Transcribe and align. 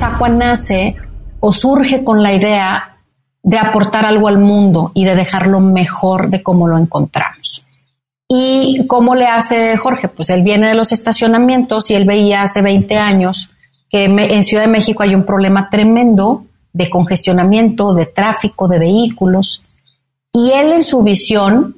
Sacua 0.00 0.30
nace 0.30 0.96
o 1.40 1.52
surge 1.52 2.02
con 2.02 2.22
la 2.22 2.32
idea 2.32 2.96
de 3.42 3.58
aportar 3.58 4.06
algo 4.06 4.28
al 4.28 4.38
mundo 4.38 4.92
y 4.94 5.04
de 5.04 5.14
dejarlo 5.14 5.60
mejor 5.60 6.30
de 6.30 6.42
cómo 6.42 6.66
lo 6.66 6.78
encontramos. 6.78 7.66
¿Y 8.26 8.86
cómo 8.86 9.14
le 9.14 9.26
hace 9.26 9.76
Jorge? 9.76 10.08
Pues 10.08 10.30
él 10.30 10.40
viene 10.40 10.68
de 10.68 10.74
los 10.74 10.92
estacionamientos 10.92 11.90
y 11.90 11.94
él 11.96 12.06
veía 12.06 12.40
hace 12.40 12.62
20 12.62 12.96
años 12.96 13.50
que 13.90 14.06
en 14.06 14.42
Ciudad 14.42 14.62
de 14.62 14.70
México 14.70 15.02
hay 15.02 15.14
un 15.14 15.26
problema 15.26 15.68
tremendo 15.68 16.46
de 16.72 16.88
congestionamiento, 16.88 17.92
de 17.92 18.06
tráfico, 18.06 18.68
de 18.68 18.78
vehículos. 18.78 19.62
Y 20.32 20.52
él 20.52 20.72
en 20.72 20.82
su 20.82 21.02
visión 21.02 21.76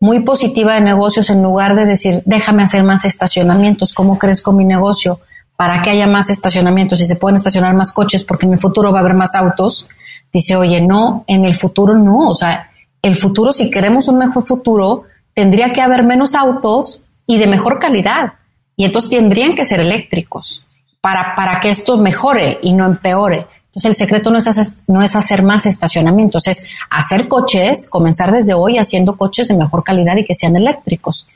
muy 0.00 0.20
positiva 0.20 0.72
de 0.72 0.80
negocios, 0.80 1.28
en 1.28 1.42
lugar 1.42 1.74
de 1.74 1.84
decir, 1.84 2.22
déjame 2.24 2.62
hacer 2.62 2.84
más 2.84 3.04
estacionamientos, 3.04 3.92
¿cómo 3.92 4.18
crezco 4.18 4.52
mi 4.52 4.64
negocio? 4.64 5.20
Para 5.60 5.82
que 5.82 5.90
haya 5.90 6.06
más 6.06 6.30
estacionamientos 6.30 7.02
y 7.02 7.06
se 7.06 7.16
puedan 7.16 7.36
estacionar 7.36 7.74
más 7.74 7.92
coches, 7.92 8.24
porque 8.24 8.46
en 8.46 8.54
el 8.54 8.60
futuro 8.60 8.92
va 8.92 9.00
a 9.00 9.02
haber 9.02 9.12
más 9.12 9.34
autos. 9.34 9.90
Dice, 10.32 10.56
oye, 10.56 10.80
no, 10.80 11.22
en 11.26 11.44
el 11.44 11.54
futuro 11.54 11.98
no. 11.98 12.30
O 12.30 12.34
sea, 12.34 12.70
el 13.02 13.14
futuro, 13.14 13.52
si 13.52 13.70
queremos 13.70 14.08
un 14.08 14.16
mejor 14.16 14.46
futuro, 14.46 15.04
tendría 15.34 15.70
que 15.74 15.82
haber 15.82 16.02
menos 16.02 16.34
autos 16.34 17.04
y 17.26 17.36
de 17.36 17.46
mejor 17.46 17.78
calidad. 17.78 18.32
Y 18.74 18.86
entonces 18.86 19.10
tendrían 19.10 19.54
que 19.54 19.66
ser 19.66 19.80
eléctricos 19.80 20.64
para, 21.02 21.34
para 21.36 21.60
que 21.60 21.68
esto 21.68 21.98
mejore 21.98 22.58
y 22.62 22.72
no 22.72 22.86
empeore. 22.86 23.46
Entonces 23.66 23.84
el 23.84 23.94
secreto 23.96 24.30
no 24.30 24.38
es, 24.38 24.48
hacer, 24.48 24.66
no 24.86 25.02
es 25.02 25.14
hacer 25.14 25.42
más 25.42 25.66
estacionamientos, 25.66 26.48
es 26.48 26.70
hacer 26.88 27.28
coches, 27.28 27.86
comenzar 27.90 28.32
desde 28.32 28.54
hoy 28.54 28.78
haciendo 28.78 29.14
coches 29.14 29.48
de 29.48 29.54
mejor 29.58 29.84
calidad 29.84 30.16
y 30.16 30.24
que 30.24 30.34
sean 30.34 30.56
eléctricos. 30.56 31.28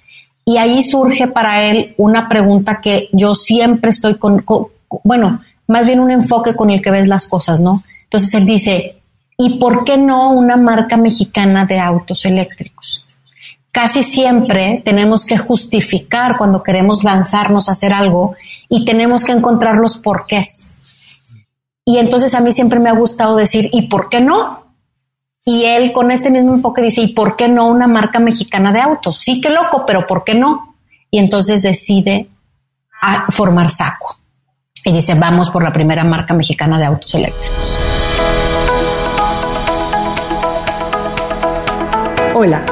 Y 0.44 0.58
ahí 0.58 0.82
surge 0.82 1.26
para 1.26 1.64
él 1.64 1.94
una 1.96 2.28
pregunta 2.28 2.80
que 2.80 3.08
yo 3.12 3.34
siempre 3.34 3.90
estoy 3.90 4.18
con, 4.18 4.40
con 4.42 4.68
bueno, 5.02 5.40
más 5.66 5.86
bien 5.86 6.00
un 6.00 6.10
enfoque 6.10 6.54
con 6.54 6.70
el 6.70 6.82
que 6.82 6.90
ves 6.90 7.08
las 7.08 7.26
cosas, 7.26 7.60
¿no? 7.60 7.82
Entonces 8.04 8.34
él 8.34 8.44
dice, 8.44 8.96
¿y 9.38 9.58
por 9.58 9.84
qué 9.84 9.96
no 9.96 10.30
una 10.32 10.56
marca 10.56 10.96
mexicana 10.96 11.64
de 11.64 11.80
autos 11.80 12.24
eléctricos? 12.26 13.04
casi 13.74 14.04
siempre 14.04 14.82
tenemos 14.84 15.24
que 15.24 15.36
justificar 15.36 16.38
cuando 16.38 16.62
queremos 16.62 17.02
lanzarnos 17.02 17.68
a 17.68 17.72
hacer 17.72 17.92
algo 17.92 18.36
y 18.68 18.84
tenemos 18.84 19.24
que 19.24 19.32
encontrar 19.32 19.74
los 19.74 19.96
porqués. 19.96 20.74
Y 21.84 21.98
entonces 21.98 22.36
a 22.36 22.40
mí 22.40 22.52
siempre 22.52 22.78
me 22.78 22.88
ha 22.88 22.94
gustado 22.94 23.34
decir, 23.34 23.68
¿y 23.72 23.88
por 23.88 24.08
qué 24.08 24.20
no? 24.20 24.63
Y 25.46 25.64
él 25.66 25.92
con 25.92 26.10
este 26.10 26.30
mismo 26.30 26.54
enfoque 26.54 26.80
dice, 26.80 27.02
¿y 27.02 27.08
por 27.08 27.36
qué 27.36 27.48
no 27.48 27.68
una 27.68 27.86
marca 27.86 28.18
mexicana 28.18 28.72
de 28.72 28.80
autos? 28.80 29.18
Sí, 29.18 29.42
qué 29.42 29.50
loco, 29.50 29.84
pero 29.86 30.06
¿por 30.06 30.24
qué 30.24 30.34
no? 30.34 30.76
Y 31.10 31.18
entonces 31.18 31.60
decide 31.60 32.28
formar 33.28 33.68
Saco. 33.68 34.16
Y 34.86 34.92
dice, 34.92 35.14
vamos 35.14 35.50
por 35.50 35.62
la 35.62 35.70
primera 35.70 36.02
marca 36.02 36.32
mexicana 36.32 36.78
de 36.78 36.86
autos 36.86 37.14
eléctricos. 37.14 37.78
Hola. 42.34 42.64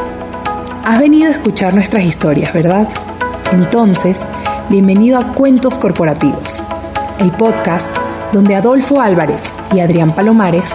Has 0.85 0.99
venido 0.99 1.29
a 1.29 1.33
escuchar 1.33 1.75
nuestras 1.75 2.05
historias, 2.05 2.55
¿verdad? 2.55 2.89
Entonces, 3.53 4.23
bienvenido 4.71 5.19
a 5.19 5.35
Cuentos 5.35 5.77
Corporativos, 5.77 6.63
el 7.19 7.33
podcast 7.33 7.95
donde 8.33 8.57
Adolfo 8.57 9.01
Álvarez 9.01 9.53
y 9.75 9.81
Adrián 9.81 10.15
Palomares 10.15 10.75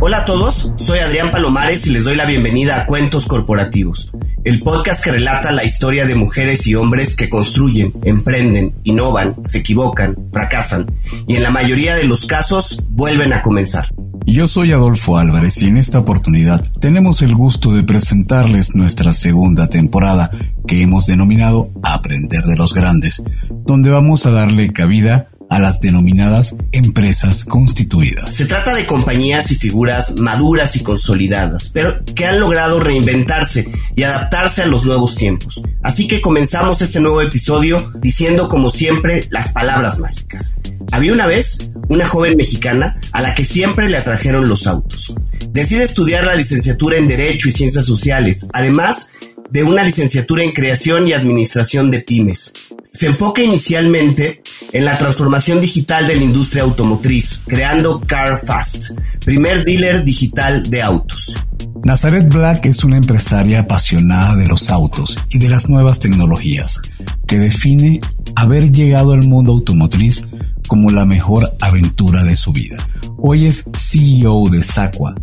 Hola 0.00 0.18
a 0.18 0.24
todos, 0.24 0.74
soy 0.76 1.00
Adrián 1.00 1.32
Palomares 1.32 1.88
y 1.88 1.90
les 1.90 2.04
doy 2.04 2.14
la 2.14 2.24
bienvenida 2.24 2.76
a 2.76 2.86
Cuentos 2.86 3.26
Corporativos, 3.26 4.12
el 4.44 4.62
podcast 4.62 5.02
que 5.02 5.10
relata 5.10 5.50
la 5.50 5.64
historia 5.64 6.06
de 6.06 6.14
mujeres 6.14 6.68
y 6.68 6.76
hombres 6.76 7.16
que 7.16 7.28
construyen, 7.28 7.92
emprenden, 8.04 8.76
innovan, 8.84 9.34
se 9.44 9.58
equivocan, 9.58 10.16
fracasan 10.32 10.86
y 11.26 11.34
en 11.34 11.42
la 11.42 11.50
mayoría 11.50 11.96
de 11.96 12.04
los 12.04 12.26
casos 12.26 12.84
vuelven 12.90 13.32
a 13.32 13.42
comenzar. 13.42 13.88
Yo 14.24 14.46
soy 14.46 14.72
Adolfo 14.72 15.18
Álvarez 15.18 15.62
y 15.62 15.66
en 15.66 15.78
esta 15.78 15.98
oportunidad 15.98 16.64
tenemos 16.80 17.22
el 17.22 17.34
gusto 17.34 17.72
de 17.72 17.82
presentarles 17.82 18.76
nuestra 18.76 19.12
segunda 19.12 19.68
temporada 19.68 20.30
que 20.66 20.82
hemos 20.82 21.06
denominado 21.06 21.70
Aprender 21.82 22.44
de 22.44 22.54
los 22.54 22.72
Grandes, 22.72 23.22
donde 23.64 23.90
vamos 23.90 24.26
a 24.26 24.30
darle 24.30 24.72
cabida 24.72 25.27
a 25.48 25.58
las 25.58 25.80
denominadas 25.80 26.56
empresas 26.72 27.44
constituidas. 27.44 28.34
Se 28.34 28.46
trata 28.46 28.74
de 28.74 28.86
compañías 28.86 29.50
y 29.50 29.56
figuras 29.56 30.16
maduras 30.16 30.76
y 30.76 30.80
consolidadas, 30.80 31.70
pero 31.70 32.04
que 32.04 32.26
han 32.26 32.40
logrado 32.40 32.80
reinventarse 32.80 33.68
y 33.96 34.02
adaptarse 34.02 34.62
a 34.62 34.66
los 34.66 34.84
nuevos 34.86 35.16
tiempos. 35.16 35.62
Así 35.82 36.06
que 36.06 36.20
comenzamos 36.20 36.82
este 36.82 37.00
nuevo 37.00 37.22
episodio 37.22 37.92
diciendo 38.00 38.48
como 38.48 38.70
siempre 38.70 39.26
las 39.30 39.50
palabras 39.50 39.98
mágicas. 39.98 40.54
Había 40.90 41.12
una 41.12 41.26
vez 41.26 41.70
una 41.88 42.06
joven 42.06 42.36
mexicana 42.36 42.98
a 43.12 43.22
la 43.22 43.34
que 43.34 43.44
siempre 43.44 43.88
le 43.88 43.98
atrajeron 43.98 44.48
los 44.48 44.66
autos. 44.66 45.14
Decide 45.50 45.84
estudiar 45.84 46.24
la 46.26 46.34
licenciatura 46.36 46.98
en 46.98 47.08
Derecho 47.08 47.48
y 47.48 47.52
Ciencias 47.52 47.84
Sociales, 47.84 48.46
además 48.52 49.10
de 49.50 49.62
una 49.62 49.82
licenciatura 49.82 50.42
en 50.44 50.52
Creación 50.52 51.08
y 51.08 51.12
Administración 51.12 51.90
de 51.90 52.00
Pymes. 52.00 52.52
Se 52.92 53.06
enfoca 53.06 53.42
inicialmente 53.42 54.42
en 54.72 54.84
la 54.84 54.98
transformación 54.98 55.60
digital 55.60 56.06
de 56.06 56.16
la 56.16 56.22
industria 56.22 56.62
automotriz, 56.62 57.42
creando 57.46 58.00
CarFast, 58.00 58.90
primer 59.24 59.64
dealer 59.64 60.04
digital 60.04 60.68
de 60.68 60.82
autos. 60.82 61.38
Nazaret 61.84 62.28
Black 62.28 62.66
es 62.66 62.84
una 62.84 62.96
empresaria 62.96 63.60
apasionada 63.60 64.36
de 64.36 64.48
los 64.48 64.70
autos 64.70 65.18
y 65.30 65.38
de 65.38 65.48
las 65.48 65.68
nuevas 65.68 66.00
tecnologías, 66.00 66.80
que 67.26 67.38
define 67.38 68.00
haber 68.34 68.72
llegado 68.72 69.12
al 69.12 69.26
mundo 69.26 69.52
automotriz 69.52 70.24
como 70.66 70.90
la 70.90 71.06
mejor 71.06 71.56
aventura 71.60 72.24
de 72.24 72.36
su 72.36 72.52
vida. 72.52 72.86
Hoy 73.16 73.46
es 73.46 73.68
CEO 73.76 74.48
de 74.50 74.62
Sacua, 74.62 75.14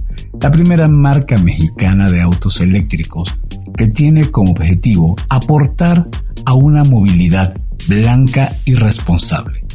la 0.42 0.52
primera 0.52 0.88
marca 0.88 1.38
mexicana 1.38 2.10
de 2.10 2.22
autos 2.22 2.62
eléctricos 2.62 3.36
que 3.78 3.88
tiene 3.88 4.32
como 4.32 4.52
objetivo 4.52 5.16
aportar 5.30 6.08
a 6.46 6.54
una 6.54 6.84
movilidad 6.84 7.56
blanca 7.88 8.56
y 8.66 8.76
responsable. 8.76 9.66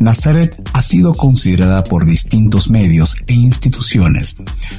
Nazaret 0.00 0.60
ha 0.72 0.82
sido 0.82 1.14
considerada 1.14 1.84
por 1.84 2.04
distintos 2.04 2.70
medios 2.70 3.16
e 3.26 3.34
instituciones 3.34 4.36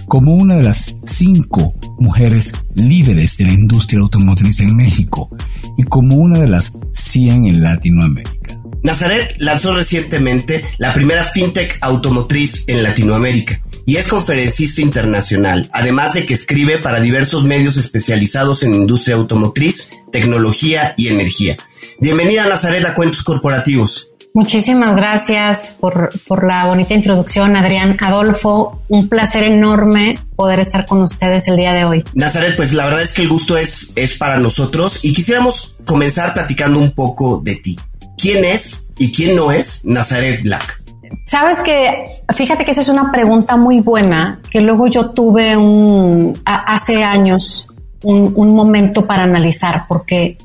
como 0.07 0.35
una 0.35 0.55
de 0.57 0.63
las 0.63 0.97
cinco 1.05 1.73
mujeres 1.97 2.53
líderes 2.75 3.37
de 3.37 3.45
la 3.45 3.53
industria 3.53 4.01
automotriz 4.01 4.59
en 4.59 4.75
México 4.75 5.29
y 5.77 5.83
como 5.83 6.15
una 6.15 6.39
de 6.39 6.47
las 6.47 6.73
100 6.93 7.45
en 7.45 7.63
Latinoamérica. 7.63 8.59
Nazaret 8.83 9.35
lanzó 9.39 9.73
recientemente 9.73 10.65
la 10.77 10.93
primera 10.93 11.23
fintech 11.23 11.77
automotriz 11.81 12.65
en 12.67 12.83
Latinoamérica 12.83 13.61
y 13.85 13.97
es 13.97 14.07
conferencista 14.07 14.81
internacional, 14.81 15.69
además 15.73 16.13
de 16.13 16.25
que 16.25 16.33
escribe 16.33 16.77
para 16.77 17.01
diversos 17.01 17.43
medios 17.43 17.77
especializados 17.77 18.63
en 18.63 18.73
industria 18.73 19.15
automotriz, 19.15 19.91
tecnología 20.11 20.93
y 20.97 21.09
energía. 21.09 21.57
Bienvenida 21.99 22.47
Nazaret 22.47 22.85
a 22.85 22.93
Cuentos 22.93 23.23
Corporativos. 23.23 24.09
Muchísimas 24.35 24.95
gracias 24.95 25.75
por, 25.79 26.09
por, 26.25 26.47
la 26.47 26.65
bonita 26.65 26.95
introducción, 26.95 27.55
Adrián. 27.55 27.97
Adolfo, 28.01 28.81
un 28.87 29.07
placer 29.07 29.43
enorme 29.43 30.19
poder 30.35 30.59
estar 30.59 30.87
con 30.87 31.03
ustedes 31.03 31.47
el 31.49 31.57
día 31.57 31.71
de 31.73 31.85
hoy. 31.85 32.03
Nazaret, 32.15 32.55
pues 32.55 32.73
la 32.73 32.85
verdad 32.85 33.03
es 33.03 33.13
que 33.13 33.21
el 33.21 33.29
gusto 33.29 33.57
es, 33.57 33.91
es 33.95 34.17
para 34.17 34.37
nosotros 34.37 35.05
y 35.05 35.13
quisiéramos 35.13 35.75
comenzar 35.85 36.33
platicando 36.33 36.79
un 36.79 36.91
poco 36.91 37.41
de 37.43 37.57
ti. 37.57 37.79
¿Quién 38.17 38.43
es 38.43 38.87
y 38.97 39.11
quién 39.11 39.35
no 39.35 39.51
es 39.51 39.81
Nazaret 39.85 40.41
Black? 40.41 40.82
Sabes 41.25 41.61
que, 41.61 42.23
fíjate 42.33 42.65
que 42.65 42.71
esa 42.71 42.81
es 42.81 42.89
una 42.89 43.11
pregunta 43.11 43.55
muy 43.55 43.79
buena, 43.79 44.41
que 44.51 44.61
luego 44.61 44.87
yo 44.87 45.11
tuve 45.11 45.55
un, 45.55 46.41
hace 46.45 47.03
años 47.03 47.67
un, 48.03 48.33
un 48.35 48.55
momento 48.55 49.05
para 49.05 49.23
analizar, 49.23 49.85
porque 49.87 50.37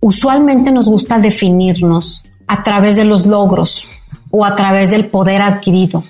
usualmente 0.00 0.70
nos 0.70 0.88
gusta 0.88 1.18
definirnos 1.18 2.24
a 2.46 2.62
través 2.62 2.96
de 2.96 3.04
los 3.04 3.26
logros 3.26 3.88
o 4.30 4.44
a 4.44 4.54
través 4.56 4.90
del 4.90 5.06
poder 5.06 5.42
adquirido. 5.42 6.04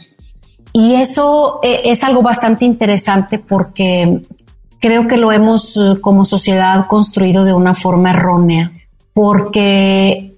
Y 0.72 0.94
eso 0.94 1.60
eh, 1.62 1.82
es 1.84 2.02
algo 2.02 2.22
bastante 2.22 2.64
interesante 2.64 3.38
porque 3.38 4.22
creo 4.80 5.06
que 5.06 5.16
lo 5.16 5.30
hemos 5.30 5.78
como 6.00 6.24
sociedad 6.24 6.86
construido 6.86 7.44
de 7.44 7.52
una 7.52 7.74
forma 7.74 8.10
errónea, 8.10 8.72
porque 9.12 10.31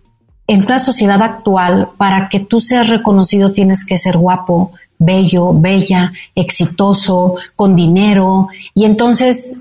en 0.46 0.64
una 0.64 0.78
sociedad 0.78 1.22
actual, 1.22 1.90
para 1.96 2.28
que 2.28 2.40
tú 2.40 2.60
seas 2.60 2.88
reconocido 2.88 3.52
tienes 3.52 3.84
que 3.86 3.96
ser 3.96 4.18
guapo, 4.18 4.72
bello, 4.98 5.52
bella, 5.52 6.12
exitoso, 6.34 7.36
con 7.56 7.74
dinero. 7.74 8.48
Y 8.74 8.84
entonces, 8.84 9.56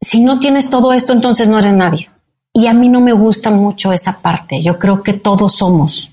si 0.00 0.22
no 0.22 0.38
tienes 0.38 0.70
todo 0.70 0.92
esto, 0.92 1.12
entonces 1.12 1.48
no 1.48 1.58
eres 1.58 1.74
nadie. 1.74 2.10
Y 2.52 2.68
a 2.68 2.74
mí 2.74 2.88
no 2.88 3.00
me 3.00 3.12
gusta 3.12 3.50
mucho 3.50 3.92
esa 3.92 4.18
parte. 4.20 4.62
Yo 4.62 4.78
creo 4.78 5.02
que 5.02 5.12
todos 5.12 5.56
somos, 5.56 6.10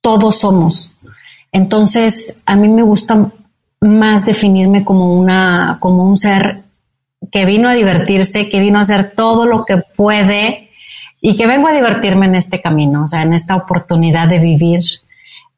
todos 0.00 0.38
somos. 0.38 0.92
Entonces, 1.50 2.38
a 2.46 2.56
mí 2.56 2.68
me 2.68 2.82
gusta 2.82 3.30
más 3.80 4.24
definirme 4.24 4.84
como 4.84 5.12
una, 5.12 5.76
como 5.80 6.04
un 6.04 6.16
ser 6.16 6.62
que 7.30 7.44
vino 7.44 7.68
a 7.68 7.74
divertirse, 7.74 8.48
que 8.48 8.60
vino 8.60 8.78
a 8.78 8.82
hacer 8.82 9.12
todo 9.14 9.44
lo 9.44 9.64
que 9.64 9.76
puede 9.76 10.70
y 11.24 11.36
que 11.36 11.46
vengo 11.46 11.68
a 11.68 11.72
divertirme 11.72 12.26
en 12.26 12.34
este 12.34 12.60
camino, 12.60 13.04
o 13.04 13.06
sea, 13.06 13.22
en 13.22 13.32
esta 13.32 13.54
oportunidad 13.54 14.28
de 14.28 14.40
vivir. 14.40 14.80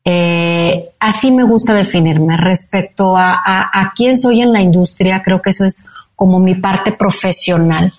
Eh, 0.04 0.90
así 1.00 1.32
me 1.32 1.42
gusta 1.42 1.72
definirme 1.72 2.36
respecto 2.36 3.16
a, 3.16 3.40
a, 3.42 3.92
quién 3.96 4.18
soy 4.18 4.42
en 4.42 4.52
la 4.52 4.60
industria. 4.60 5.22
Creo 5.24 5.40
que 5.40 5.50
eso 5.50 5.64
es 5.64 5.86
como 6.14 6.38
mi 6.38 6.54
parte 6.54 6.92
profesional. 6.92 7.90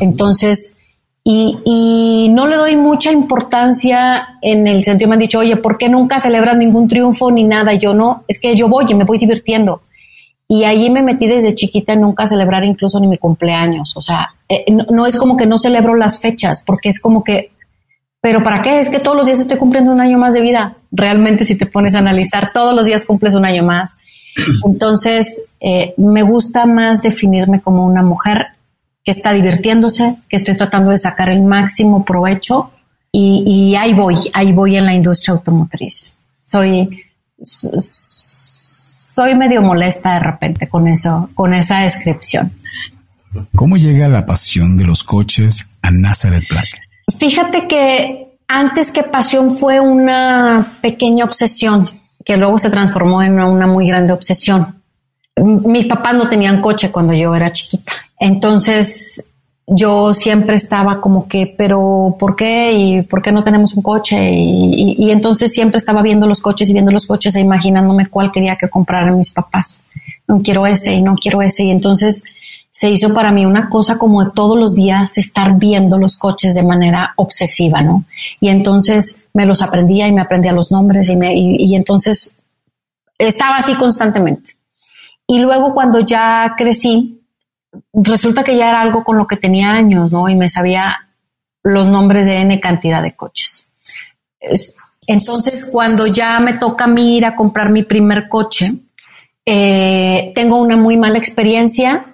Entonces, 0.00 0.78
y, 1.22 1.58
y, 1.66 2.30
no 2.30 2.46
le 2.46 2.56
doy 2.56 2.76
mucha 2.76 3.12
importancia 3.12 4.38
en 4.40 4.66
el 4.66 4.82
sentido, 4.82 5.10
me 5.10 5.16
han 5.16 5.20
dicho, 5.20 5.40
oye, 5.40 5.56
¿por 5.56 5.76
qué 5.76 5.90
nunca 5.90 6.18
celebras 6.18 6.56
ningún 6.56 6.88
triunfo 6.88 7.30
ni 7.30 7.44
nada? 7.44 7.74
Yo 7.74 7.92
no, 7.92 8.24
es 8.26 8.40
que 8.40 8.56
yo 8.56 8.66
voy 8.66 8.86
y 8.88 8.94
me 8.94 9.04
voy 9.04 9.18
divirtiendo. 9.18 9.82
Y 10.46 10.64
ahí 10.64 10.90
me 10.90 11.02
metí 11.02 11.26
desde 11.26 11.54
chiquita 11.54 11.94
en 11.94 12.02
nunca 12.02 12.26
celebrar 12.26 12.64
incluso 12.64 13.00
ni 13.00 13.06
mi 13.06 13.18
cumpleaños. 13.18 13.96
O 13.96 14.00
sea, 14.00 14.28
eh, 14.48 14.64
no, 14.70 15.06
es 15.06 15.16
como 15.16 15.36
que 15.36 15.46
no 15.46 15.58
celebro 15.58 15.94
las 15.94 16.20
fechas, 16.20 16.62
porque 16.66 16.90
es 16.90 17.00
como 17.00 17.24
que, 17.24 17.52
pero 18.20 18.42
¿para 18.42 18.62
qué? 18.62 18.78
Es 18.78 18.90
que 18.90 18.98
todos 18.98 19.16
los 19.16 19.26
días 19.26 19.40
estoy 19.40 19.56
cumpliendo 19.56 19.90
un 19.90 20.00
año 20.00 20.18
más 20.18 20.34
de 20.34 20.42
vida. 20.42 20.76
Realmente 20.90 21.44
si 21.44 21.56
te 21.56 21.66
pones 21.66 21.94
a 21.94 21.98
analizar, 21.98 22.52
todos 22.52 22.74
los 22.74 22.84
días 22.84 23.04
cumples 23.04 23.34
un 23.34 23.46
año 23.46 23.64
más. 23.64 23.96
Entonces, 24.66 25.46
eh, 25.60 25.94
me 25.96 26.22
gusta 26.22 26.66
más 26.66 27.02
definirme 27.02 27.60
como 27.60 27.86
una 27.86 28.02
mujer 28.02 28.48
que 29.02 29.12
está 29.12 29.32
divirtiéndose, 29.32 30.16
que 30.28 30.36
estoy 30.36 30.56
tratando 30.56 30.90
de 30.90 30.98
sacar 30.98 31.28
el 31.28 31.42
máximo 31.42 32.04
provecho 32.04 32.70
y, 33.12 33.44
y 33.46 33.76
ahí 33.76 33.92
voy, 33.92 34.16
ahí 34.32 34.52
voy 34.52 34.76
en 34.76 34.86
la 34.86 34.94
industria 34.94 35.34
automotriz. 35.34 36.16
Soy 36.40 37.04
soy 39.14 39.36
medio 39.36 39.62
molesta 39.62 40.14
de 40.14 40.20
repente 40.20 40.68
con 40.68 40.88
eso, 40.88 41.30
con 41.34 41.54
esa 41.54 41.80
descripción. 41.80 42.52
¿Cómo 43.54 43.76
llega 43.76 44.08
la 44.08 44.26
pasión 44.26 44.76
de 44.76 44.84
los 44.84 45.04
coches 45.04 45.70
a 45.82 45.90
Nazareth 45.92 46.48
Black? 46.48 46.68
Fíjate 47.18 47.68
que 47.68 48.38
antes 48.48 48.90
que 48.90 49.04
pasión 49.04 49.56
fue 49.56 49.78
una 49.78 50.66
pequeña 50.80 51.24
obsesión 51.24 51.88
que 52.24 52.36
luego 52.36 52.58
se 52.58 52.70
transformó 52.70 53.22
en 53.22 53.38
una 53.40 53.66
muy 53.66 53.86
grande 53.86 54.12
obsesión. 54.12 54.82
Mis 55.36 55.84
papás 55.86 56.14
no 56.14 56.28
tenían 56.28 56.60
coche 56.60 56.90
cuando 56.90 57.12
yo 57.12 57.34
era 57.36 57.52
chiquita. 57.52 57.92
Entonces 58.18 59.24
yo 59.66 60.12
siempre 60.12 60.56
estaba 60.56 61.00
como 61.00 61.26
que, 61.26 61.54
pero 61.56 62.16
¿por 62.18 62.36
qué? 62.36 62.72
¿Y 62.72 63.02
por 63.02 63.22
qué 63.22 63.32
no 63.32 63.42
tenemos 63.42 63.74
un 63.74 63.82
coche? 63.82 64.18
Y, 64.30 65.10
entonces 65.10 65.52
siempre 65.52 65.78
estaba 65.78 66.02
viendo 66.02 66.26
los 66.26 66.42
coches 66.42 66.68
y 66.68 66.74
viendo 66.74 66.92
los 66.92 67.06
coches 67.06 67.34
e 67.36 67.40
imaginándome 67.40 68.08
cuál 68.08 68.30
quería 68.30 68.56
que 68.56 68.68
compraran 68.68 69.16
mis 69.16 69.30
papás. 69.30 69.80
No 70.28 70.42
quiero 70.42 70.66
ese 70.66 70.92
y 70.92 71.02
no 71.02 71.14
quiero 71.14 71.40
ese. 71.40 71.64
Y 71.64 71.70
entonces 71.70 72.24
se 72.70 72.90
hizo 72.90 73.14
para 73.14 73.32
mí 73.32 73.46
una 73.46 73.70
cosa 73.70 73.96
como 73.96 74.30
todos 74.30 74.58
los 74.58 74.74
días 74.74 75.16
estar 75.16 75.56
viendo 75.58 75.96
los 75.98 76.18
coches 76.18 76.54
de 76.54 76.62
manera 76.62 77.14
obsesiva, 77.16 77.82
¿no? 77.82 78.04
Y 78.40 78.48
entonces 78.48 79.24
me 79.32 79.46
los 79.46 79.62
aprendía 79.62 80.06
y 80.06 80.12
me 80.12 80.20
aprendía 80.20 80.52
los 80.52 80.72
nombres 80.72 81.08
y, 81.08 81.16
me, 81.16 81.34
y 81.34 81.74
entonces 81.74 82.36
estaba 83.16 83.56
así 83.56 83.74
constantemente. 83.76 84.56
Y 85.26 85.38
luego 85.38 85.72
cuando 85.72 86.00
ya 86.00 86.54
crecí, 86.56 87.23
resulta 87.92 88.44
que 88.44 88.56
ya 88.56 88.68
era 88.68 88.80
algo 88.80 89.04
con 89.04 89.16
lo 89.16 89.26
que 89.26 89.36
tenía 89.36 89.70
años, 89.70 90.12
¿no? 90.12 90.28
Y 90.28 90.34
me 90.34 90.48
sabía 90.48 90.96
los 91.62 91.88
nombres 91.88 92.26
de 92.26 92.40
N 92.40 92.60
cantidad 92.60 93.02
de 93.02 93.14
coches. 93.14 93.66
Entonces, 95.06 95.68
cuando 95.72 96.06
ya 96.06 96.38
me 96.38 96.54
toca 96.54 96.84
a 96.84 96.88
mí 96.88 97.16
ir 97.16 97.26
a 97.26 97.34
comprar 97.36 97.70
mi 97.70 97.82
primer 97.82 98.28
coche, 98.28 98.66
eh, 99.46 100.32
tengo 100.34 100.58
una 100.58 100.76
muy 100.76 100.96
mala 100.96 101.18
experiencia 101.18 102.06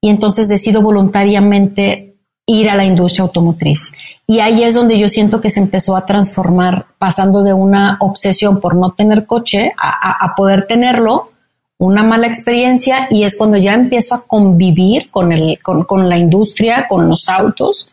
y 0.00 0.10
entonces 0.10 0.48
decido 0.48 0.82
voluntariamente 0.82 2.16
ir 2.46 2.68
a 2.70 2.76
la 2.76 2.84
industria 2.84 3.22
automotriz. 3.22 3.92
Y 4.26 4.40
ahí 4.40 4.62
es 4.64 4.74
donde 4.74 4.98
yo 4.98 5.08
siento 5.08 5.40
que 5.40 5.50
se 5.50 5.60
empezó 5.60 5.96
a 5.96 6.06
transformar, 6.06 6.86
pasando 6.98 7.42
de 7.42 7.52
una 7.52 7.96
obsesión 8.00 8.60
por 8.60 8.74
no 8.74 8.92
tener 8.92 9.26
coche 9.26 9.72
a 9.76 10.34
poder 10.36 10.66
tenerlo 10.66 11.30
una 11.78 12.02
mala 12.02 12.26
experiencia 12.26 13.08
y 13.10 13.24
es 13.24 13.36
cuando 13.36 13.56
ya 13.58 13.74
empiezo 13.74 14.14
a 14.14 14.26
convivir 14.26 15.10
con, 15.10 15.32
el, 15.32 15.58
con, 15.62 16.08
la 16.08 16.16
industria, 16.16 16.86
con 16.88 17.08
los 17.08 17.28
autos, 17.28 17.90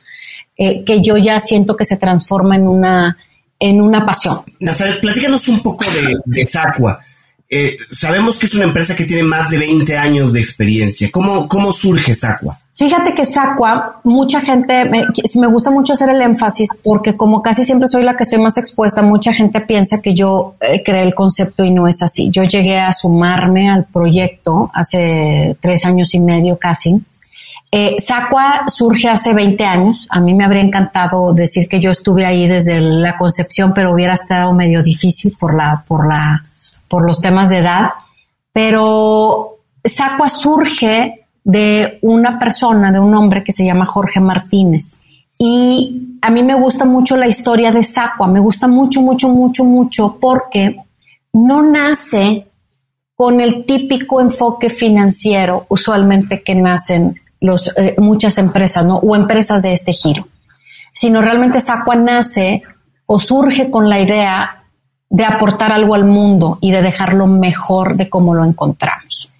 eh, 0.57 0.83
que 0.83 1.01
yo 1.01 1.17
ya 1.17 1.39
siento 1.39 1.75
que 1.75 1.85
se 1.85 1.97
transforma 1.97 2.55
en 2.55 2.67
una, 2.67 3.17
en 3.59 3.81
una 3.81 4.05
pasión. 4.05 4.41
Nazaret, 4.59 5.01
platícanos 5.01 5.47
un 5.49 5.61
poco 5.61 5.83
de, 5.85 6.15
de 6.25 6.47
Sacua. 6.47 6.99
Eh, 7.49 7.77
sabemos 7.89 8.37
que 8.37 8.45
es 8.45 8.55
una 8.55 8.65
empresa 8.65 8.95
que 8.95 9.05
tiene 9.05 9.23
más 9.23 9.49
de 9.49 9.57
20 9.57 9.97
años 9.97 10.33
de 10.33 10.39
experiencia. 10.39 11.09
¿Cómo, 11.11 11.47
cómo 11.47 11.71
surge 11.71 12.13
Sacua? 12.13 12.59
Fíjate 12.75 13.13
que 13.13 13.23
Sacua, 13.23 13.99
mucha 14.03 14.41
gente, 14.41 14.89
me, 14.89 15.47
gusta 15.47 15.69
mucho 15.69 15.93
hacer 15.93 16.09
el 16.09 16.21
énfasis 16.23 16.69
porque 16.83 17.15
como 17.15 17.43
casi 17.43 17.65
siempre 17.65 17.87
soy 17.87 18.01
la 18.03 18.15
que 18.15 18.23
estoy 18.23 18.39
más 18.39 18.57
expuesta, 18.57 19.03
mucha 19.03 19.31
gente 19.31 19.61
piensa 19.61 20.01
que 20.01 20.15
yo 20.15 20.55
eh, 20.59 20.81
creé 20.83 21.03
el 21.03 21.13
concepto 21.13 21.63
y 21.63 21.69
no 21.69 21.87
es 21.87 22.01
así. 22.01 22.31
Yo 22.31 22.43
llegué 22.43 22.79
a 22.79 22.91
sumarme 22.91 23.69
al 23.69 23.85
proyecto 23.85 24.71
hace 24.73 25.55
tres 25.61 25.85
años 25.85 26.15
y 26.15 26.19
medio 26.19 26.57
casi. 26.57 26.99
Eh, 27.71 27.97
Sacua 27.99 28.63
surge 28.67 29.07
hace 29.07 29.35
20 29.35 29.63
años. 29.65 30.07
A 30.09 30.19
mí 30.19 30.33
me 30.33 30.43
habría 30.43 30.63
encantado 30.63 31.31
decir 31.33 31.69
que 31.69 31.79
yo 31.79 31.91
estuve 31.91 32.25
ahí 32.25 32.47
desde 32.47 32.79
la 32.81 33.17
concepción, 33.17 33.73
pero 33.75 33.93
hubiera 33.93 34.15
estado 34.15 34.51
medio 34.51 34.81
difícil 34.81 35.35
por 35.39 35.55
la, 35.55 35.83
por 35.87 36.07
la, 36.07 36.43
por 36.87 37.05
los 37.05 37.21
temas 37.21 37.49
de 37.51 37.59
edad. 37.59 37.89
Pero 38.51 39.57
Sacua 39.85 40.27
surge 40.27 41.22
de 41.43 41.99
una 42.01 42.39
persona, 42.39 42.91
de 42.91 42.99
un 42.99 43.13
hombre 43.15 43.43
que 43.43 43.51
se 43.51 43.65
llama 43.65 43.85
Jorge 43.85 44.19
Martínez. 44.19 45.01
Y 45.37 46.17
a 46.21 46.29
mí 46.29 46.43
me 46.43 46.53
gusta 46.53 46.85
mucho 46.85 47.17
la 47.17 47.27
historia 47.27 47.71
de 47.71 47.83
Sacua, 47.83 48.27
me 48.27 48.39
gusta 48.39 48.67
mucho, 48.67 49.01
mucho, 49.01 49.29
mucho, 49.29 49.65
mucho, 49.65 50.17
porque 50.19 50.77
no 51.33 51.61
nace 51.61 52.47
con 53.15 53.41
el 53.41 53.65
típico 53.65 54.21
enfoque 54.21 54.69
financiero 54.69 55.65
usualmente 55.69 56.41
que 56.43 56.55
nacen 56.55 57.19
los, 57.41 57.71
eh, 57.75 57.95
muchas 57.97 58.37
empresas, 58.37 58.85
¿no? 58.85 58.97
O 58.97 59.15
empresas 59.15 59.63
de 59.63 59.73
este 59.73 59.91
giro, 59.91 60.25
sino 60.93 61.21
realmente 61.21 61.59
Sacua 61.59 61.95
nace 61.95 62.63
o 63.05 63.19
surge 63.19 63.69
con 63.69 63.89
la 63.89 63.99
idea 63.99 64.63
de 65.09 65.25
aportar 65.25 65.73
algo 65.73 65.93
al 65.93 66.05
mundo 66.05 66.57
y 66.61 66.71
de 66.71 66.81
dejarlo 66.81 67.27
mejor 67.27 67.97
de 67.97 68.09
cómo 68.09 68.33
lo 68.33 68.45
encontramos. 68.45 69.32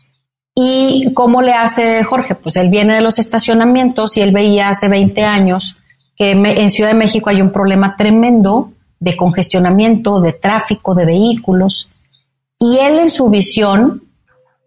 ¿Y 0.56 1.14
cómo 1.14 1.42
le 1.42 1.54
hace 1.54 2.04
Jorge? 2.04 2.36
Pues 2.36 2.58
él 2.58 2.70
viene 2.70 2.94
de 2.94 3.02
los 3.02 3.18
estacionamientos 3.18 4.18
y 4.18 4.22
él 4.22 4.32
veía 4.32 4.70
hace 4.70 4.88
20 4.88 5.24
años 5.24 5.78
que 6.16 6.32
en 6.32 6.70
Ciudad 6.70 6.92
de 6.92 6.98
México 6.98 7.30
hay 7.30 7.42
un 7.42 7.52
problema 7.52 7.96
tremendo 7.96 8.72
de 9.00 9.18
congestionamiento, 9.18 10.22
de 10.22 10.34
tráfico, 10.34 10.94
de 10.94 11.06
vehículos. 11.06 11.90
Y 12.60 12.78
él 12.78 13.00
en 13.00 13.10
su 13.10 13.30
visión 13.30 14.04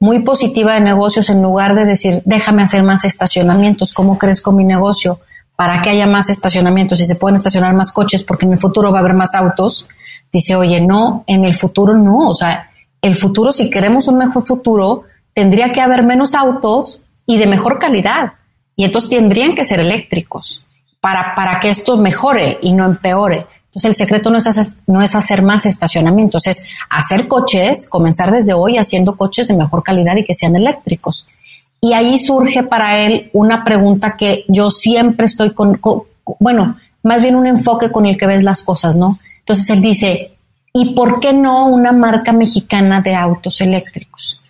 muy 0.00 0.20
positiva 0.20 0.74
de 0.74 0.80
negocios, 0.80 1.30
en 1.30 1.42
lugar 1.42 1.74
de 1.74 1.84
decir, 1.84 2.20
déjame 2.24 2.62
hacer 2.62 2.82
más 2.82 3.04
estacionamientos, 3.04 3.92
¿cómo 3.92 4.18
crezco 4.18 4.52
mi 4.52 4.64
negocio? 4.64 5.20
Para 5.56 5.80
que 5.80 5.90
haya 5.90 6.06
más 6.06 6.28
estacionamientos 6.28 7.00
y 7.00 7.06
se 7.06 7.14
pueden 7.14 7.36
estacionar 7.36 7.74
más 7.74 7.92
coches 7.92 8.22
porque 8.24 8.44
en 8.44 8.52
el 8.52 8.60
futuro 8.60 8.92
va 8.92 8.98
a 8.98 9.00
haber 9.00 9.14
más 9.14 9.34
autos. 9.34 9.88
Dice, 10.30 10.54
oye, 10.54 10.80
no, 10.80 11.24
en 11.26 11.44
el 11.44 11.54
futuro 11.54 11.96
no. 11.96 12.28
O 12.28 12.34
sea, 12.34 12.70
el 13.00 13.14
futuro, 13.14 13.52
si 13.52 13.70
queremos 13.70 14.08
un 14.08 14.18
mejor 14.18 14.44
futuro, 14.44 15.04
tendría 15.36 15.70
que 15.70 15.82
haber 15.82 16.02
menos 16.02 16.34
autos 16.34 17.02
y 17.26 17.36
de 17.36 17.46
mejor 17.46 17.78
calidad. 17.78 18.32
Y 18.74 18.84
entonces 18.86 19.10
tendrían 19.10 19.54
que 19.54 19.64
ser 19.64 19.80
eléctricos 19.80 20.64
para, 20.98 21.34
para 21.34 21.60
que 21.60 21.68
esto 21.68 21.98
mejore 21.98 22.58
y 22.62 22.72
no 22.72 22.86
empeore. 22.86 23.46
Entonces 23.66 23.84
el 23.84 23.94
secreto 23.94 24.30
no 24.30 24.38
es, 24.38 24.46
hacer, 24.46 24.64
no 24.86 25.02
es 25.02 25.14
hacer 25.14 25.42
más 25.42 25.66
estacionamientos, 25.66 26.46
es 26.46 26.66
hacer 26.88 27.28
coches, 27.28 27.86
comenzar 27.86 28.32
desde 28.32 28.54
hoy 28.54 28.78
haciendo 28.78 29.14
coches 29.14 29.48
de 29.48 29.54
mejor 29.54 29.82
calidad 29.82 30.16
y 30.16 30.24
que 30.24 30.32
sean 30.32 30.56
eléctricos. 30.56 31.28
Y 31.82 31.92
ahí 31.92 32.18
surge 32.18 32.62
para 32.62 33.00
él 33.00 33.28
una 33.34 33.62
pregunta 33.62 34.16
que 34.16 34.46
yo 34.48 34.70
siempre 34.70 35.26
estoy 35.26 35.52
con, 35.52 35.78
bueno, 36.40 36.78
más 37.02 37.20
bien 37.20 37.36
un 37.36 37.46
enfoque 37.46 37.90
con 37.90 38.06
el 38.06 38.16
que 38.16 38.26
ves 38.26 38.42
las 38.42 38.62
cosas, 38.62 38.96
¿no? 38.96 39.18
Entonces 39.40 39.68
él 39.68 39.82
dice, 39.82 40.34
¿y 40.72 40.94
por 40.94 41.20
qué 41.20 41.34
no 41.34 41.66
una 41.66 41.92
marca 41.92 42.32
mexicana 42.32 43.02
de 43.02 43.14
autos 43.14 43.60
eléctricos? 43.60 44.40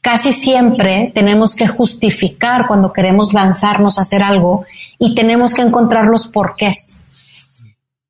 Casi 0.00 0.32
siempre 0.32 1.12
tenemos 1.14 1.54
que 1.54 1.66
justificar 1.66 2.66
cuando 2.66 2.92
queremos 2.92 3.32
lanzarnos 3.32 3.98
a 3.98 4.02
hacer 4.02 4.22
algo 4.22 4.64
y 4.98 5.14
tenemos 5.14 5.54
que 5.54 5.62
encontrar 5.62 6.06
los 6.06 6.26
porqués. 6.26 7.04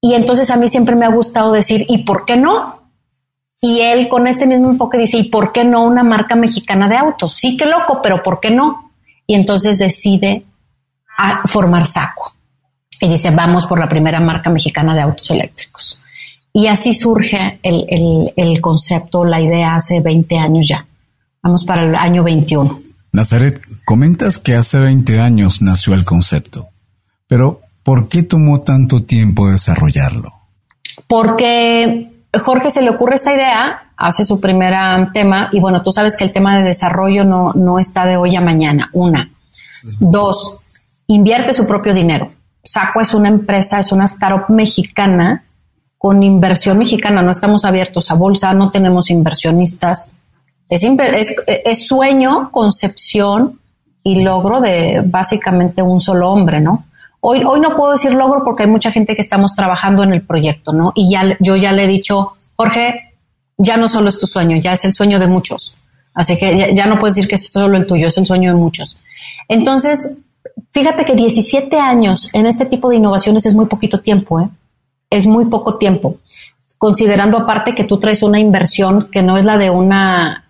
Y 0.01 0.15
entonces 0.15 0.51
a 0.51 0.57
mí 0.57 0.69
siempre 0.69 0.97
me 0.97 1.05
ha 1.07 1.11
gustado 1.11 1.53
decir, 1.53 1.85
¿y 1.89 2.05
por 2.05 2.25
qué 2.25 2.37
no? 2.37 2.81
Y 3.61 3.81
él 3.81 4.09
con 4.09 4.27
este 4.27 4.47
mismo 4.47 4.71
enfoque 4.71 4.97
dice, 4.97 5.19
¿y 5.19 5.25
por 5.25 5.53
qué 5.53 5.65
no 5.65 5.85
una 5.85 6.03
marca 6.03 6.35
mexicana 6.35 6.89
de 6.89 6.97
autos? 6.97 7.35
Sí, 7.35 7.57
qué 7.57 7.67
loco, 7.67 8.01
pero 8.03 8.23
¿por 8.23 8.41
qué 8.41 8.51
no? 8.51 8.93
Y 9.27 9.35
entonces 9.35 9.79
decide 9.79 10.45
formar 11.45 11.85
Saco. 11.85 12.33
Y 13.01 13.09
dice, 13.09 13.31
vamos 13.31 13.67
por 13.67 13.79
la 13.79 13.89
primera 13.89 14.21
marca 14.21 14.49
mexicana 14.49 14.95
de 14.95 15.03
autos 15.03 15.31
eléctricos. 15.31 16.01
Y 16.53 16.67
así 16.67 16.95
surge 16.95 17.61
el, 17.63 18.33
el 18.35 18.61
concepto, 18.61 19.25
la 19.25 19.41
idea 19.41 19.75
hace 19.75 20.01
20 20.01 20.39
años 20.39 20.67
ya. 20.67 20.87
Vamos 21.43 21.65
para 21.65 21.85
el 21.85 21.95
año 21.95 22.23
21. 22.23 22.81
Nazaret, 23.13 23.61
comentas 23.85 24.39
que 24.39 24.55
hace 24.55 24.79
20 24.79 25.21
años 25.21 25.63
nació 25.63 25.95
el 25.95 26.05
concepto, 26.05 26.69
pero 27.27 27.61
¿por 27.83 28.09
qué 28.09 28.23
tomó 28.23 28.61
tanto 28.61 29.03
tiempo 29.05 29.49
desarrollarlo? 29.49 30.33
Porque 31.09 32.11
Jorge 32.39 32.71
se 32.71 32.83
le 32.83 32.91
ocurre 32.91 33.15
esta 33.17 33.35
idea, 33.35 33.93
hace 33.97 34.25
su 34.25 34.41
primer 34.41 34.75
tema 35.13 35.49
y 35.51 35.61
bueno, 35.61 35.83
tú 35.83 35.91
sabes 35.91 36.17
que 36.17 36.25
el 36.25 36.33
tema 36.33 36.59
de 36.59 36.65
desarrollo 36.65 37.25
no, 37.25 37.53
no 37.55 37.79
está 37.79 38.07
de 38.07 38.17
hoy 38.17 38.37
a 38.37 38.41
mañana, 38.41 38.91
una. 38.93 39.31
Dos, 39.99 40.59
invierte 41.07 41.53
su 41.53 41.67
propio 41.67 41.95
dinero. 41.95 42.33
Saco 42.63 43.01
es 43.01 43.15
una 43.15 43.29
empresa, 43.29 43.81
es 43.81 43.91
una 43.93 44.05
startup 44.05 44.51
mexicana 44.51 45.45
con 45.99 46.23
inversión 46.23 46.79
mexicana, 46.79 47.23
no 47.23 47.31
estamos 47.31 47.65
abiertos 47.65 48.11
a 48.11 48.15
bolsa, 48.15 48.55
no 48.55 48.71
tenemos 48.71 49.11
inversionistas, 49.11 50.20
es, 50.71 51.87
sueño, 51.87 52.51
concepción 52.53 53.59
y 54.05 54.23
logro 54.23 54.61
de 54.61 55.03
básicamente 55.05 55.83
un 55.83 56.01
solo 56.01 56.31
hombre, 56.31 56.61
¿no? 56.61 56.85
Hoy, 57.21 57.43
hoy 57.45 57.61
no 57.61 57.77
puedo 57.77 57.93
decir 57.93 58.13
logro 58.13 58.43
porque 58.45 58.63
hay 58.63 58.69
mucha 58.71 58.91
gente 58.91 59.15
que 59.15 59.21
estamos 59.21 59.55
trabajando 59.55 60.03
en 60.05 60.15
el 60.15 60.23
proyecto, 60.23 60.73
¿no? 60.73 60.93
Y 60.95 61.11
ya 61.11 61.37
yo 61.41 61.57
ya 61.57 61.73
le 61.73 61.85
he 61.85 61.89
dicho, 61.89 62.33
Jorge, 62.57 63.15
ya 63.59 63.77
no 63.77 63.89
solo 63.89 64.09
es 64.09 64.19
tu 64.19 64.27
sueño, 64.27 64.57
ya 64.57 64.73
es 64.73 64.85
el 64.85 64.93
sueño 64.93 65.19
de 65.19 65.27
muchos. 65.27 65.77
Así 66.15 66.39
que 66.39 66.75
ya, 66.75 66.87
no 66.87 66.99
puedes 66.99 67.17
decir 67.17 67.29
que 67.29 67.35
es 67.35 67.53
solo 67.53 67.77
el 67.77 67.87
tuyo, 67.87 68.07
es 68.07 68.17
el 68.17 68.27
sueño 68.27 68.53
de 68.53 68.57
muchos. 68.57 68.99
Entonces, 69.49 70.13
fíjate 70.73 71.05
que 71.05 71.15
17 71.15 71.77
años 71.77 72.31
en 72.33 72.47
este 72.47 72.67
tipo 72.67 72.89
de 72.89 72.97
innovaciones 72.97 73.45
es 73.47 73.55
muy 73.55 73.67
poquito 73.67 74.01
tiempo, 74.01 74.41
¿eh? 74.41 74.49
Es 75.11 75.27
muy 75.27 75.47
poco 75.47 75.77
tiempo. 75.77 76.17
Considerando 76.79 77.39
aparte 77.39 77.75
que 77.75 77.85
tú 77.85 77.99
traes 77.99 78.23
una 78.23 78.39
inversión 78.39 79.09
que 79.11 79.23
no 79.23 79.37
es 79.37 79.45
la 79.45 79.59
de 79.59 79.71
una 79.71 80.50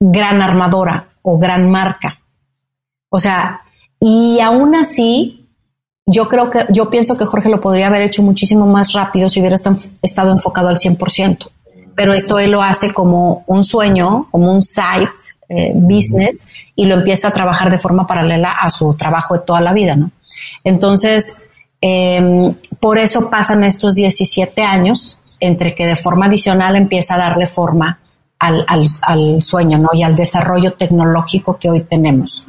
gran 0.00 0.42
armadora 0.42 1.08
o 1.22 1.38
gran 1.38 1.70
marca. 1.70 2.20
O 3.10 3.18
sea, 3.18 3.62
y 4.00 4.40
aún 4.40 4.74
así, 4.74 5.46
yo 6.06 6.28
creo 6.28 6.50
que, 6.50 6.66
yo 6.70 6.88
pienso 6.90 7.16
que 7.16 7.26
Jorge 7.26 7.48
lo 7.48 7.60
podría 7.60 7.88
haber 7.88 8.02
hecho 8.02 8.22
muchísimo 8.22 8.66
más 8.66 8.92
rápido 8.92 9.28
si 9.28 9.40
hubiera 9.40 9.56
estado 9.56 10.30
enfocado 10.30 10.68
al 10.68 10.76
100%. 10.76 11.48
Pero 11.94 12.14
esto 12.14 12.38
él 12.38 12.52
lo 12.52 12.62
hace 12.62 12.92
como 12.92 13.42
un 13.46 13.64
sueño, 13.64 14.28
como 14.30 14.52
un 14.52 14.62
side 14.62 15.08
eh, 15.48 15.72
business 15.74 16.46
y 16.76 16.86
lo 16.86 16.94
empieza 16.94 17.28
a 17.28 17.32
trabajar 17.32 17.70
de 17.70 17.78
forma 17.78 18.06
paralela 18.06 18.52
a 18.52 18.70
su 18.70 18.94
trabajo 18.94 19.34
de 19.34 19.40
toda 19.40 19.60
la 19.60 19.72
vida, 19.72 19.96
¿no? 19.96 20.10
Entonces, 20.62 21.38
em, 21.80 22.54
por 22.78 22.98
eso 22.98 23.30
pasan 23.30 23.64
estos 23.64 23.94
17 23.94 24.62
años 24.62 25.18
entre 25.40 25.74
que 25.74 25.86
de 25.86 25.96
forma 25.96 26.26
adicional 26.26 26.76
empieza 26.76 27.14
a 27.14 27.18
darle 27.18 27.46
forma 27.46 27.98
al, 28.38 28.64
al, 29.02 29.42
sueño 29.42 29.78
¿no? 29.78 29.88
y 29.92 30.02
al 30.02 30.16
desarrollo 30.16 30.74
tecnológico 30.74 31.58
que 31.58 31.70
hoy 31.70 31.80
tenemos. 31.80 32.46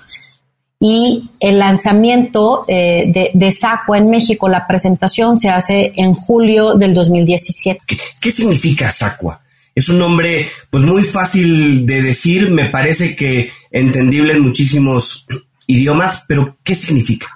Y 0.79 1.29
el 1.41 1.59
lanzamiento 1.59 2.63
eh, 2.67 3.05
de, 3.07 3.31
de 3.33 3.51
Sacua 3.51 3.97
en 3.97 4.09
México, 4.09 4.47
la 4.47 4.65
presentación 4.65 5.37
se 5.37 5.49
hace 5.49 5.91
en 5.97 6.13
julio 6.13 6.75
del 6.75 6.93
2017. 6.93 7.81
¿Qué, 8.21 8.31
significa 8.31 8.89
Sacua? 8.89 9.41
Es 9.75 9.89
un 9.89 9.99
nombre 9.99 10.47
pues 10.69 10.83
muy 10.83 11.03
fácil 11.03 11.85
de 11.85 12.01
decir, 12.01 12.49
me 12.51 12.65
parece 12.65 13.15
que 13.15 13.49
entendible 13.71 14.33
en 14.33 14.41
muchísimos 14.41 15.27
idiomas, 15.67 16.23
pero 16.27 16.57
¿qué 16.63 16.75
significa? 16.75 17.27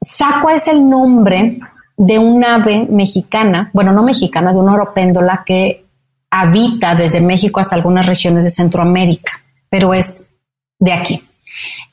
Sacua 0.00 0.54
es 0.54 0.68
el 0.68 0.88
nombre 0.88 1.58
de 1.96 2.18
un 2.18 2.44
ave 2.44 2.86
mexicana, 2.88 3.70
bueno, 3.72 3.92
no 3.92 4.02
mexicana, 4.02 4.52
de 4.52 4.58
una 4.58 4.74
oropéndola 4.74 5.42
que 5.44 5.85
habita 6.30 6.94
desde 6.94 7.20
México 7.20 7.60
hasta 7.60 7.76
algunas 7.76 8.06
regiones 8.06 8.44
de 8.44 8.50
Centroamérica, 8.50 9.32
pero 9.68 9.94
es 9.94 10.32
de 10.78 10.92
aquí. 10.92 11.22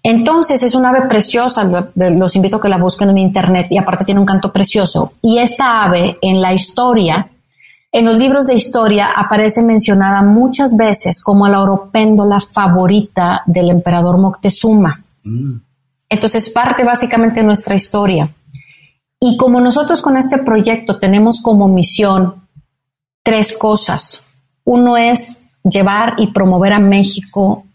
Entonces 0.02 0.62
es 0.63 0.75
una 0.75 0.90
ave 0.90 1.04
preciosa, 1.04 1.63
los 1.96 2.36
invito 2.36 2.58
a 2.58 2.62
que 2.62 2.70
la 2.70 2.78
busquen 2.78 3.10
en 3.12 3.18
internet 3.18 3.68
y 3.70 3.78
aparte 3.78 4.06
tiene 4.06 4.20
un 4.20 4.25
canto 4.25 4.52
precioso. 4.52 5.13
Y 5.22 5.40
esta 5.40 5.84
ave 5.84 6.18
en 6.22 6.42
la 6.42 6.54
historia, 6.54 7.30
en 7.92 8.06
los 8.06 8.18
libros 8.18 8.48
de 8.48 8.56
historia 8.56 9.12
aparece 9.16 9.62
mencionada 9.62 10.22
muchas 10.22 10.75
veces 10.75 11.24
como 11.24 11.48
la 11.48 11.62
oropéndola 11.62 12.40
favorita 12.40 13.44
del 13.46 13.70
emperador 13.70 14.18
Moctezuma. 14.18 15.02
Mm. 15.24 15.58
Entonces 16.10 16.50
parte 16.50 16.84
básicamente 16.84 17.40
de 17.40 17.46
nuestra 17.46 17.75
historia. 17.75 18.30
Y 19.20 19.38
como 19.38 19.62
nosotros 19.62 20.02
con 20.02 20.18
este 20.18 20.40
proyecto 20.40 21.00
tenemos 21.00 21.40
como 21.42 21.70
misión 21.70 22.43
tres 23.24 23.58
cosas. 23.58 24.24
Uno 24.65 24.98
es 24.98 25.38
llevar 25.63 26.15
y 26.18 26.27
promover 26.27 26.74
a 26.74 26.80
México 26.80 27.65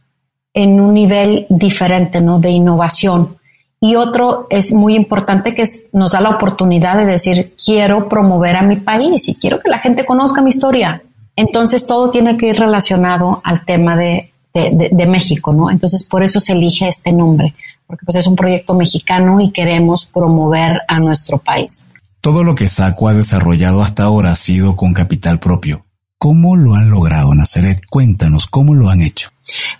en 0.54 0.80
un 0.80 0.94
nivel 0.94 1.46
diferente, 1.48 2.20
¿no? 2.20 2.38
De 2.38 2.50
innovación. 2.50 3.36
Y 3.80 3.94
otro 3.94 4.46
es 4.50 4.72
muy 4.72 4.94
importante 4.94 5.54
que 5.54 5.64
nos 5.92 6.12
da 6.12 6.20
la 6.20 6.30
oportunidad 6.30 6.96
de 6.96 7.06
decir, 7.06 7.54
quiero 7.64 8.08
promover 8.08 8.56
a 8.56 8.62
mi 8.62 8.76
país 8.76 9.28
y 9.28 9.34
quiero 9.34 9.60
que 9.60 9.70
la 9.70 9.78
gente 9.78 10.04
conozca 10.04 10.42
mi 10.42 10.50
historia. 10.50 11.02
Entonces 11.36 11.86
todo 11.86 12.10
tiene 12.10 12.36
que 12.36 12.46
ir 12.48 12.58
relacionado 12.58 13.40
al 13.44 13.64
tema 13.64 13.96
de, 13.96 14.32
de, 14.52 15.06
México, 15.06 15.52
¿no? 15.52 15.70
Entonces 15.70 16.02
por 16.02 16.24
eso 16.24 16.40
se 16.40 16.54
elige 16.54 16.88
este 16.88 17.12
nombre, 17.12 17.54
porque 17.86 18.04
pues 18.04 18.16
es 18.16 18.26
un 18.26 18.34
proyecto 18.34 18.74
mexicano 18.74 19.40
y 19.40 19.52
queremos 19.52 20.06
promover 20.06 20.80
a 20.88 20.98
nuestro 20.98 21.38
país. 21.38 21.92
Todo 22.20 22.44
lo 22.44 22.54
que 22.54 22.68
SACO 22.68 23.08
ha 23.08 23.14
desarrollado 23.14 23.82
hasta 23.82 24.04
ahora 24.04 24.32
ha 24.32 24.36
sido 24.36 24.76
con 24.76 24.92
capital 24.92 25.38
propio. 25.38 25.84
¿Cómo 26.18 26.56
lo 26.56 26.74
han 26.74 26.90
logrado, 26.90 27.32
Nazaret? 27.34 27.80
Cuéntanos, 27.88 28.46
¿cómo 28.46 28.74
lo 28.74 28.88
han 28.88 29.00
hecho? 29.02 29.30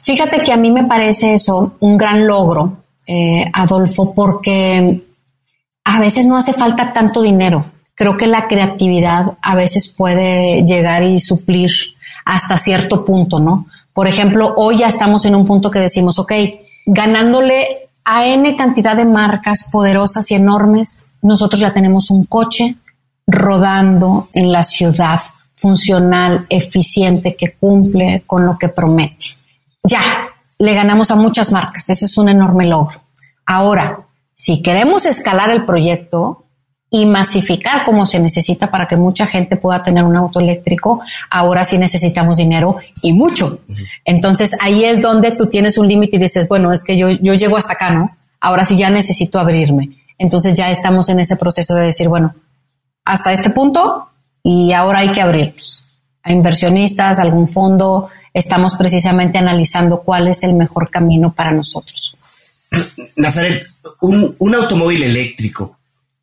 Fíjate 0.02 0.42
que 0.42 0.52
a 0.52 0.57
mí 0.57 0.71
me 0.71 0.85
parece 0.85 1.35
eso 1.35 1.73
un 1.80 1.97
gran 1.97 2.26
logro, 2.26 2.85
eh, 3.07 3.45
Adolfo, 3.52 4.14
porque 4.14 5.02
a 5.85 6.00
veces 6.00 6.26
no 6.26 6.37
hace 6.37 6.52
falta 6.52 6.92
tanto 6.92 7.23
dinero. 7.23 7.64
Creo 7.95 8.16
que 8.16 8.28
la 8.28 8.47
creatividad 8.47 9.35
a 9.42 9.57
veces 9.57 9.88
puede 9.88 10.62
llegar 10.64 11.02
y 11.02 11.18
suplir 11.18 11.73
hasta 12.25 12.57
cierto 12.57 13.04
punto, 13.04 13.40
¿no? 13.40 13.66
Por 13.92 14.07
ejemplo, 14.07 14.54
hoy 14.57 14.78
ya 14.78 14.87
estamos 14.87 15.25
en 15.26 15.35
un 15.35 15.45
punto 15.45 15.71
que 15.71 15.80
decimos, 15.80 16.21
ok, 16.21 16.33
ganándole 16.87 17.88
a 18.10 18.24
N 18.24 18.56
cantidad 18.56 18.96
de 18.96 19.04
marcas 19.04 19.68
poderosas 19.70 20.30
y 20.30 20.34
enormes, 20.34 21.08
nosotros 21.20 21.60
ya 21.60 21.74
tenemos 21.74 22.10
un 22.10 22.24
coche 22.24 22.76
rodando 23.26 24.28
en 24.32 24.50
la 24.50 24.62
ciudad 24.62 25.20
funcional, 25.54 26.46
eficiente, 26.48 27.36
que 27.36 27.52
cumple 27.52 28.22
con 28.26 28.46
lo 28.46 28.56
que 28.56 28.70
promete. 28.70 29.36
Ya, 29.82 30.00
le 30.58 30.72
ganamos 30.72 31.10
a 31.10 31.16
muchas 31.16 31.52
marcas, 31.52 31.90
ese 31.90 32.06
es 32.06 32.16
un 32.16 32.30
enorme 32.30 32.66
logro. 32.66 32.98
Ahora, 33.44 34.06
si 34.32 34.62
queremos 34.62 35.04
escalar 35.04 35.50
el 35.50 35.66
proyecto 35.66 36.46
y 36.90 37.04
masificar 37.04 37.85
como 37.85 38.07
se 38.07 38.18
necesita 38.18 38.71
para 38.71 38.87
que 38.87 38.97
mucha 38.97 39.26
gente 39.26 39.57
pueda 39.57 39.83
tener 39.83 40.04
un 40.04 40.16
auto 40.16 40.40
eléctrico, 40.40 41.00
ahora 41.30 41.64
sí 41.64 41.76
necesitamos 41.76 42.38
dinero 42.38 42.78
y 43.02 43.12
mucho. 43.12 43.61
Entonces 44.04 44.50
ahí 44.61 44.85
es 44.85 45.02
donde 45.02 45.33
tú 45.33 45.47
tienes 45.49 45.76
un 45.76 45.87
límite 45.87 46.16
y 46.16 46.21
dices, 46.21 46.49
bueno, 46.49 46.73
es 46.73 46.83
que 46.83 46.97
yo, 46.97 47.11
yo 47.11 47.35
llego 47.35 47.57
hasta 47.57 47.75
acá, 47.75 47.90
¿no? 47.90 48.11
Ahora 48.40 48.64
sí 48.64 48.76
ya 48.76 48.88
necesito 48.88 49.38
abrirme. 49.38 49.90
Entonces 50.16 50.54
ya 50.54 50.71
estamos 50.71 51.09
en 51.11 51.21
ese 51.21 51.37
proceso 51.37 51.75
de 51.75 51.87
decir, 51.87 52.09
bueno, 52.09 52.35
hasta 53.04 53.33
este 53.33 53.50
punto 53.50 54.09
y 54.42 54.73
ahora 54.73 55.00
hay 55.00 55.12
que 55.12 55.21
abrirlos 55.21 55.85
a 56.23 56.33
inversionistas, 56.33 57.18
algún 57.21 57.49
fondo. 57.49 58.09
Estamos 58.33 58.75
precisamente 58.76 59.38
analizando 59.38 60.00
cuál 60.00 60.28
es 60.28 60.42
el 60.42 60.54
mejor 60.54 60.90
camino 60.90 61.33
para 61.35 61.52
nosotros. 61.52 62.16
Nazaret, 63.16 63.66
un, 64.00 64.35
un 64.38 64.54
automóvil 64.54 65.02
eléctrico 65.02 65.77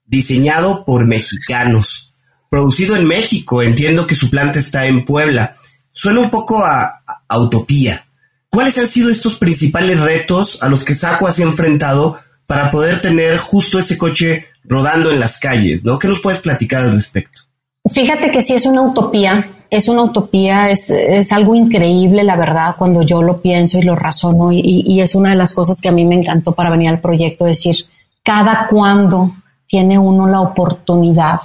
diseñado 0.06 0.86
por 0.86 1.06
mexicanos, 1.06 2.14
producido 2.50 2.96
en 2.96 3.06
México, 3.06 3.62
entiendo 3.62 4.08
que 4.08 4.16
su 4.16 4.30
planta 4.30 4.60
está 4.60 4.86
en 4.86 5.06
Puebla. 5.06 5.56
Suena 5.92 6.22
un 6.22 6.30
poco 6.30 6.64
a, 6.64 7.02
utopía. 7.38 8.06
¿Cuáles 8.50 8.78
han 8.78 8.88
sido 8.88 9.10
estos 9.10 9.36
principales 9.36 10.00
retos 10.00 10.64
a 10.64 10.70
los 10.70 10.84
que 10.84 10.96
Saco 10.96 11.30
se 11.32 11.44
ha 11.44 11.48
enfrentado 11.48 12.18
para 12.48 12.72
poder 12.72 13.02
tener 13.02 13.38
justo 13.38 13.80
ese 13.80 13.98
coche 13.98 14.46
rodando 14.64 15.12
en 15.12 15.20
las 15.20 15.40
calles? 15.40 15.84
¿no? 15.84 16.00
¿Qué 16.00 16.08
nos 16.08 16.22
puedes 16.22 16.40
platicar 16.40 16.84
al 16.84 16.94
respecto? 16.94 17.42
Fíjate 17.92 18.32
que 18.32 18.42
sí 18.42 18.54
es 18.54 18.66
una 18.66 18.82
utopía, 18.82 19.48
es 19.70 19.90
una 19.90 20.04
utopía, 20.04 20.70
es, 20.70 20.90
es 20.90 21.32
algo 21.32 21.54
increíble, 21.54 22.24
la 22.24 22.36
verdad, 22.36 22.76
cuando 22.78 23.04
yo 23.04 23.22
lo 23.22 23.42
pienso 23.42 23.78
y 23.78 23.84
lo 23.84 23.96
razono, 23.96 24.52
y, 24.52 25.00
es 25.02 25.16
una 25.16 25.32
de 25.32 25.36
las 25.36 25.54
cosas 25.54 25.82
que 25.82 25.90
a 25.90 25.92
mí 25.92 26.06
me 26.06 26.16
encantó 26.16 26.54
para 26.54 26.72
venir 26.72 26.90
al 26.90 27.02
proyecto, 27.02 27.46
decir, 27.46 27.76
cada 28.24 28.68
cuando 28.68 29.36
tiene 29.68 29.98
uno 29.98 30.28
la 30.28 30.42
oportunidad 30.42 31.40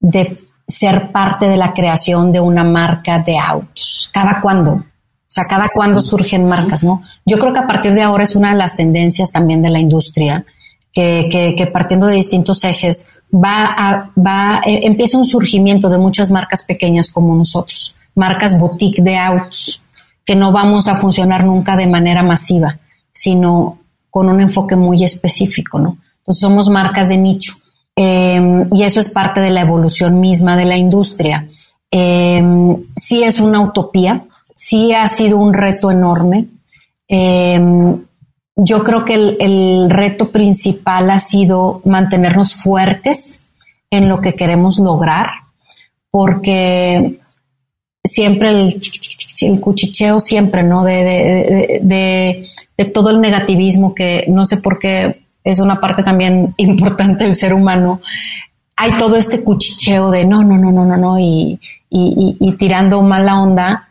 de 0.00 0.36
ser 0.66 1.10
parte 1.10 1.46
de 1.46 1.56
la 1.56 1.72
creación 1.72 2.30
de 2.30 2.40
una 2.40 2.64
marca 2.64 3.18
de 3.18 3.38
autos? 3.38 4.10
¿Cada 4.12 4.40
cuándo? 4.40 4.72
O 4.72 5.32
sea, 5.32 5.44
cada 5.44 5.68
cuándo 5.68 6.00
surgen 6.00 6.46
marcas, 6.46 6.82
¿no? 6.82 7.02
Yo 7.24 7.38
creo 7.38 7.52
que 7.52 7.60
a 7.60 7.66
partir 7.66 7.94
de 7.94 8.02
ahora 8.02 8.24
es 8.24 8.34
una 8.34 8.50
de 8.50 8.58
las 8.58 8.76
tendencias 8.76 9.30
también 9.30 9.62
de 9.62 9.70
la 9.70 9.78
industria, 9.78 10.44
que, 10.92 11.54
que, 11.56 11.66
partiendo 11.66 12.06
de 12.06 12.16
distintos 12.16 12.64
ejes 12.64 13.08
va 13.32 13.64
a, 13.64 14.10
va, 14.18 14.60
eh, 14.66 14.80
empieza 14.84 15.18
un 15.18 15.24
surgimiento 15.24 15.88
de 15.88 15.98
muchas 15.98 16.30
marcas 16.30 16.64
pequeñas 16.64 17.10
como 17.10 17.36
nosotros, 17.36 17.94
marcas 18.14 18.58
boutique 18.58 19.02
de 19.02 19.16
autos, 19.16 19.80
que 20.24 20.34
no 20.34 20.52
vamos 20.52 20.88
a 20.88 20.96
funcionar 20.96 21.44
nunca 21.44 21.76
de 21.76 21.86
manera 21.86 22.22
masiva, 22.22 22.78
sino 23.12 23.78
con 24.10 24.28
un 24.28 24.40
enfoque 24.40 24.74
muy 24.74 25.04
específico, 25.04 25.78
¿no? 25.78 25.98
Entonces 26.30 26.42
somos 26.42 26.68
marcas 26.68 27.08
de 27.08 27.18
nicho. 27.18 27.54
Em, 27.96 28.68
y 28.72 28.84
eso 28.84 29.00
es 29.00 29.10
parte 29.10 29.40
de 29.40 29.50
la 29.50 29.62
evolución 29.62 30.20
misma 30.20 30.56
de 30.56 30.64
la 30.64 30.76
industria. 30.76 31.48
Eh, 31.90 32.40
sí 32.94 33.24
es 33.24 33.40
una 33.40 33.60
utopía, 33.60 34.26
sí 34.54 34.92
ha 34.92 35.08
sido 35.08 35.38
un 35.38 35.52
reto 35.52 35.90
enorme. 35.90 36.46
Em, 37.08 38.00
yo 38.54 38.84
creo 38.84 39.04
que 39.04 39.14
el, 39.14 39.90
reto 39.90 40.28
principal 40.28 41.10
ha 41.10 41.18
sido 41.18 41.82
mantenernos 41.84 42.54
fuertes 42.54 43.40
en 43.90 44.08
lo 44.08 44.20
que 44.20 44.34
queremos 44.34 44.78
lograr, 44.78 45.30
porque 46.12 47.18
siempre 48.04 48.50
el, 48.50 48.80
cuchicheo, 49.60 50.20
siempre, 50.20 50.62
¿no? 50.62 50.84
de 50.84 52.46
todo 52.94 53.10
el 53.10 53.20
negativismo 53.20 53.96
que 53.96 54.26
no 54.28 54.46
sé 54.46 54.58
por 54.58 54.78
qué 54.78 55.28
es 55.44 55.60
una 55.60 55.80
parte 55.80 56.02
también 56.02 56.54
importante 56.58 57.24
del 57.24 57.36
ser 57.36 57.54
humano. 57.54 58.00
Hay 58.76 58.96
todo 58.96 59.16
este 59.16 59.42
cuchicheo 59.42 60.10
de 60.10 60.24
no, 60.24 60.42
no, 60.42 60.56
no, 60.56 60.72
no, 60.72 60.86
no, 60.86 60.96
no, 60.96 61.18
y, 61.18 61.60
y, 61.90 62.52
tirando 62.58 63.02
mala 63.02 63.40
onda. 63.40 63.88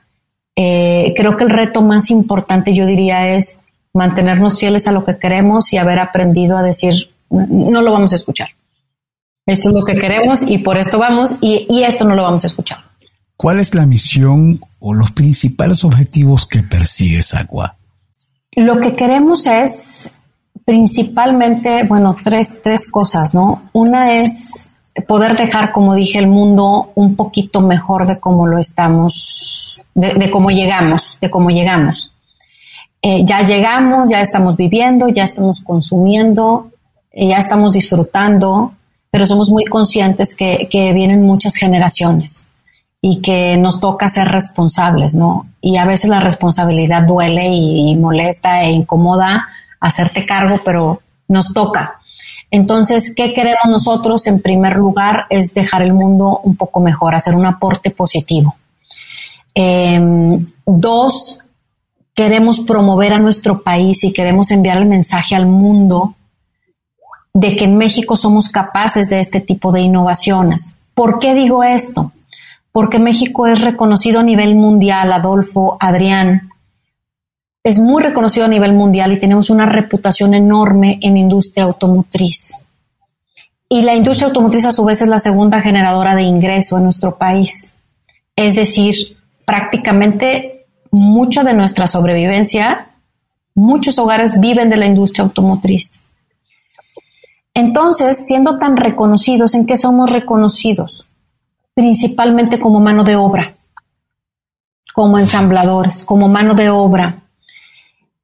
Eh, 0.55 1.13
creo 1.15 1.37
que 1.37 1.43
el 1.43 1.51
reto 1.51 1.83
más 1.83 2.09
importante, 2.09 2.73
yo 2.73 2.87
diría, 2.87 3.35
es 3.35 3.59
mantenernos 3.93 4.59
fieles 4.59 4.87
a 4.87 4.91
lo 4.91 5.05
que 5.05 5.19
queremos 5.19 5.71
y 5.73 5.77
haber 5.77 5.99
aprendido 5.99 6.57
a 6.57 6.63
decir, 6.63 7.11
no 7.29 7.81
lo 7.83 7.91
vamos 7.91 8.13
a 8.13 8.15
escuchar. 8.15 8.49
Esto 9.45 9.69
es 9.69 9.75
lo 9.75 9.83
que 9.83 9.97
queremos 9.97 10.41
y 10.43 10.57
por 10.57 10.77
esto 10.77 10.97
vamos 10.97 11.35
y, 11.39 11.67
y 11.69 11.83
esto 11.83 12.03
no 12.03 12.15
lo 12.15 12.23
vamos 12.23 12.43
a 12.43 12.47
escuchar. 12.47 12.79
¿Cuál 13.35 13.59
es 13.59 13.73
la 13.73 13.85
misión 13.85 14.59
o 14.79 14.93
los 14.93 15.11
principales 15.11 15.83
objetivos 15.83 16.45
que 16.45 16.61
persigues, 16.61 17.33
Agua? 17.33 17.77
Lo 18.51 18.79
que 18.79 18.95
queremos 18.95 19.47
es 19.47 20.09
principalmente, 20.69 21.83
bueno, 21.85 22.15
tres, 22.23 22.59
tres 22.61 22.91
cosas, 22.91 23.33
¿no? 23.33 23.63
Una 23.73 24.21
es 24.21 24.67
poder 25.07 25.35
dejar, 25.35 25.71
como 25.71 25.95
dije, 25.95 26.19
el 26.19 26.27
mundo 26.27 26.91
un 26.93 27.15
poquito 27.15 27.61
mejor 27.61 28.05
de 28.05 28.19
cómo 28.19 28.45
lo 28.45 28.59
estamos, 28.59 29.81
de, 29.95 30.29
cómo 30.29 30.51
llegamos, 30.51 31.17
de 31.19 31.31
cómo 31.31 31.49
llegamos. 31.49 32.13
Eh, 33.01 33.25
ya 33.25 33.41
llegamos, 33.41 34.11
ya 34.11 34.21
estamos 34.21 34.57
viviendo, 34.57 35.07
ya 35.07 35.23
estamos 35.23 35.61
consumiendo, 35.61 36.69
eh, 37.13 37.29
ya 37.29 37.39
estamos 37.39 37.73
disfrutando, 37.73 38.73
pero 39.09 39.25
somos 39.25 39.49
muy 39.49 39.65
conscientes 39.65 40.35
que, 40.35 40.67
que 40.69 40.93
vienen 40.93 41.23
muchas 41.23 41.55
generaciones 41.55 42.47
y 43.01 43.21
que 43.21 43.57
nos 43.57 43.79
toca 43.79 44.07
ser 44.07 44.27
responsables, 44.27 45.15
¿no? 45.15 45.47
Y 45.61 45.77
a 45.77 45.85
veces 45.85 46.11
la 46.11 46.19
responsabilidad 46.19 47.07
duele 47.07 47.47
y, 47.47 47.95
molesta 47.95 48.61
e 48.61 48.69
incomoda 48.69 49.47
hacerte 49.79 50.25
cargo, 50.25 50.61
pero 50.63 51.01
nos 51.27 51.53
toca. 51.53 51.99
Entonces, 52.51 53.13
¿qué 53.15 53.33
queremos 53.33 53.67
nosotros? 53.67 54.25
En 54.27 54.41
primer 54.41 54.75
lugar, 54.75 55.25
es 55.29 55.53
dejar 55.53 55.81
el 55.83 55.93
mundo 55.93 56.41
un 56.43 56.55
poco 56.55 56.79
mejor, 56.79 57.15
hacer 57.15 57.35
un 57.35 57.45
aporte 57.45 57.91
positivo. 57.91 58.55
Em, 59.53 60.45
dos, 60.65 61.39
queremos 62.13 62.59
promover 62.59 63.13
a 63.13 63.19
nuestro 63.19 63.61
país 63.61 64.03
y 64.03 64.13
queremos 64.13 64.51
enviar 64.51 64.77
el 64.77 64.85
mensaje 64.85 65.35
al 65.35 65.45
mundo 65.45 66.15
de 67.33 67.55
que 67.55 67.65
en 67.65 67.77
México 67.77 68.15
somos 68.15 68.49
capaces 68.49 69.09
de 69.09 69.19
este 69.19 69.39
tipo 69.39 69.71
de 69.71 69.81
innovaciones. 69.81 70.77
¿Por 70.93 71.19
qué 71.19 71.35
digo 71.35 71.63
esto? 71.63 72.11
porque 72.71 72.99
México 72.99 73.47
es 73.47 73.61
reconocido 73.61 74.19
a 74.19 74.23
nivel 74.23 74.55
mundial, 74.55 75.11
Adolfo, 75.11 75.77
Adrián, 75.79 76.49
es 77.69 77.79
muy 77.79 78.03
reconocido 78.03 78.45
a 78.45 78.49
nivel 78.49 78.73
mundial 78.73 79.11
y 79.13 79.19
tenemos 79.19 79.49
una 79.49 79.65
reputación 79.65 80.33
enorme 80.33 80.99
en 81.01 81.17
industria 81.17 81.65
automotriz. 81.65 82.57
Y 83.69 83.83
la 83.83 83.95
industria 83.95 84.27
automotriz 84.27 84.65
a 84.65 84.71
su 84.71 84.83
vez 84.83 85.01
es 85.01 85.07
la 85.07 85.19
segunda 85.19 85.61
generadora 85.61 86.15
de 86.15 86.23
ingreso 86.23 86.77
en 86.77 86.83
nuestro 86.83 87.17
país. 87.17 87.77
Es 88.35 88.55
decir, 88.55 88.95
prácticamente 89.45 90.65
mucha 90.91 91.43
de 91.43 91.53
nuestra 91.53 91.85
sobrevivencia, 91.85 92.87
muchos 93.53 93.99
hogares 93.99 94.39
viven 94.39 94.69
de 94.69 94.77
la 94.77 94.87
industria 94.87 95.23
automotriz. 95.23 96.05
Entonces, 97.53 98.25
siendo 98.25 98.57
tan 98.57 98.77
reconocidos, 98.77 99.53
¿en 99.53 99.65
qué 99.65 99.77
somos 99.77 100.11
reconocidos? 100.11 101.05
principalmente 101.79 102.59
como 102.59 102.81
mano 102.81 103.05
de 103.05 103.15
obra, 103.15 103.53
como 104.93 105.17
ensambladores, 105.17 106.03
como 106.03 106.27
mano 106.27 106.53
de 106.53 106.69
obra. 106.69 107.23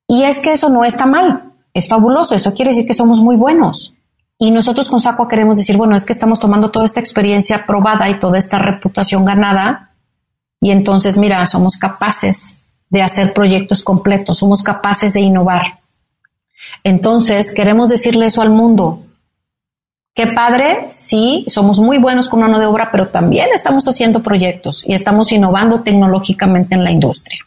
Y 0.07 0.23
es 0.23 0.39
que 0.39 0.51
eso 0.51 0.69
no 0.69 0.85
está 0.85 1.05
mal, 1.05 1.53
es 1.73 1.87
fabuloso, 1.87 2.35
eso 2.35 2.53
quiere 2.53 2.71
decir 2.71 2.85
que 2.85 2.93
somos 2.93 3.19
muy 3.21 3.35
buenos. 3.35 3.93
Y 4.37 4.51
nosotros 4.51 4.89
con 4.89 4.99
Saco 4.99 5.27
queremos 5.27 5.57
decir, 5.57 5.77
bueno, 5.77 5.95
es 5.95 6.05
que 6.05 6.13
estamos 6.13 6.39
tomando 6.39 6.69
toda 6.69 6.85
esta 6.85 6.99
experiencia 6.99 7.65
probada 7.65 8.09
y 8.09 8.19
toda 8.19 8.37
esta 8.37 8.59
reputación 8.59 9.25
ganada 9.25 9.91
y 10.65 10.71
entonces, 10.71 11.17
mira, 11.17 11.45
somos 11.45 11.77
capaces 11.77 12.65
de 12.89 13.03
hacer 13.03 13.33
proyectos 13.33 13.83
completos, 13.83 14.39
somos 14.39 14.63
capaces 14.63 15.13
de 15.13 15.21
innovar. 15.21 15.79
Entonces, 16.83 17.53
queremos 17.53 17.89
decirle 17.89 18.25
eso 18.25 18.41
al 18.41 18.49
mundo. 18.49 19.03
Qué 20.15 20.27
padre, 20.27 20.85
sí, 20.89 21.45
somos 21.47 21.79
muy 21.79 21.99
buenos 21.99 22.29
con 22.29 22.39
mano 22.39 22.59
de 22.59 22.65
obra, 22.65 22.89
pero 22.91 23.09
también 23.09 23.49
estamos 23.53 23.85
haciendo 23.87 24.23
proyectos 24.23 24.83
y 24.87 24.93
estamos 24.93 25.31
innovando 25.31 25.83
tecnológicamente 25.83 26.73
en 26.73 26.83
la 26.83 26.91
industria. 26.91 27.39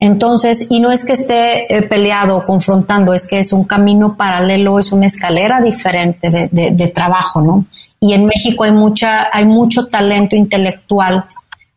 Entonces, 0.00 0.66
y 0.70 0.78
no 0.78 0.92
es 0.92 1.04
que 1.04 1.12
esté 1.12 1.76
eh, 1.76 1.82
peleado 1.82 2.36
o 2.36 2.46
confrontando, 2.46 3.14
es 3.14 3.26
que 3.26 3.38
es 3.38 3.52
un 3.52 3.64
camino 3.64 4.16
paralelo, 4.16 4.78
es 4.78 4.92
una 4.92 5.06
escalera 5.06 5.60
diferente 5.60 6.30
de, 6.30 6.88
trabajo, 6.88 7.40
¿no? 7.40 7.66
Y 7.98 8.12
en 8.12 8.24
México 8.26 8.62
hay 8.64 8.72
mucha, 8.72 9.28
hay 9.32 9.44
mucho 9.44 9.86
talento 9.86 10.36
intelectual 10.36 11.24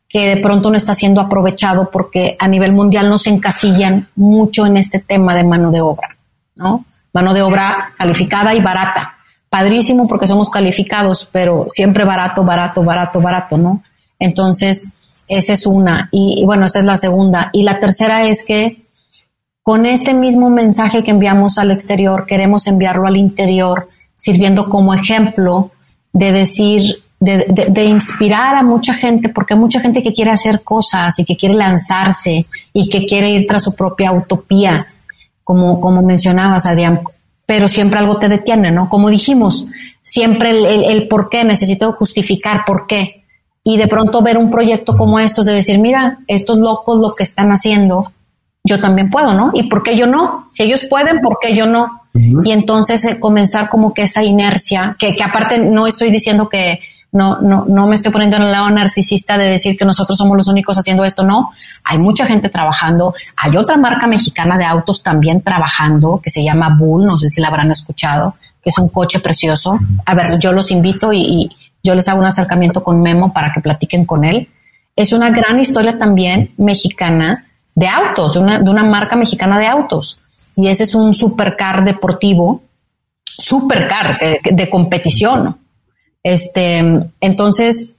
que 0.08 0.36
de 0.36 0.38
pronto 0.38 0.70
no 0.70 0.78
está 0.78 0.94
siendo 0.94 1.20
aprovechado 1.20 1.90
porque 1.90 2.36
a 2.38 2.48
nivel 2.48 2.74
mundial 2.74 3.10
no 3.10 3.18
se 3.18 3.32
encasillan 3.32 4.10
mucho 4.16 4.68
en 4.68 4.78
este 4.78 5.00
tema 5.00 5.36
de 5.36 5.44
mano 5.44 5.72
de 5.72 5.82
obra, 5.82 6.16
¿no? 6.56 6.86
Mano 7.14 7.34
de 7.34 7.42
obra 7.42 7.92
calificada 7.98 8.54
y 8.54 8.62
barata 8.62 9.16
padrísimo 9.52 10.08
porque 10.08 10.28
somos 10.28 10.50
calificados, 10.50 11.28
pero 11.30 11.68
siempre 11.70 12.06
barato, 12.06 12.42
barato, 12.46 12.82
barato, 12.84 13.20
barato, 13.20 13.58
¿no? 13.58 13.84
Entonces, 14.18 14.94
esa 15.32 15.54
es 15.54 15.66
una. 15.66 16.10
Y, 16.12 16.44
bueno, 16.46 16.66
esa 16.66 16.80
es 16.80 16.86
la 16.86 16.96
segunda. 16.96 17.50
Y 17.54 17.64
la 17.64 17.80
tercera 17.80 18.28
es 18.28 18.46
que 18.46 18.82
con 19.64 19.86
este 19.86 20.14
mismo 20.14 20.50
mensaje 20.50 21.04
que 21.04 21.12
enviamos 21.12 21.58
al 21.58 21.72
exterior, 21.72 22.26
queremos 22.26 22.68
enviarlo 22.68 23.08
al 23.08 23.18
interior, 23.18 23.88
sirviendo 24.16 24.70
como 24.70 24.94
ejemplo 24.94 25.72
de 26.14 26.32
decir, 26.32 26.82
de, 27.20 27.68
de, 27.70 27.84
inspirar 27.86 28.56
a 28.56 28.64
mucha 28.64 28.94
gente, 28.94 29.30
porque 29.30 29.54
hay 29.54 29.60
mucha 29.60 29.80
gente 29.80 30.02
que 30.02 30.14
quiere 30.14 30.32
hacer 30.32 30.62
cosas 30.64 31.18
y 31.20 31.26
que 31.26 31.38
quiere 31.38 31.56
lanzarse 31.56 32.46
y 32.74 32.90
que 32.90 33.06
quiere 33.06 33.32
ir 33.32 33.48
tras 33.48 33.64
su 33.64 33.76
propia 33.76 34.12
utopía, 34.12 34.84
como, 35.44 35.80
como 35.80 36.02
mencionabas, 36.02 36.66
Adrián 36.66 37.00
pero 37.52 37.68
siempre 37.68 38.00
algo 38.00 38.18
te 38.18 38.30
detiene, 38.30 38.72
¿no? 38.72 38.88
Como 38.88 39.10
dijimos, 39.10 39.66
siempre 40.02 40.52
el, 40.90 41.10
por 41.10 41.28
qué, 41.28 41.44
necesito 41.44 41.92
justificar 41.92 42.64
por 42.66 42.88
qué. 42.88 43.21
Y 43.64 43.78
de 43.78 43.88
pronto 43.88 44.22
ver 44.22 44.38
un 44.38 44.50
proyecto 44.50 44.98
como 44.98 45.20
estos, 45.20 45.46
de 45.46 45.54
decir, 45.54 45.80
mira, 45.80 46.20
estos 46.28 46.58
locos 46.58 47.00
lo 47.00 47.14
que 47.14 47.24
están 47.24 47.52
haciendo, 47.52 48.12
yo 48.64 48.80
también 48.80 49.10
puedo, 49.10 49.34
¿no? 49.34 49.52
¿Y 49.54 49.64
por 49.64 49.84
qué 49.84 49.96
yo 49.96 50.08
no? 50.08 50.50
Si 50.52 50.64
ellos 50.64 50.86
pueden, 50.90 51.22
¿por 51.22 51.38
qué 51.40 51.56
yo 51.56 51.66
no? 51.66 52.02
Y 52.14 52.52
entonces 52.52 53.06
eh, 53.06 53.20
comenzar 53.20 53.70
como 53.70 53.94
que 53.94 54.04
esa 54.04 54.24
inercia, 54.24 54.96
que, 55.00 55.14
que 55.14 55.24
aparte 55.24 55.60
no 55.60 55.88
estoy 55.88 56.12
diciendo 56.12 56.50
que, 56.50 56.80
no, 57.12 57.42
no, 57.42 57.66
no 57.68 57.88
me 57.88 57.96
estoy 57.96 58.12
poniendo 58.12 58.38
en 58.38 58.44
el 58.44 58.52
lado 58.52 58.70
narcisista 58.70 59.38
de 59.38 59.46
decir 59.46 59.78
que 59.78 59.86
nosotros 59.86 60.18
somos 60.18 60.38
los 60.38 60.48
únicos 60.48 60.78
haciendo 60.78 61.04
esto, 61.04 61.24
no. 61.24 61.52
Hay 61.84 61.98
mucha 61.98 62.26
gente 62.26 62.50
trabajando. 62.50 63.14
Hay 63.38 63.58
otra 63.58 63.76
marca 63.76 64.08
mexicana 64.08 64.58
de 64.58 64.66
autos 64.66 65.04
también 65.04 65.42
trabajando 65.42 66.22
que 66.24 66.30
se 66.30 66.44
llama 66.44 66.76
Bull, 66.78 67.06
no 67.06 67.18
sé 67.18 67.28
si 67.28 67.42
la 67.42 67.50
habrán 67.50 67.72
escuchado, 67.72 68.36
que 68.64 68.70
es 68.70 68.78
un 68.78 68.90
coche 68.90 69.20
precioso. 69.20 69.78
A 70.06 70.16
ver, 70.16 70.40
yo 70.40 70.52
los 70.52 70.72
invito 70.72 71.12
y, 71.12 71.50
yo 71.84 71.96
les 71.96 72.08
hago 72.08 72.20
un 72.20 72.26
acercamiento 72.26 72.84
con 72.84 73.02
Memo 73.02 73.34
para 73.34 73.52
que 73.54 73.62
platiquen 73.62 74.06
con 74.06 74.24
él. 74.24 74.50
Es 74.96 75.14
una 75.14 75.30
gran 75.30 75.60
historia 75.60 75.98
también 75.98 76.52
mexicana 76.58 77.46
de 77.76 77.88
autos, 77.88 78.34
de 78.34 78.40
una, 78.40 78.60
de 78.60 78.70
una 78.70 78.84
marca 78.84 79.16
mexicana 79.16 79.60
de 79.60 79.68
autos. 79.68 80.20
Y 80.56 80.68
ese 80.68 80.84
es 80.84 80.96
un 80.96 81.16
supercar 81.16 81.84
deportivo, 81.84 82.62
supercar 83.24 84.20
de, 84.20 84.40
de 84.52 84.70
competición. 84.70 85.58
Este, 86.24 86.84
entonces, 87.20 87.96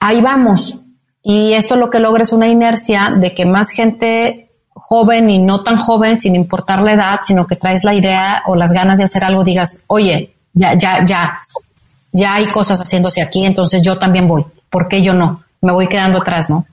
ahí 0.00 0.20
vamos. 0.20 0.76
Y 1.22 1.54
esto 1.54 1.76
lo 1.76 1.90
que 1.90 2.00
logra 2.00 2.22
es 2.22 2.32
una 2.32 2.48
inercia 2.48 3.12
de 3.16 3.34
que 3.34 3.44
más 3.44 3.70
gente 3.70 4.46
joven 4.74 5.30
y 5.30 5.38
no 5.38 5.62
tan 5.62 5.76
joven, 5.78 6.20
sin 6.20 6.36
importar 6.36 6.82
la 6.82 6.92
edad, 6.92 7.20
sino 7.22 7.46
que 7.46 7.56
traes 7.56 7.82
la 7.82 7.94
idea 7.94 8.42
o 8.46 8.54
las 8.54 8.72
ganas 8.72 8.98
de 8.98 9.04
hacer 9.04 9.24
algo, 9.24 9.42
digas, 9.42 9.82
oye, 9.88 10.34
ya, 10.52 10.74
ya, 10.74 11.04
ya, 11.04 11.40
ya 12.16 12.34
hay 12.34 12.46
cosas 12.46 12.80
haciéndose 12.80 13.22
aquí, 13.22 13.44
entonces 13.44 13.82
yo 13.82 13.98
también 13.98 14.26
voy. 14.26 14.44
¿Por 14.70 14.88
qué 14.88 15.02
yo 15.02 15.12
no? 15.12 15.42
Me 15.60 15.72
voy 15.72 15.86
quedando 15.86 16.18
atrás, 16.18 16.48
¿no? 16.48 16.66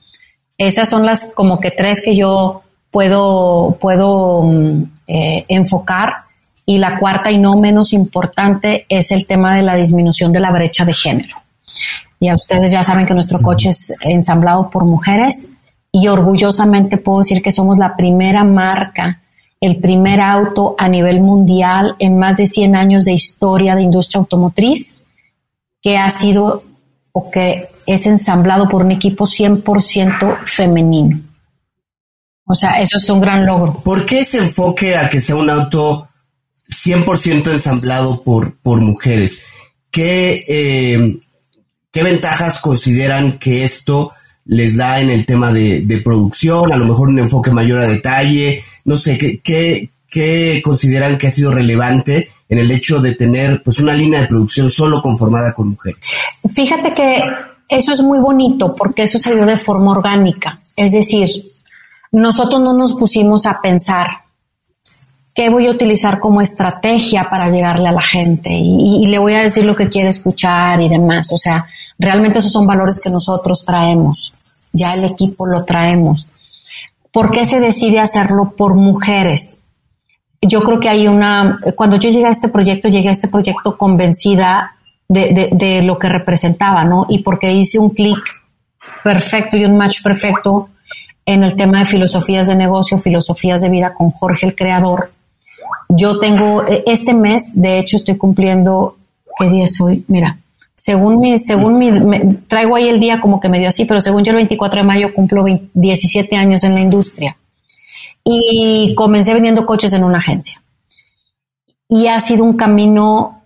Esas 0.58 0.89
son 0.89 1.06
las 1.06 1.34
como 1.36 1.60
que 1.60 1.69
tres 1.69 2.01
que 2.01 2.15
yo 2.15 2.62
puedo, 2.91 3.77
puedo 3.82 4.43
mm, 4.43 4.84
eh, 5.08 5.45
enfocar. 5.49 6.13
Y 6.65 6.77
la 6.77 6.97
cuarta 6.97 7.29
y 7.29 7.39
no 7.39 7.58
menos 7.58 7.91
importante 7.91 8.86
es 8.88 9.12
el 9.12 9.27
tema 9.27 9.53
de 9.53 9.63
la 9.63 9.75
disminución 9.75 10.32
de 10.32 10.39
la 10.39 10.49
brecha 10.49 10.86
de 10.86 10.93
género. 10.93 11.36
Ya 12.21 12.36
ustedes 12.36 12.71
ya 12.71 12.86
saben 12.86 13.06
que 13.06 13.13
nuestro 13.13 13.41
coche 13.41 13.69
es 13.69 13.93
ensamblado 13.99 14.69
por 14.69 14.86
mujeres 14.86 15.49
y 15.91 16.08
orgullosamente 16.08 16.95
puedo 16.95 17.19
decir 17.19 17.41
que 17.41 17.51
somos 17.51 17.77
la 17.77 17.97
primera 17.97 18.45
marca, 18.45 19.19
el 19.60 19.75
primer 19.82 20.21
auto 20.21 20.75
a 20.77 20.88
nivel 20.88 21.19
mundial 21.19 21.97
en 21.99 22.17
más 22.17 22.38
de 22.38 22.47
100 22.47 22.77
años 22.77 23.03
de 23.03 23.12
historia 23.12 23.75
de 23.75 23.82
industria 23.82 24.19
automotriz 24.19 25.03
que 25.84 25.98
ha 25.98 26.10
sido 26.10 26.63
o 27.12 27.30
que 27.30 27.67
es 27.86 28.08
ensamblado 28.08 28.67
por 28.67 28.82
un 28.84 28.91
equipo 28.91 29.26
100% 29.26 30.46
femenino. 30.46 31.22
O 32.46 32.56
sea, 32.56 32.82
eso 32.82 32.98
es 32.98 33.10
un 33.10 33.22
gran 33.22 33.46
logro. 33.46 33.82
¿Por 33.84 34.06
qué 34.06 34.22
ese 34.22 34.39
enfoque 34.39 34.96
a 34.96 35.10
que 35.10 35.19
sea 35.19 35.36
un 35.36 35.50
auto 35.50 36.08
100% 36.69 37.52
ensamblado 37.52 38.22
por, 38.24 38.58
por 38.58 38.82
mujeres? 38.82 39.46
¿Qué, 39.91 40.43
eh, 40.48 41.19
¿Qué 41.91 42.04
ventajas 42.04 42.60
consideran 42.60 43.38
que 43.38 43.63
esto 43.63 44.12
les 44.46 44.78
da 44.78 45.00
en 45.00 45.10
el 45.10 45.26
tema 45.26 45.54
de, 45.54 46.02
producción? 46.04 46.74
A 46.74 46.78
lo 46.78 46.86
mejor 46.86 47.10
un 47.10 47.19
enfoque 47.19 47.52
mayor 47.52 47.82
a 47.82 47.88
detalle. 47.88 48.63
No 48.86 48.98
sé, 48.98 49.17
¿qué, 49.17 49.39
qué, 49.39 49.91
qué 50.08 50.62
consideran 50.63 51.17
que 51.17 51.28
ha 51.28 51.32
sido 51.32 51.52
relevante 51.52 52.30
en 52.54 52.60
el 52.60 52.72
hecho 52.72 53.00
de 53.00 53.16
tener 53.16 53.63
pues 53.63 53.80
una 53.80 53.94
línea 53.94 54.22
de 54.22 54.28
producción 54.28 54.70
solo 54.70 55.02
conformada 55.02 55.54
con 55.54 55.70
mujeres? 55.70 56.16
Fíjate 56.54 56.94
que 56.94 57.24
eso 57.68 57.94
es 57.94 58.02
muy 58.02 58.20
bonito 58.20 58.76
porque 58.76 59.04
eso 59.04 59.18
se 59.18 59.34
dio 59.34 59.46
de 59.46 59.58
forma 59.58 59.92
orgánica. 59.92 60.60
Es 60.76 60.92
decir, 60.92 61.30
nosotros 62.12 62.62
no 62.62 62.74
nos 62.74 62.94
pusimos 62.94 63.48
a 63.48 63.60
pensar 63.60 64.08
qué 65.34 65.50
voy 65.50 65.68
a 65.68 65.72
utilizar 65.72 66.20
como 66.20 66.42
estrategia 66.42 67.28
para 67.28 67.50
llegarle 67.50 67.89
a 67.89 67.92
la 67.92 68.04
gente 68.04 68.52
y, 68.52 69.08
le 69.08 69.18
voy 69.18 69.34
a 69.34 69.42
decir 69.42 69.66
lo 69.66 69.76
que 69.76 69.89
quiere 69.89 70.10
escuchar 70.10 70.80
y 70.80 70.89
demás. 70.89 71.32
O 71.34 71.38
sea, 71.38 71.66
realmente 71.98 72.38
esos 72.38 72.52
son 72.52 72.68
valores 72.68 73.02
que 73.04 73.10
nosotros 73.10 73.66
traemos. 73.66 74.70
Ya 74.74 74.94
el 74.94 75.06
equipo 75.06 75.48
lo 75.48 75.66
traemos. 75.66 76.28
¿Por 77.12 77.32
qué 77.32 77.46
se 77.46 77.60
decide 77.60 78.00
hacerlo 78.00 78.54
por 78.56 78.76
mujeres? 78.76 79.60
Yo 80.43 80.62
creo 80.62 80.79
que 80.79 80.89
hay 80.89 81.08
una, 81.08 81.60
cuando 81.75 81.97
yo 81.97 82.10
llegué 82.10 82.25
a 82.25 82.29
este 82.29 82.49
proyecto, 82.49 82.89
llegué 82.89 83.10
a 83.10 83.12
este 83.12 83.27
proyecto 83.27 83.77
convencida 83.77 84.75
de, 85.08 85.49
de 85.51 85.82
lo 85.84 85.97
que 85.97 86.10
representaba, 86.10 86.84
¿no? 86.84 87.06
Y 87.10 87.19
porque 87.19 87.51
hice 87.51 87.79
un 87.79 87.91
clic 87.91 88.19
perfecto 89.03 89.58
y 89.58 89.65
un 89.65 89.77
match 89.77 90.01
perfecto 90.01 90.69
en 91.25 91.43
el 91.43 91.56
tema 91.56 91.79
de 91.79 91.86
filosofías 91.86 92.47
de 92.47 92.56
negocio, 92.56 92.97
filosofías 92.97 93.62
de 93.62 93.69
vida 93.69 93.93
con 93.93 94.12
Jorge 94.12 94.47
el 94.47 94.56
Creador. 94.56 95.12
Yo 95.89 96.19
tengo, 96.19 96.65
e, 96.67 96.84
este 96.88 97.13
mes, 97.13 97.51
de 97.53 97.79
hecho, 97.79 97.97
estoy 97.97 98.17
cumpliendo, 98.17 98.97
¿qué 99.38 99.49
día 99.49 99.65
es 99.65 99.79
hoy? 99.79 100.03
Mira, 100.08 100.38
según 100.75 101.19
mi, 101.19 101.38
según 101.39 101.77
mi, 101.77 102.36
traigo 102.47 102.75
ahí 102.75 102.89
el 102.89 102.99
día 102.99 103.21
como 103.21 103.39
que 103.39 103.49
medio 103.49 103.69
así, 103.69 103.86
pero 103.86 104.01
según 104.01 104.23
yo 104.23 104.32
el 104.32 104.38
24 104.38 104.82
de 104.82 104.88
mayo 104.88 105.13
cumplo 105.13 105.45
17 105.73 106.36
años 106.36 106.63
en 106.63 106.73
la 106.73 106.82
industria. 106.82 107.38
Y 108.23 108.93
comencé 108.95 109.33
vendiendo 109.33 109.65
coches 109.65 109.93
en 109.93 110.03
una 110.03 110.19
agencia. 110.19 110.62
Y 111.89 112.07
ha 112.07 112.19
sido 112.19 112.43
un 112.43 112.55
camino 112.57 113.43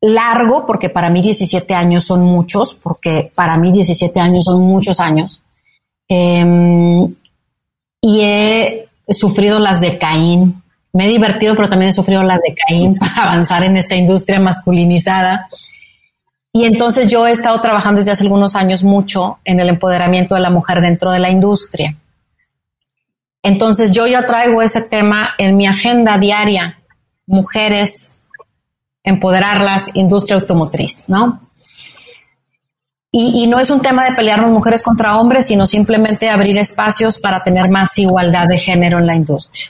largo, 0.00 0.66
porque 0.66 0.90
para 0.90 1.10
mí 1.10 1.22
17 1.22 1.74
años 1.74 2.04
son 2.04 2.22
muchos, 2.22 2.74
porque 2.74 3.30
para 3.34 3.56
mí 3.56 3.72
17 3.72 4.18
años 4.20 4.44
son 4.44 4.60
muchos 4.60 5.00
años 5.00 5.42
Em, 6.08 7.14
y 8.00 8.20
he 8.20 8.88
sufrido 9.08 9.58
las 9.58 9.80
de 9.80 9.98
Caín. 9.98 10.62
Me 10.92 11.04
he 11.04 11.08
divertido, 11.08 11.54
pero 11.54 11.68
también 11.68 11.90
he 11.90 11.92
sufrido 11.92 12.22
las 12.22 12.40
de 12.40 12.54
Caín 12.54 12.94
para 12.98 13.32
avanzar 13.32 13.62
en 13.64 13.76
esta 13.76 13.94
industria 13.94 14.40
masculinizada. 14.40 15.46
Y 16.52 16.64
entonces 16.64 17.10
yo 17.10 17.26
he 17.26 17.30
estado 17.30 17.60
trabajando 17.60 17.98
desde 17.98 18.12
hace 18.12 18.24
algunos 18.24 18.56
años 18.56 18.82
mucho 18.82 19.38
en 19.44 19.60
el 19.60 19.68
empoderamiento 19.68 20.34
de 20.34 20.40
la 20.40 20.50
mujer 20.50 20.80
dentro 20.80 21.12
de 21.12 21.18
la 21.18 21.30
industria. 21.30 21.94
Entonces 23.42 23.92
yo 23.92 24.06
ya 24.06 24.26
traigo 24.26 24.62
ese 24.62 24.82
tema 24.82 25.30
en 25.38 25.56
mi 25.56 25.66
agenda 25.66 26.18
diaria, 26.18 26.78
mujeres, 27.26 28.14
empoderarlas, 29.04 29.90
industria 29.94 30.36
automotriz, 30.36 31.08
¿no? 31.08 31.40
Y, 33.10 33.46
no 33.46 33.58
es 33.58 33.70
un 33.70 33.80
tema 33.80 34.04
de 34.04 34.14
pelearnos 34.14 34.50
mujeres 34.50 34.82
contra 34.82 35.18
hombres, 35.18 35.46
sino 35.46 35.64
simplemente 35.64 36.28
abrir 36.28 36.58
espacios 36.58 37.18
para 37.18 37.42
tener 37.42 37.70
más 37.70 37.98
igualdad 37.98 38.46
de 38.46 38.58
género 38.58 38.98
en 38.98 39.06
la 39.06 39.14
industria. 39.14 39.66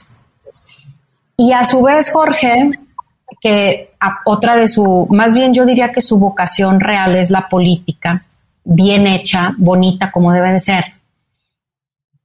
Y 1.36 1.52
a 1.52 1.64
su 1.64 1.80
vez, 1.82 2.10
Jorge, 2.10 2.70
que 3.40 3.92
otra 4.24 4.56
de 4.56 4.66
su, 4.66 5.06
más 5.10 5.34
bien 5.34 5.54
yo 5.54 5.64
diría 5.64 5.92
que 5.92 6.00
su 6.00 6.18
vocación 6.18 6.80
real 6.80 7.14
es 7.14 7.30
la 7.30 7.48
política, 7.48 8.24
bien 8.64 9.06
hecha, 9.06 9.54
bonita 9.56 10.10
como 10.10 10.32
debe 10.32 10.50
de 10.50 10.58
ser. 10.58 10.84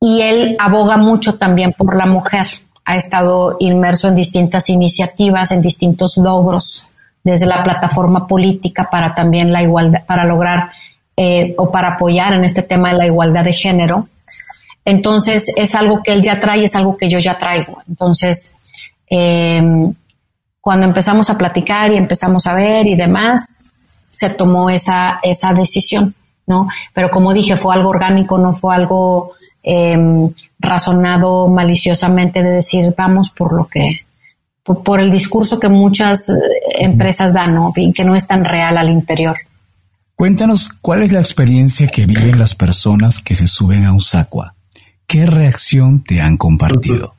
Y 0.05 0.21
él 0.21 0.57
aboga 0.59 0.97
mucho 0.97 1.35
también 1.35 1.71
por 1.71 1.95
la 1.95 2.05
mujer. 2.05 2.47
Ha 2.83 2.97
estado 2.97 3.55
inmerso 3.61 4.09
en 4.09 4.15
distintas 4.15 4.69
iniciativas, 4.69 5.53
en 5.53 5.61
distintos 5.61 6.17
logros, 6.17 6.85
desde 7.23 7.45
la 7.45 7.63
plataforma 7.63 8.27
política 8.27 8.89
para 8.91 9.15
también 9.15 9.53
la 9.53 9.63
igualdad, 9.63 10.05
para 10.05 10.25
lograr 10.25 10.71
eh, 11.15 11.55
o 11.57 11.71
para 11.71 11.93
apoyar 11.93 12.33
en 12.33 12.43
este 12.43 12.63
tema 12.63 12.91
de 12.91 12.97
la 12.97 13.05
igualdad 13.05 13.45
de 13.45 13.53
género. 13.53 14.05
Entonces 14.83 15.53
es 15.55 15.73
algo 15.73 16.03
que 16.03 16.11
él 16.11 16.21
ya 16.21 16.37
trae, 16.37 16.65
es 16.65 16.75
algo 16.75 16.97
que 16.97 17.07
yo 17.07 17.19
ya 17.19 17.37
traigo. 17.37 17.81
Entonces, 17.87 18.57
em, 19.07 19.93
cuando 20.59 20.85
empezamos 20.85 21.29
a 21.29 21.37
platicar 21.37 21.93
y 21.93 21.95
empezamos 21.95 22.45
a 22.45 22.53
ver 22.55 22.85
y 22.87 22.95
demás, 22.95 23.39
se 24.09 24.31
tomó 24.31 24.69
esa, 24.69 25.21
esa 25.23 25.53
decisión, 25.53 26.13
¿no? 26.45 26.67
Pero 26.93 27.09
como 27.09 27.31
dije, 27.31 27.55
fue 27.55 27.73
algo 27.73 27.91
orgánico, 27.91 28.37
no 28.37 28.51
fue 28.51 28.75
algo 28.75 29.31
em, 29.63 30.29
razonado 30.59 31.47
maliciosamente 31.47 32.43
de 32.43 32.49
decir 32.49 32.93
vamos 32.97 33.29
por 33.29 33.53
lo 33.53 33.65
que, 33.67 34.01
por, 34.63 34.83
por, 34.83 34.99
el 34.99 35.11
discurso 35.11 35.59
que 35.59 35.69
muchas 35.69 36.29
eh, 36.29 36.33
empresas 36.79 37.33
dan, 37.33 37.55
¿no? 37.55 37.71
Que 37.73 38.05
no 38.05 38.15
es 38.15 38.27
tan 38.27 38.45
real 38.45 38.77
al 38.77 38.89
interior. 38.89 39.37
Cuéntanos 40.15 40.69
cuál 40.81 41.01
es 41.01 41.11
la 41.11 41.19
experiencia 41.19 41.87
que 41.87 42.05
viven 42.05 42.39
las 42.39 42.55
personas 42.55 43.21
que 43.21 43.35
se 43.35 43.47
suben 43.47 43.85
a 43.85 43.93
un 43.93 44.01
sacua. 44.01 44.55
¿Qué 45.07 45.25
reacción 45.25 46.03
te 46.03 46.21
han 46.21 46.37
compartido? 46.37 47.15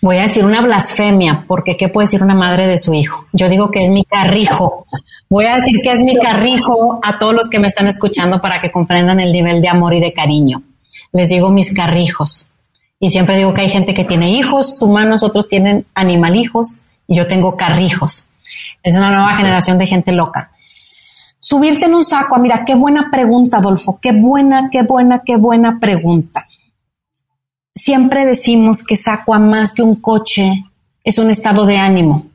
Voy 0.00 0.16
a 0.16 0.22
decir 0.22 0.44
una 0.44 0.60
blasfemia, 0.60 1.44
porque 1.46 1.76
¿qué 1.76 1.88
puede 1.88 2.06
decir 2.06 2.22
una 2.22 2.34
madre 2.34 2.66
de 2.66 2.78
su 2.78 2.94
hijo? 2.94 3.26
Yo 3.32 3.48
digo 3.48 3.70
que 3.70 3.82
es 3.82 3.90
mi 3.90 4.04
carrijo. 4.04 4.86
Voy 5.28 5.46
a 5.46 5.56
decir 5.56 5.78
que 5.82 5.92
es 5.92 6.00
mi 6.00 6.16
carrijo 6.16 7.00
a 7.02 7.18
todos 7.18 7.34
los 7.34 7.48
que 7.48 7.58
me 7.58 7.66
están 7.66 7.86
escuchando 7.86 8.40
para 8.40 8.60
que 8.60 8.70
comprendan 8.70 9.18
el 9.18 9.32
nivel 9.32 9.60
de 9.60 9.68
amor 9.68 9.94
y 9.94 10.00
de 10.00 10.12
cariño. 10.12 10.62
Les 11.12 11.28
digo 11.28 11.50
mis 11.50 11.74
carrijos. 11.74 12.48
Y 12.98 13.10
siempre 13.10 13.36
digo 13.36 13.52
que 13.52 13.62
hay 13.62 13.68
gente 13.68 13.94
que 13.94 14.04
tiene 14.04 14.30
hijos 14.30 14.80
humanos, 14.80 15.22
otros 15.22 15.48
tienen 15.48 15.86
animalijos, 15.94 16.82
y 17.06 17.16
yo 17.16 17.26
tengo 17.26 17.56
carrijos. 17.56 18.26
Es 18.82 18.96
una 18.96 19.10
nueva 19.10 19.36
generación 19.36 19.78
de 19.78 19.86
gente 19.86 20.12
loca. 20.12 20.52
Subirte 21.38 21.86
en 21.86 21.94
un 21.94 22.04
saco, 22.04 22.38
mira, 22.38 22.64
qué 22.64 22.74
buena 22.74 23.10
pregunta, 23.10 23.58
Adolfo, 23.58 23.98
qué 24.00 24.12
buena, 24.12 24.68
qué 24.70 24.82
buena, 24.82 25.22
qué 25.24 25.36
buena 25.36 25.78
pregunta. 25.80 26.46
Siempre 27.74 28.24
decimos 28.24 28.84
que 28.84 28.96
saco 28.96 29.34
a 29.34 29.38
más 29.38 29.72
que 29.72 29.82
un 29.82 29.96
coche 29.96 30.64
es 31.02 31.18
un 31.18 31.30
estado 31.30 31.66
de 31.66 31.78
ánimo. 31.78 32.26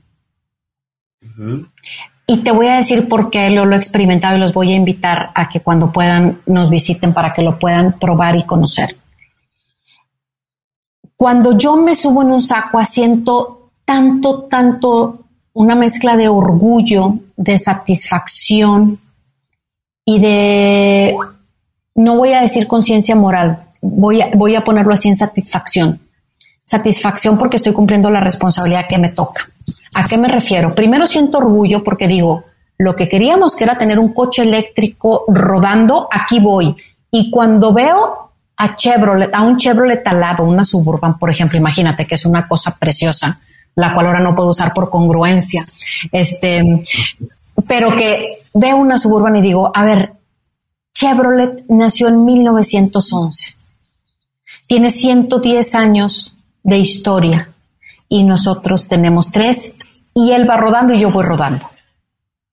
Y 2.30 2.40
te 2.40 2.52
voy 2.52 2.68
a 2.68 2.76
decir 2.76 3.08
por 3.08 3.30
qué 3.30 3.50
lo, 3.50 3.72
he 3.72 3.78
experimentado 3.78 4.36
y 4.36 4.40
los 4.40 4.54
voy 4.54 4.74
a 4.74 4.76
invitar 4.76 5.32
a 5.34 5.48
que 5.48 5.62
cuando 5.62 5.94
puedan 5.94 6.42
nos 6.46 6.70
visiten 6.70 7.14
para 7.14 7.32
que 7.34 7.42
lo 7.42 7.58
puedan 7.58 7.94
probar 7.98 8.36
y 8.36 8.44
conocer. 8.44 8.98
Cuando 11.16 11.58
yo 11.58 11.78
me 11.78 11.96
subo 11.96 12.22
en 12.22 12.32
un 12.32 12.42
saco, 12.42 12.84
siento 12.84 13.72
tanto, 13.86 14.44
tanto 14.44 15.20
una 15.54 15.74
mezcla 15.74 16.18
de 16.18 16.28
orgullo, 16.28 17.18
de 17.38 17.58
satisfacción 17.58 19.00
y 20.04 20.20
de, 20.20 21.16
no 21.96 22.18
voy 22.18 22.34
a 22.34 22.42
decir 22.42 22.68
conciencia 22.68 23.16
moral, 23.16 23.68
voy 23.82 24.22
a, 24.22 24.32
voy 24.36 24.56
a 24.58 24.66
ponerlo 24.66 24.94
así 24.94 25.08
en 25.08 25.16
satisfacción. 25.16 26.02
Satisfacción 26.62 27.38
porque 27.38 27.56
estoy 27.56 27.72
cumpliendo 27.72 28.10
la 28.10 28.20
responsabilidad 28.20 28.86
que 28.88 28.98
me 28.98 29.14
toca. 29.14 29.48
¿A 29.96 30.04
qué 30.04 30.18
me 30.18 30.28
refiero? 30.28 30.76
Primero 30.76 31.06
siento 31.06 31.38
orgullo 31.38 31.84
porque 31.84 32.08
digo, 32.08 32.44
Lo 32.80 32.96
que 32.96 33.10
queríamos 33.10 33.56
que 33.56 33.64
era 33.64 33.76
tener 33.76 33.98
un 33.98 34.14
coche 34.14 34.44
eléctrico 34.44 35.26
rodando, 35.28 36.08
aquí 36.12 36.40
voy. 36.40 36.76
Y 37.10 37.32
cuando 37.32 37.74
veo 37.74 38.32
a 38.56 38.76
Chevrolet, 38.76 39.34
a 39.34 39.42
un 39.42 39.58
Chevrolet 39.58 40.04
talado, 40.04 40.44
una 40.44 40.64
Suburban, 40.64 41.18
por 41.18 41.32
ejemplo, 41.32 41.58
imagínate 41.58 42.06
que 42.06 42.14
es 42.14 42.26
una 42.26 42.48
cosa 42.48 42.76
preciosa, 42.78 43.40
la 43.76 43.96
cual 43.96 44.08
ahora 44.08 44.20
no 44.20 44.36
puedo 44.36 44.50
usar 44.50 44.74
por 44.74 44.92
congruencia. 44.92 45.64
Este, 46.12 46.84
pero 47.68 47.96
que 47.96 48.38
veo 48.54 48.78
una 48.78 49.00
Suburban 49.00 49.36
y 49.38 49.42
digo, 49.42 49.72
a 49.74 49.84
ver, 49.84 50.14
Chevrolet 50.94 51.66
nació 51.70 52.10
en 52.10 52.26
1911. 52.26 53.56
Tiene 54.68 54.90
110 54.92 55.76
años 55.76 56.36
de 56.62 56.78
historia 56.78 57.50
y 58.10 58.24
nosotros 58.24 58.88
tenemos 58.88 59.32
tres 59.32 59.76
y 60.14 60.32
él 60.32 60.50
va 60.50 60.58
rodando 60.58 60.94
y 60.94 61.00
yo 61.00 61.12
voy 61.12 61.26
rodando. 61.26 61.70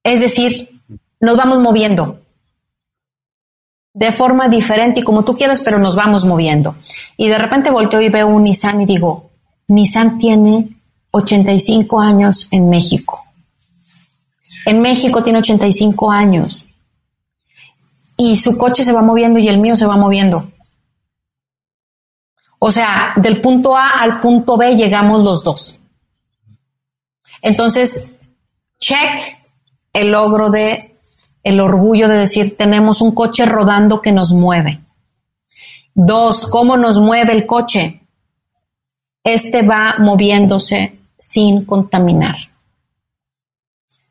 Es 0.03 0.21
decir, 0.21 0.81
nos 1.21 1.37
vamos 1.37 1.61
moviendo 1.61 2.21
de 3.95 4.11
forma 4.11 4.49
diferente 4.49 5.01
y 5.01 5.03
como 5.05 5.25
tú 5.25 5.37
quieras, 5.37 5.63
pero 5.65 5.79
nos 5.79 5.95
vamos 5.95 6.25
moviendo. 6.25 6.75
Y 7.17 7.29
de 7.29 7.39
repente 7.39 7.71
volteo 7.71 8.03
y 8.03 8.09
veo 8.09 8.27
un 8.27 8.43
Nissan 8.43 8.83
y 8.83 8.87
digo, 8.87 9.31
Nissan 9.69 10.19
tiene 10.19 10.69
85 11.13 12.01
años 12.01 12.49
en 12.51 12.69
México. 12.69 13.23
En 14.67 14.81
México 14.81 15.23
tiene 15.23 15.39
85 15.39 16.11
años. 16.11 16.65
Y 18.17 18.37
su 18.37 18.59
coche 18.59 18.85
se 18.85 18.93
va 18.93 19.03
moviendo 19.03 19.39
y 19.39 19.49
el 19.49 19.59
mío 19.59 19.77
se 19.77 19.87
va 19.87 19.97
moviendo. 19.97 20.49
O 22.67 22.73
sea, 22.73 23.13
del 23.17 23.43
punto 23.43 23.77
A 23.77 24.01
al 24.01 24.23
punto 24.23 24.57
B 24.57 24.75
llegamos 24.75 25.23
los 25.23 25.45
dos. 25.45 25.79
Entonces, 27.43 28.13
check 28.81 29.37
el 29.93 30.13
logro 30.13 30.49
de 30.49 30.97
el 31.43 31.61
orgullo 31.61 32.09
de 32.09 32.21
decir 32.21 32.57
tenemos 32.57 33.03
un 33.03 33.15
coche 33.15 33.45
rodando 33.45 34.01
que 34.01 34.13
nos 34.13 34.33
mueve. 34.33 34.81
Dos, 35.95 36.47
¿cómo 36.47 36.79
nos 36.79 36.99
mueve 36.99 37.35
el 37.35 37.45
coche? 37.45 38.01
Este 39.23 39.61
va 39.61 39.97
moviéndose 39.99 40.99
sin 41.19 41.67
contaminar. 41.67 42.37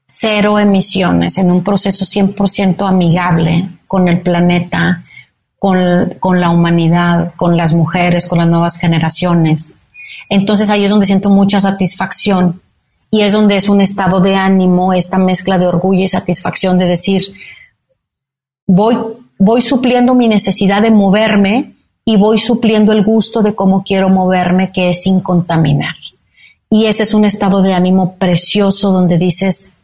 Cero 0.06 0.60
emisiones 0.60 1.40
en 1.40 1.50
un 1.50 1.64
proceso 1.64 2.06
100% 2.06 2.88
amigable 2.88 3.68
con 3.88 4.08
el 4.08 4.22
planeta, 4.22 5.02
con, 5.64 6.42
la 6.42 6.50
humanidad, 6.50 7.32
con 7.38 7.56
las 7.56 7.74
mujeres, 7.74 8.28
con 8.28 8.40
las 8.40 8.50
nuevas 8.50 8.76
generaciones. 8.76 9.76
Entonces 10.28 10.70
ahí 10.70 10.84
es 10.84 10.90
donde 10.90 11.06
siento 11.06 11.30
mucha 11.30 11.62
satisfacción 11.62 12.62
y 13.10 13.22
es 13.22 13.32
donde 13.32 13.56
es 13.56 13.70
un 13.70 13.80
estado 13.80 14.20
de 14.20 14.36
ánimo, 14.36 14.92
esta 14.92 15.18
mezcla 15.18 15.58
de 15.58 15.68
orgullo 15.68 16.02
y 16.02 16.08
satisfacción 16.08 16.78
de 16.78 16.90
decir, 16.90 17.22
voy, 18.68 18.98
voy 19.40 19.62
supliendo 19.62 20.16
mi 20.16 20.28
necesidad 20.28 20.82
de 20.82 20.92
moverme 20.92 21.72
y 22.04 22.18
voy 22.18 22.40
supliendo 22.40 22.92
el 22.92 23.06
gusto 23.06 23.42
de 23.42 23.56
cómo 23.56 23.86
quiero 23.86 24.10
moverme, 24.10 24.70
que 24.74 24.90
es 24.90 25.04
sin 25.04 25.22
contaminar. 25.22 25.96
Y 26.70 26.88
ese 26.88 27.04
es 27.04 27.14
un 27.14 27.24
estado 27.24 27.62
de 27.62 27.74
ánimo 27.74 28.16
precioso 28.16 28.92
donde 28.92 29.18
dices, 29.18 29.76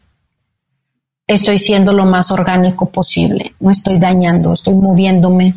estoy 1.26 1.56
siendo 1.56 1.94
lo 1.94 2.04
más 2.04 2.30
orgánico 2.30 2.90
posible, 2.90 3.54
no 3.60 3.70
estoy 3.70 3.96
dañando, 3.96 4.52
estoy 4.52 4.74
moviéndome 4.74 5.54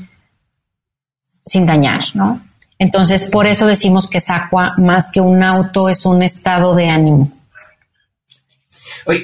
sin 1.46 1.66
dañar, 1.66 2.04
¿no? 2.14 2.34
Entonces, 2.80 3.30
por 3.32 3.48
eso 3.48 3.66
decimos 3.66 4.10
que 4.10 4.20
Sacua, 4.20 4.74
más 4.78 5.12
que 5.12 5.22
un 5.22 5.44
auto, 5.44 5.90
es 5.90 6.06
un 6.06 6.22
estado 6.22 6.76
de 6.76 6.90
ánimo. 6.90 7.32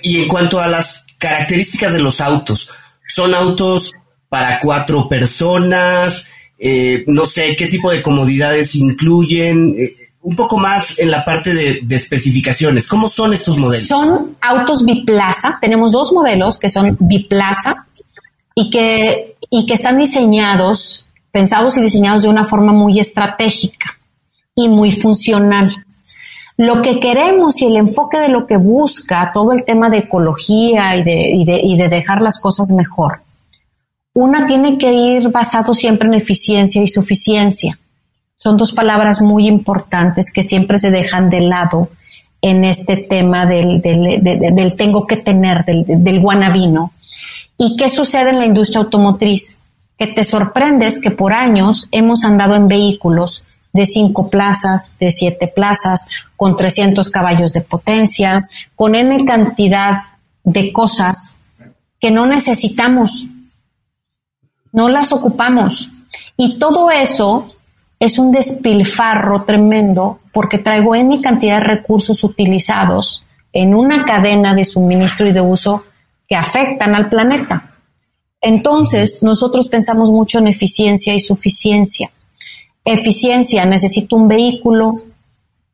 Y 0.03 0.21
en 0.21 0.27
cuanto 0.27 0.59
a 0.59 0.67
las 0.67 1.05
características 1.17 1.93
de 1.93 1.99
los 1.99 2.21
autos, 2.21 2.71
¿son 3.05 3.33
autos 3.33 3.93
para 4.27 4.59
cuatro 4.59 5.07
personas? 5.07 6.27
Eh, 6.57 7.03
no 7.07 7.25
sé, 7.25 7.55
¿qué 7.55 7.67
tipo 7.67 7.91
de 7.91 8.01
comodidades 8.01 8.75
incluyen? 8.75 9.75
Eh, 9.77 10.09
un 10.21 10.35
poco 10.35 10.57
más 10.57 10.99
en 10.99 11.09
la 11.09 11.23
parte 11.23 11.53
de, 11.53 11.79
de, 11.81 11.95
especificaciones. 11.95 12.87
¿Cómo 12.87 13.07
son 13.07 13.33
estos 13.33 13.57
modelos? 13.57 13.87
Son 13.87 14.35
autos 14.41 14.83
biplaza. 14.83 15.57
Tenemos 15.61 15.93
dos 15.93 16.11
modelos 16.11 16.57
que 16.57 16.67
son 16.67 16.97
biplaza 16.99 17.87
y 18.53 18.69
que, 18.69 19.37
y 19.49 19.65
que 19.65 19.73
están 19.73 19.97
diseñados, 19.97 21.05
pensados 21.31 21.77
y 21.77 21.81
diseñados 21.81 22.23
de 22.23 22.29
una 22.29 22.43
forma 22.43 22.71
muy 22.73 22.99
estratégica 22.99 23.97
y 24.55 24.69
muy 24.69 24.91
funcional 24.91 25.75
lo 26.59 26.81
que 26.81 26.99
queremos 26.99 27.61
y 27.61 27.67
el 27.67 27.77
enfoque 27.77 28.19
de 28.19 28.27
lo 28.27 28.45
que 28.45 28.57
busca 28.57 29.31
todo 29.33 29.53
el 29.53 29.63
tema 29.63 29.89
de 29.89 29.99
ecología 29.99 30.93
y 30.97 31.03
de, 31.03 31.29
y 31.29 31.45
de, 31.45 31.61
y 31.63 31.77
de 31.77 31.87
dejar 31.87 32.21
las 32.21 32.41
cosas 32.41 32.73
mejor. 32.75 33.21
Una 34.13 34.45
tiene 34.45 34.77
que 34.77 34.91
ir 34.91 35.29
basado 35.29 35.73
siempre 35.73 36.09
en 36.09 36.15
eficiencia 36.15 36.81
y 36.81 36.87
suficiencia. 36.89 37.79
Son 38.37 38.57
dos 38.57 38.73
palabras 38.73 39.21
muy 39.21 39.47
importantes 39.47 40.33
que 40.33 40.43
siempre 40.43 40.77
se 40.77 40.91
dejan 40.91 41.29
de 41.29 41.39
lado 41.39 41.87
en 42.41 42.65
este 42.65 42.97
tema 42.97 43.45
del, 43.45 43.79
del, 43.79 44.21
del, 44.21 44.75
tengo 44.75 45.07
que 45.07 45.15
tener, 45.15 45.63
del, 45.63 45.85
del 45.85 46.19
guanabino. 46.19 46.91
¿Y 47.57 47.77
qué 47.77 47.87
sucede 47.87 48.31
en 48.31 48.39
la 48.39 48.45
industria 48.45 48.81
automotriz? 48.81 49.61
Que 49.99 50.07
te 50.07 50.23
sorprendes 50.23 50.99
que 50.99 51.11
por 51.11 51.33
años 51.33 51.87
hemos 51.91 52.23
andado 52.23 52.55
en 52.55 52.67
vehículos 52.67 53.45
de 53.71 53.85
cinco 53.85 54.29
plazas, 54.29 54.95
de 54.99 55.11
siete 55.11 55.51
plazas, 55.53 56.07
con 56.35 56.55
300 56.55 57.09
caballos 57.09 57.53
de 57.53 57.61
potencia, 57.61 58.39
con 58.75 58.95
N 58.95 59.25
cantidad 59.25 60.01
de 60.43 60.73
cosas 60.73 61.37
que 61.99 62.11
no 62.11 62.25
necesitamos, 62.25 63.27
no 64.71 64.89
las 64.89 65.11
ocupamos. 65.11 65.89
Y 66.37 66.57
todo 66.57 66.89
eso 66.89 67.45
es 67.99 68.17
un 68.17 68.31
despilfarro 68.31 69.43
tremendo 69.43 70.19
porque 70.31 70.57
traigo 70.57 70.95
N 70.95 71.21
cantidad 71.21 71.57
de 71.57 71.65
recursos 71.65 72.23
utilizados 72.23 73.23
en 73.51 73.75
una 73.75 74.05
cadena 74.05 74.55
de 74.55 74.63
suministro 74.63 75.27
y 75.27 75.33
de 75.33 75.41
uso 75.41 75.83
que 76.27 76.35
afectan 76.35 76.95
al 76.95 77.09
planeta. 77.09 77.68
Entonces, 78.41 79.21
nosotros 79.21 79.67
pensamos 79.67 80.11
mucho 80.11 80.39
en 80.39 80.47
eficiencia 80.47 81.13
y 81.13 81.19
suficiencia. 81.19 82.09
Eficiencia, 82.85 83.65
necesito 83.65 84.15
un 84.15 84.27
vehículo 84.27 84.89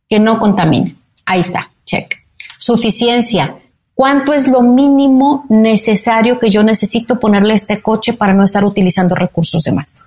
que 0.09 0.19
no 0.19 0.39
contamine. 0.39 0.95
Ahí 1.25 1.41
está, 1.41 1.71
check. 1.85 2.15
Suficiencia, 2.57 3.57
¿cuánto 3.93 4.33
es 4.33 4.47
lo 4.47 4.61
mínimo 4.61 5.45
necesario 5.49 6.39
que 6.39 6.49
yo 6.49 6.63
necesito 6.63 7.19
ponerle 7.19 7.53
a 7.53 7.55
este 7.55 7.81
coche 7.81 8.13
para 8.13 8.33
no 8.33 8.43
estar 8.43 8.63
utilizando 8.63 9.13
recursos 9.15 9.63
de 9.63 9.71
más? 9.71 10.05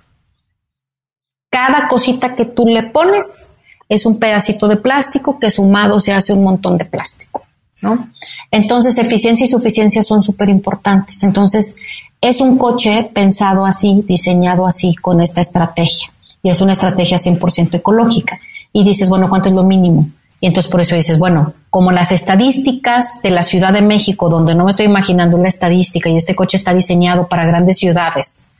Cada 1.49 1.87
cosita 1.87 2.35
que 2.35 2.45
tú 2.45 2.67
le 2.67 2.83
pones 2.83 3.47
es 3.87 4.05
un 4.05 4.19
pedacito 4.19 4.67
de 4.67 4.77
plástico 4.77 5.39
que 5.39 5.49
sumado 5.49 5.99
se 5.99 6.13
hace 6.13 6.33
un 6.33 6.43
montón 6.43 6.77
de 6.77 6.85
plástico, 6.85 7.45
¿no? 7.81 8.09
Entonces, 8.51 8.97
eficiencia 8.99 9.45
y 9.45 9.47
suficiencia 9.47 10.03
son 10.03 10.21
súper 10.21 10.49
importantes. 10.49 11.23
Entonces, 11.23 11.75
es 12.21 12.41
un 12.41 12.57
coche 12.57 13.09
pensado 13.13 13.65
así, 13.65 14.03
diseñado 14.07 14.67
así, 14.67 14.95
con 14.95 15.21
esta 15.21 15.41
estrategia 15.41 16.09
y 16.41 16.49
es 16.49 16.61
una 16.61 16.73
estrategia 16.73 17.17
100% 17.17 17.75
ecológica. 17.75 18.39
Y 18.71 18.83
dices, 18.83 19.09
bueno, 19.09 19.29
¿cuánto 19.29 19.49
es 19.49 19.55
lo 19.55 19.63
mínimo? 19.63 20.07
Y 20.39 20.47
entonces 20.47 20.71
por 20.71 20.79
eso 20.79 20.95
dices, 20.95 21.19
bueno, 21.19 21.53
como 21.69 21.91
las 21.91 22.11
estadísticas 22.11 23.21
de 23.21 23.31
la 23.31 23.43
Ciudad 23.43 23.73
de 23.73 23.81
México, 23.81 24.29
donde 24.29 24.55
no 24.55 24.63
me 24.63 24.71
estoy 24.71 24.85
imaginando 24.85 25.35
una 25.35 25.49
estadística 25.49 26.09
y 26.09 26.15
este 26.15 26.35
coche 26.35 26.57
está 26.57 26.73
diseñado 26.73 27.27
para 27.27 27.45
grandes 27.45 27.77
ciudades, 27.77 28.51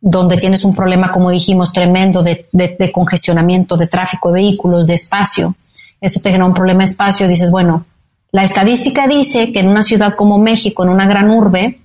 donde 0.00 0.38
tienes 0.38 0.64
un 0.64 0.74
problema, 0.74 1.12
como 1.12 1.30
dijimos, 1.30 1.74
tremendo 1.74 2.22
de, 2.22 2.48
de, 2.52 2.92
congestionamiento, 2.92 3.76
de 3.76 3.86
tráfico 3.86 4.28
de 4.28 4.40
vehículos, 4.40 4.86
de 4.86 4.94
espacio, 4.94 5.54
eso 6.00 6.20
te 6.20 6.30
genera 6.30 6.46
un 6.46 6.54
problema 6.54 6.78
de 6.78 6.84
espacio, 6.84 7.28
dices, 7.28 7.50
bueno, 7.50 7.84
la 8.32 8.44
estadística 8.44 9.06
dice 9.06 9.52
que 9.52 9.60
en 9.60 9.68
una 9.68 9.82
ciudad 9.82 10.14
como 10.14 10.38
México, 10.38 10.84
en 10.84 10.88
una 10.88 11.06
gran 11.06 11.28
urbe, 11.28 11.79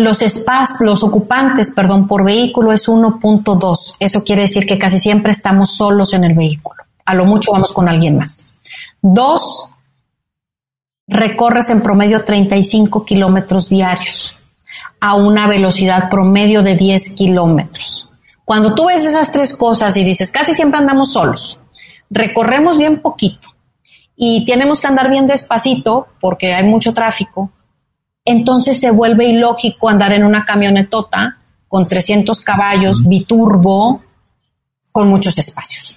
los 0.00 0.22
espacios, 0.22 0.80
los 0.80 1.02
ocupantes, 1.02 1.72
perdón, 1.72 2.08
por 2.08 2.24
vehículo 2.24 2.72
es 2.72 2.88
1.2. 2.88 3.94
Eso 3.98 4.24
quiere 4.24 4.42
decir 4.42 4.66
que 4.66 4.78
casi 4.78 4.98
siempre 4.98 5.32
estamos 5.32 5.76
solos 5.76 6.14
en 6.14 6.24
el 6.24 6.34
vehículo. 6.34 6.82
A 7.04 7.14
lo 7.14 7.24
mucho 7.24 7.52
vamos 7.52 7.72
con 7.72 7.88
alguien 7.88 8.16
más. 8.16 8.52
Dos, 9.02 9.70
recorres 11.06 11.70
en 11.70 11.82
promedio 11.82 12.24
35 12.24 13.04
kilómetros 13.04 13.68
diarios 13.68 14.36
a 15.00 15.14
una 15.14 15.48
velocidad 15.48 16.10
promedio 16.10 16.62
de 16.62 16.76
10 16.76 17.14
kilómetros. 17.14 18.08
Cuando 18.44 18.74
tú 18.74 18.86
ves 18.86 19.04
esas 19.04 19.32
tres 19.32 19.56
cosas 19.56 19.96
y 19.96 20.04
dices, 20.04 20.30
casi 20.30 20.54
siempre 20.54 20.78
andamos 20.78 21.12
solos, 21.12 21.60
recorremos 22.10 22.78
bien 22.78 23.00
poquito 23.00 23.48
y 24.16 24.44
tenemos 24.44 24.80
que 24.80 24.86
andar 24.86 25.08
bien 25.08 25.26
despacito 25.26 26.08
porque 26.20 26.52
hay 26.52 26.64
mucho 26.64 26.92
tráfico, 26.92 27.50
entonces 28.24 28.78
se 28.78 28.90
vuelve 28.90 29.26
ilógico 29.26 29.88
andar 29.88 30.12
en 30.12 30.24
una 30.24 30.44
camionetota 30.44 31.38
con 31.68 31.86
300 31.86 32.40
caballos, 32.40 33.06
biturbo, 33.06 34.02
con 34.92 35.08
muchos 35.08 35.38
espacios. 35.38 35.96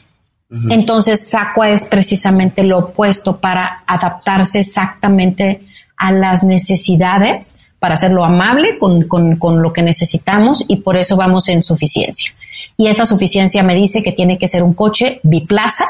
Entonces, 0.70 1.28
Sacua 1.30 1.72
es 1.72 1.86
precisamente 1.86 2.64
lo 2.64 2.78
opuesto 2.78 3.38
para 3.38 3.84
adaptarse 3.88 4.60
exactamente 4.60 5.66
a 5.98 6.12
las 6.12 6.44
necesidades 6.44 7.56
para 7.80 7.96
hacerlo 7.96 8.24
amable 8.24 8.78
con, 8.78 9.08
con, 9.08 9.62
lo 9.62 9.74
que 9.74 9.82
necesitamos 9.82 10.64
y 10.68 10.78
por 10.78 10.96
eso 10.96 11.18
vamos 11.18 11.50
en 11.50 11.64
suficiencia. 11.64 12.32
Y 12.78 12.88
esa 12.88 13.06
suficiencia 13.06 13.64
me 13.64 13.76
dice 13.76 14.04
que 14.04 14.12
tiene 14.12 14.38
que 14.38 14.48
ser 14.48 14.64
un 14.64 14.74
coche 14.74 15.20
biplaza, 15.24 15.86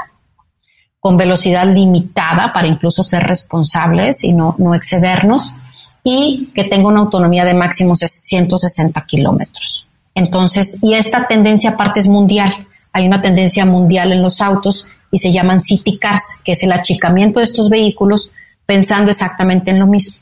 con 1.00 1.17
velocidad 1.17 1.67
limitada 1.67 2.54
para 2.54 2.67
incluso 2.67 3.04
ser 3.04 3.24
responsables 3.24 4.24
y 4.24 4.34
no, 4.34 4.56
no 4.58 4.74
excedernos, 4.74 5.56
y 6.04 6.50
que 6.54 6.66
tenga 6.66 6.88
una 6.88 7.00
autonomía 7.00 7.46
de 7.46 7.54
máximo 7.54 7.96
160 7.96 9.06
kilómetros. 9.06 9.88
Entonces, 10.16 10.80
y 10.82 10.94
esta 10.94 11.28
tendencia 11.28 11.72
aparte 11.72 12.00
es 12.00 12.08
mundial. 12.08 12.54
Hay 12.92 13.08
una 13.08 13.22
tendencia 13.22 13.66
mundial 13.66 14.12
en 14.12 14.22
los 14.22 14.42
autos 14.42 14.88
y 15.12 15.18
se 15.18 15.32
llaman 15.32 15.62
city 15.62 15.98
cars, 15.98 16.39
que 16.44 16.52
es 16.52 16.63
el 16.63 16.72
achicamiento 16.72 17.39
de 17.39 17.46
estos 17.46 17.70
vehículos 17.70 18.32
pensando 18.66 19.12
exactamente 19.12 19.72
en 19.72 19.80
lo 19.80 19.88
mismo. 19.88 20.22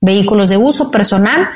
Vehículos 0.00 0.48
de 0.48 0.56
uso 0.56 0.90
personal 0.90 1.48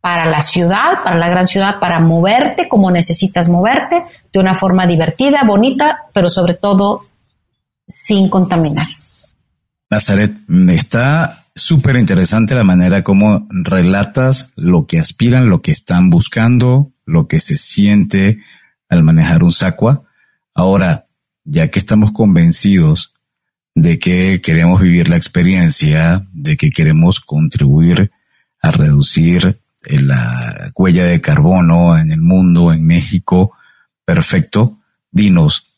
para 0.00 0.24
la 0.24 0.40
ciudad, 0.40 1.02
para 1.04 1.18
la 1.18 1.28
gran 1.28 1.46
ciudad, 1.46 1.78
para 1.78 2.00
moverte 2.00 2.68
como 2.68 2.90
necesitas 2.90 3.48
moverte, 3.48 4.02
de 4.32 4.38
una 4.38 4.54
forma 4.54 4.86
divertida, 4.86 5.42
bonita, 5.44 6.04
pero 6.14 6.30
sobre 6.30 6.54
todo 6.54 7.02
sin 7.86 8.30
contaminar. 8.30 8.86
Nazaret, 9.90 10.32
está 10.68 11.39
súper 11.60 11.96
interesante 11.96 12.54
la 12.54 12.64
manera 12.64 13.02
como 13.02 13.46
relatas 13.50 14.52
lo 14.56 14.86
que 14.86 14.98
aspiran, 14.98 15.48
lo 15.48 15.62
que 15.62 15.70
están 15.70 16.10
buscando, 16.10 16.92
lo 17.04 17.28
que 17.28 17.40
se 17.40 17.56
siente 17.56 18.40
al 18.88 19.02
manejar 19.02 19.42
un 19.42 19.52
Sacua. 19.52 20.02
Ahora, 20.54 21.06
ya 21.44 21.70
que 21.70 21.78
estamos 21.78 22.12
convencidos 22.12 23.14
de 23.74 23.98
que 23.98 24.40
queremos 24.40 24.80
vivir 24.80 25.08
la 25.08 25.16
experiencia, 25.16 26.26
de 26.32 26.56
que 26.56 26.70
queremos 26.70 27.20
contribuir 27.20 28.10
a 28.60 28.70
reducir 28.70 29.60
la 29.88 30.72
huella 30.74 31.04
de 31.04 31.20
carbono 31.20 31.96
en 31.96 32.12
el 32.12 32.20
mundo, 32.20 32.72
en 32.72 32.86
México, 32.86 33.52
perfecto, 34.04 34.78
dinos, 35.10 35.69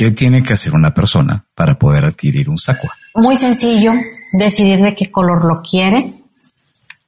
¿qué 0.00 0.12
tiene 0.12 0.42
que 0.42 0.54
hacer 0.54 0.72
una 0.72 0.94
persona 0.94 1.44
para 1.54 1.78
poder 1.78 2.06
adquirir 2.06 2.48
un 2.48 2.56
Sacua? 2.56 2.90
Muy 3.16 3.36
sencillo, 3.36 3.92
decidir 4.38 4.80
de 4.80 4.94
qué 4.94 5.10
color 5.10 5.44
lo 5.44 5.60
quiere, 5.60 6.22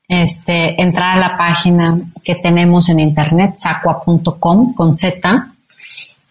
este, 0.06 0.78
entrar 0.78 1.16
a 1.16 1.30
la 1.30 1.38
página 1.38 1.96
que 2.22 2.34
tenemos 2.34 2.90
en 2.90 3.00
internet, 3.00 3.54
sacua.com 3.56 4.74
con 4.74 4.94
Z, 4.94 5.54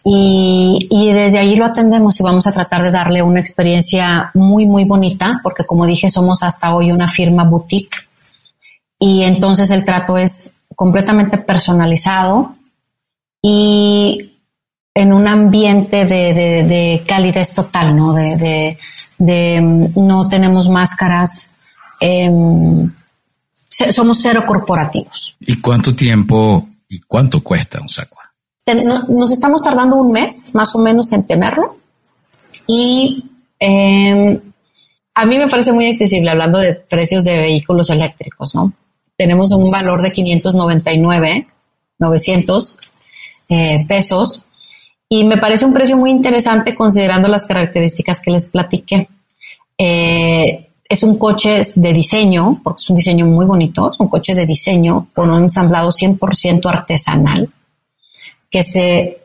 y, 0.04 0.86
y, 0.88 1.12
desde 1.12 1.40
ahí 1.40 1.56
lo 1.56 1.64
atendemos 1.64 2.20
y 2.20 2.22
vamos 2.22 2.46
a 2.46 2.52
tratar 2.52 2.82
de 2.84 2.92
darle 2.92 3.24
una 3.24 3.40
experiencia 3.40 4.30
muy, 4.34 4.64
muy 4.66 4.84
bonita, 4.84 5.32
porque 5.42 5.64
como 5.64 5.84
dije, 5.84 6.10
somos 6.10 6.44
hasta 6.44 6.76
hoy 6.76 6.92
una 6.92 7.08
firma 7.08 7.42
boutique. 7.42 8.06
Y 9.00 9.24
entonces 9.24 9.72
el 9.72 9.84
trato 9.84 10.16
es 10.16 10.54
completamente 10.76 11.38
personalizado. 11.38 12.54
Y 13.44 14.31
en 14.94 15.12
un 15.12 15.26
ambiente 15.26 16.04
de, 16.04 16.34
de, 16.34 16.64
de 16.64 17.02
calidez 17.06 17.54
total, 17.54 17.96
¿no? 17.96 18.12
De, 18.12 18.76
de, 19.18 19.60
mm, 19.60 20.06
no 20.06 20.28
tenemos 20.28 20.68
máscaras, 20.68 21.64
eh, 22.00 22.30
somos 23.90 24.18
cero 24.20 24.42
corporativos. 24.46 25.36
¿Y 25.40 25.60
cuánto 25.60 25.94
tiempo 25.94 26.68
y 26.88 27.00
cuánto 27.00 27.42
cuesta 27.42 27.80
un 27.80 27.88
saco? 27.88 28.18
nos 28.64 29.32
estamos 29.32 29.60
tardando 29.60 29.96
un 29.96 30.12
mes 30.12 30.54
más 30.54 30.72
o 30.76 30.78
menos 30.78 31.10
en 31.10 31.26
tenerlo 31.26 31.74
y 32.68 33.24
em, 33.58 34.40
a 35.16 35.26
mí 35.26 35.36
me 35.36 35.48
parece 35.48 35.72
muy 35.72 35.90
accesible 35.90 36.30
hablando 36.30 36.58
de 36.58 36.74
precios 36.74 37.24
de 37.24 37.38
vehículos 37.38 37.90
eléctricos, 37.90 38.54
¿no? 38.54 38.72
Tenemos 39.16 39.50
un 39.50 39.68
valor 39.68 40.00
de 40.00 40.12
599, 40.12 41.48
900 41.98 42.76
eh, 43.48 43.84
pesos 43.88 44.46
y 45.14 45.24
me 45.24 45.36
parece 45.36 45.66
un 45.66 45.74
precio 45.74 45.98
muy 45.98 46.10
interesante 46.10 46.74
considerando 46.74 47.28
las 47.28 47.44
características 47.44 48.18
que 48.18 48.30
les 48.30 48.46
platiqué. 48.46 49.06
Eh, 49.76 50.66
es 50.88 51.02
un 51.02 51.18
coche 51.18 51.60
de 51.76 51.92
diseño, 51.92 52.62
porque 52.64 52.80
es 52.80 52.88
un 52.88 52.96
diseño 52.96 53.26
muy 53.26 53.44
bonito, 53.44 53.92
un 53.98 54.08
coche 54.08 54.34
de 54.34 54.46
diseño 54.46 55.08
con 55.12 55.28
un 55.28 55.42
ensamblado 55.42 55.90
100% 55.90 56.66
artesanal 56.66 57.50
que 58.50 58.62
se 58.62 59.18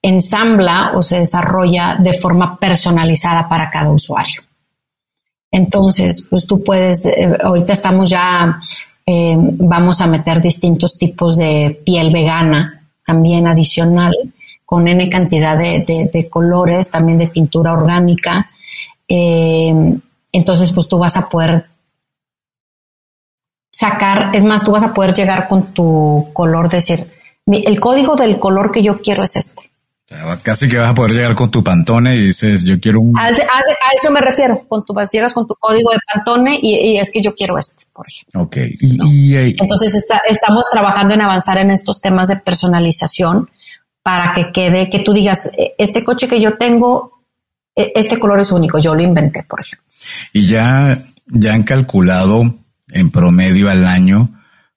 ensambla 0.00 0.92
o 0.94 1.02
se 1.02 1.18
desarrolla 1.18 1.96
de 1.98 2.14
forma 2.14 2.58
personalizada 2.58 3.46
para 3.46 3.68
cada 3.68 3.90
usuario. 3.90 4.40
Entonces, 5.50 6.28
pues 6.30 6.46
tú 6.46 6.64
puedes, 6.64 7.04
eh, 7.04 7.36
ahorita 7.44 7.74
estamos 7.74 8.08
ya, 8.08 8.58
eh, 9.04 9.36
vamos 9.38 10.00
a 10.00 10.06
meter 10.06 10.40
distintos 10.40 10.96
tipos 10.96 11.36
de 11.36 11.78
piel 11.84 12.10
vegana 12.10 12.84
también 13.04 13.46
adicional, 13.46 14.14
con 14.66 14.88
N 14.88 15.08
cantidad 15.08 15.56
de, 15.56 16.28
colores, 16.28 16.90
también 16.90 17.18
de 17.18 17.28
tintura 17.28 17.72
orgánica. 17.72 18.50
Eh, 19.08 19.72
entonces, 20.32 20.72
pues 20.72 20.88
tú 20.88 20.98
vas 20.98 21.16
a 21.16 21.28
poder 21.28 21.66
sacar, 23.70 24.34
es 24.34 24.42
más, 24.42 24.64
tú 24.64 24.72
vas 24.72 24.82
a 24.82 24.92
poder 24.92 25.14
llegar 25.14 25.46
con 25.46 25.72
tu 25.72 26.30
color, 26.32 26.68
decir, 26.68 27.06
el 27.46 27.78
código 27.78 28.16
del 28.16 28.40
color 28.40 28.72
que 28.72 28.82
yo 28.82 29.00
quiero 29.00 29.22
es 29.22 29.36
este. 29.36 29.70
Casi 30.42 30.68
que 30.68 30.78
vas 30.78 30.90
a 30.90 30.94
poder 30.94 31.12
llegar 31.12 31.34
con 31.34 31.50
tu 31.50 31.62
pantone 31.62 32.14
y 32.16 32.26
dices, 32.26 32.64
yo 32.64 32.80
quiero 32.80 33.00
un... 33.00 33.18
A, 33.18 33.28
eso 33.28 34.10
me 34.10 34.20
refiero, 34.20 34.64
con 34.68 34.84
tu, 34.84 34.94
llegas 35.12 35.32
con 35.32 35.46
tu 35.46 35.54
código 35.54 35.90
de 35.90 35.98
pantone 36.12 36.58
y, 36.60 36.96
es 36.96 37.10
que 37.10 37.20
yo 37.20 37.34
quiero 37.34 37.58
este, 37.58 37.84
por 37.92 38.06
ejemplo. 38.08 38.42
Ok. 38.42 38.56
Y, 38.80 39.36
Entonces 39.60 39.94
estamos 40.28 40.66
trabajando 40.72 41.14
en 41.14 41.22
avanzar 41.22 41.58
en 41.58 41.70
estos 41.70 42.00
temas 42.00 42.28
de 42.28 42.36
personalización 42.36 43.50
para 44.06 44.32
que 44.32 44.52
quede, 44.52 44.88
que 44.88 45.00
tú 45.00 45.12
digas, 45.12 45.50
e, 45.58 45.74
este 45.78 46.04
coche 46.04 46.28
que 46.28 46.40
yo 46.40 46.56
tengo, 46.56 47.24
e, 47.74 47.90
este 47.96 48.20
color 48.20 48.38
es 48.38 48.52
único, 48.52 48.78
yo 48.78 48.94
lo 48.94 49.02
inventé, 49.02 49.42
por 49.42 49.60
ejemplo. 49.60 49.84
Y 50.32 50.46
ya, 50.46 51.02
ya 51.26 51.54
han 51.54 51.64
calculado 51.64 52.54
en 52.92 53.10
promedio 53.10 53.68
al 53.68 53.84
año 53.84 54.30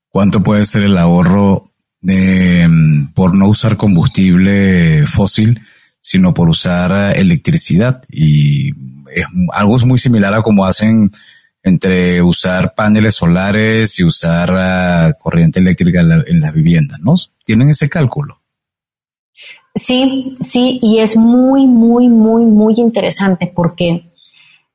cuánto 0.08 0.42
puede 0.42 0.65
ser 0.65 0.82
el 0.82 0.98
ahorro 0.98 1.72
de, 2.02 2.68
mm, 2.68 3.13
por 3.13 3.36
no 3.36 3.48
usar 3.50 3.78
combustible 3.78 5.06
fósil, 5.06 5.62
sino 6.02 6.34
por 6.34 6.50
usar 6.50 7.15
electricidad. 7.15 8.02
Y 8.10 8.70
es 9.13 9.28
algo 9.54 9.78
muy 9.86 10.00
similar 10.00 10.34
a 10.34 10.42
como 10.42 10.65
hacen 10.65 11.12
entre 11.62 12.24
usar 12.24 12.74
paneles 12.74 13.13
solares 13.13 14.00
y 14.00 14.06
usar 14.06 14.52
ah, 14.58 15.13
corriente 15.20 15.60
eléctrica 15.60 16.00
en, 16.00 16.39
las 16.39 16.52
viviendas, 16.52 17.00
¿no? 17.02 17.13
¿Tienen 17.46 17.70
ese 17.70 17.89
cálculo? 17.89 18.38
Sí, 19.80 20.34
sí, 20.42 20.80
y 20.82 21.00
es 21.00 21.18
muy, 21.18 21.65
muy, 21.65 22.10
muy, 22.10 22.46
muy 22.46 22.74
interesante 22.78 23.52
porque 23.54 24.10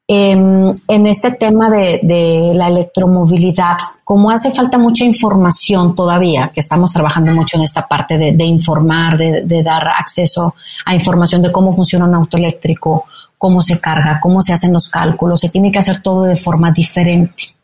Em, 0.06 0.74
en 0.86 1.06
este 1.06 1.30
tema 1.30 1.70
de, 1.70 2.52
la 2.54 2.68
electromovilidad, 2.68 3.76
como 4.04 4.30
hace 4.30 4.50
falta 4.50 4.76
mucha 4.76 5.02
información 5.04 5.94
todavía, 5.94 6.50
que 6.52 6.60
estamos 6.60 6.92
trabajando 6.92 7.32
mucho 7.32 7.56
en 7.56 7.62
esta 7.62 7.88
parte 7.88 8.18
de, 8.18 8.44
informar, 8.44 9.16
de, 9.16 9.62
dar 9.62 9.88
acceso 9.98 10.54
a 10.84 10.94
información 10.94 11.40
de 11.40 11.50
cómo 11.50 11.72
funciona 11.72 12.04
un 12.04 12.14
auto 12.14 12.36
eléctrico, 12.36 13.06
cómo 13.38 13.62
se 13.62 13.80
carga, 13.80 14.20
cómo 14.20 14.42
se 14.42 14.52
hacen 14.52 14.74
los 14.74 14.88
cálculos, 14.88 15.40
se 15.40 15.48
tiene 15.48 15.72
que 15.72 15.78
hacer 15.78 16.02
todo 16.02 16.24
de 16.24 16.36
forma 16.36 16.70
diferente. 16.70 17.54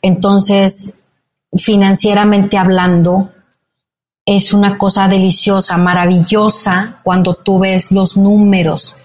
Entonces, 0.00 0.94
financieramente 1.56 2.56
hablando, 2.56 3.30
es 4.26 4.52
una 4.52 4.78
cosa 4.78 5.08
deliciosa, 5.08 5.76
maravillosa 5.76 7.00
cuando 7.02 7.34
tú 7.34 7.58
ves 7.58 7.92
los 7.92 8.16
números 8.16 8.96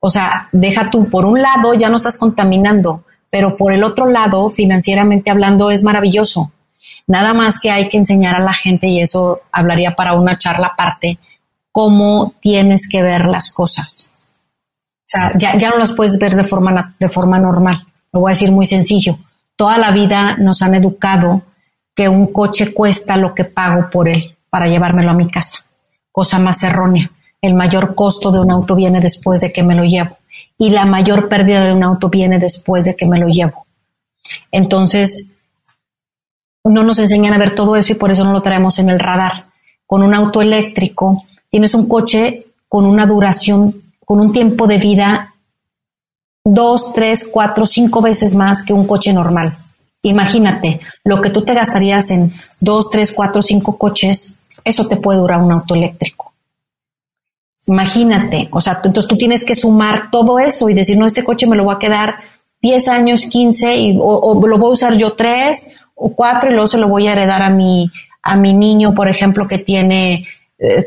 o 0.00 0.10
sea, 0.10 0.48
deja 0.52 0.90
tú, 0.90 1.08
por 1.08 1.24
un 1.24 1.42
lado 1.42 1.74
ya 1.74 1.88
no 1.88 1.96
estás 1.96 2.18
contaminando, 2.18 3.04
pero 3.30 3.56
por 3.56 3.72
el 3.72 3.82
otro 3.82 4.08
lado, 4.08 4.48
financieramente 4.50 5.30
hablando, 5.30 5.70
es 5.70 5.82
maravilloso. 5.82 6.52
Nada 7.06 7.32
más 7.32 7.60
que 7.60 7.70
hay 7.70 7.88
que 7.88 7.98
enseñar 7.98 8.36
a 8.36 8.44
la 8.44 8.54
gente, 8.54 8.86
y 8.86 9.00
eso 9.00 9.40
hablaría 9.50 9.94
para 9.96 10.14
una 10.14 10.38
charla 10.38 10.68
aparte, 10.68 11.18
cómo 11.72 12.34
tienes 12.40 12.88
que 12.88 13.02
ver 13.02 13.26
las 13.26 13.50
cosas. 13.50 14.38
O 15.00 15.10
sea, 15.10 15.32
ya, 15.36 15.56
ya 15.56 15.70
no 15.70 15.78
las 15.78 15.92
puedes 15.92 16.18
ver 16.18 16.32
de 16.32 16.44
forma, 16.44 16.94
de 16.98 17.08
forma 17.08 17.38
normal. 17.38 17.80
Lo 18.12 18.20
voy 18.20 18.30
a 18.30 18.34
decir 18.34 18.52
muy 18.52 18.66
sencillo. 18.66 19.18
Toda 19.56 19.78
la 19.78 19.90
vida 19.90 20.36
nos 20.36 20.62
han 20.62 20.74
educado 20.74 21.42
que 21.94 22.08
un 22.08 22.32
coche 22.32 22.72
cuesta 22.72 23.16
lo 23.16 23.34
que 23.34 23.44
pago 23.44 23.90
por 23.90 24.08
él 24.08 24.37
para 24.50 24.68
llevármelo 24.68 25.10
a 25.10 25.14
mi 25.14 25.30
casa. 25.30 25.64
Cosa 26.12 26.38
más 26.38 26.62
errónea 26.62 27.10
el 27.40 27.54
mayor 27.54 27.94
costo 27.94 28.32
de 28.32 28.40
un 28.40 28.50
auto 28.50 28.74
viene 28.74 29.00
después 29.00 29.40
de 29.40 29.52
que 29.52 29.62
me 29.62 29.74
lo 29.74 29.84
llevo 29.84 30.18
y 30.56 30.70
la 30.70 30.84
mayor 30.84 31.28
pérdida 31.28 31.64
de 31.64 31.72
un 31.72 31.84
auto 31.84 32.08
viene 32.08 32.38
después 32.38 32.84
de 32.84 32.96
que 32.96 33.06
me 33.06 33.18
lo 33.18 33.28
llevo. 33.28 33.64
Entonces, 34.50 35.28
no 36.64 36.82
nos 36.82 36.98
enseñan 36.98 37.34
a 37.34 37.38
ver 37.38 37.54
todo 37.54 37.76
eso 37.76 37.92
y 37.92 37.96
por 37.96 38.10
eso 38.10 38.24
no 38.24 38.32
lo 38.32 38.42
traemos 38.42 38.78
en 38.78 38.88
el 38.88 38.98
radar. 38.98 39.46
Con 39.86 40.02
un 40.02 40.14
auto 40.14 40.42
eléctrico 40.42 41.24
tienes 41.48 41.74
un 41.74 41.88
coche 41.88 42.46
con 42.68 42.84
una 42.84 43.06
duración, 43.06 43.74
con 44.04 44.20
un 44.20 44.32
tiempo 44.32 44.66
de 44.66 44.78
vida 44.78 45.34
dos, 46.44 46.92
tres, 46.92 47.28
cuatro, 47.30 47.66
cinco 47.66 48.00
veces 48.02 48.34
más 48.34 48.62
que 48.62 48.72
un 48.72 48.86
coche 48.86 49.12
normal. 49.12 49.52
Imagínate, 50.02 50.80
lo 51.04 51.20
que 51.20 51.30
tú 51.30 51.42
te 51.42 51.54
gastarías 51.54 52.10
en 52.10 52.32
dos, 52.60 52.90
tres, 52.90 53.12
cuatro, 53.12 53.42
cinco 53.42 53.76
coches, 53.78 54.37
eso 54.64 54.86
te 54.86 54.96
puede 54.96 55.18
durar 55.18 55.40
un 55.40 55.52
auto 55.52 55.74
eléctrico. 55.74 56.32
Imagínate, 57.66 58.48
o 58.50 58.60
sea, 58.60 58.80
entonces 58.82 59.08
tú 59.08 59.16
tienes 59.16 59.44
que 59.44 59.54
sumar 59.54 60.10
todo 60.10 60.38
eso 60.38 60.68
y 60.68 60.74
decir, 60.74 60.96
no, 60.96 61.06
este 61.06 61.24
coche 61.24 61.46
me 61.46 61.56
lo 61.56 61.64
voy 61.64 61.74
a 61.74 61.78
quedar 61.78 62.14
10 62.62 62.88
años, 62.88 63.26
15, 63.26 63.76
y, 63.76 63.98
o, 64.00 64.46
lo 64.46 64.58
voy 64.58 64.70
a 64.70 64.72
usar 64.72 64.96
yo 64.96 65.12
tres 65.12 65.72
o 65.94 66.14
cuatro 66.14 66.50
y 66.50 66.54
luego 66.54 66.66
se 66.66 66.78
lo 66.78 66.88
voy 66.88 67.06
a 67.08 67.12
heredar 67.12 67.42
a 67.42 67.50
mi, 67.50 67.90
a 68.22 68.36
mi 68.36 68.54
niño, 68.54 68.94
por 68.94 69.08
ejemplo, 69.08 69.44
que 69.48 69.58
tiene 69.58 70.26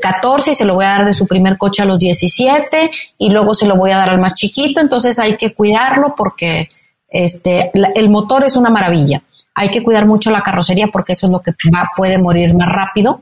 14 0.02 0.50
eh, 0.50 0.54
y 0.54 0.56
se 0.56 0.66
lo 0.66 0.74
voy 0.74 0.86
a 0.86 0.90
dar 0.90 1.06
de 1.06 1.14
su 1.14 1.28
primer 1.28 1.58
coche 1.58 1.82
a 1.82 1.86
los 1.86 2.00
17 2.00 2.92
y 3.18 3.30
luego 3.30 3.54
se 3.54 3.68
lo 3.68 3.76
voy 3.76 3.92
a 3.92 3.98
dar 3.98 4.10
al 4.10 4.20
más 4.20 4.36
chiquito, 4.36 4.82
entonces 4.82 5.20
hay 5.20 5.38
que 5.38 5.54
cuidarlo 5.54 6.16
porque 6.16 6.70
este, 7.10 7.72
el 7.96 8.10
motor 8.10 8.44
es 8.44 8.56
una 8.56 8.70
maravilla. 8.70 9.22
Hay 9.54 9.70
que 9.70 9.84
cuidar 9.84 10.06
mucho 10.06 10.32
la 10.32 10.42
carrocería 10.42 10.88
porque 10.88 11.12
eso 11.12 11.28
es 11.28 11.32
lo 11.32 11.42
que 11.42 11.52
va, 11.74 11.88
puede 11.96 12.18
morir 12.18 12.56
más 12.56 12.70
rápido. 12.70 13.22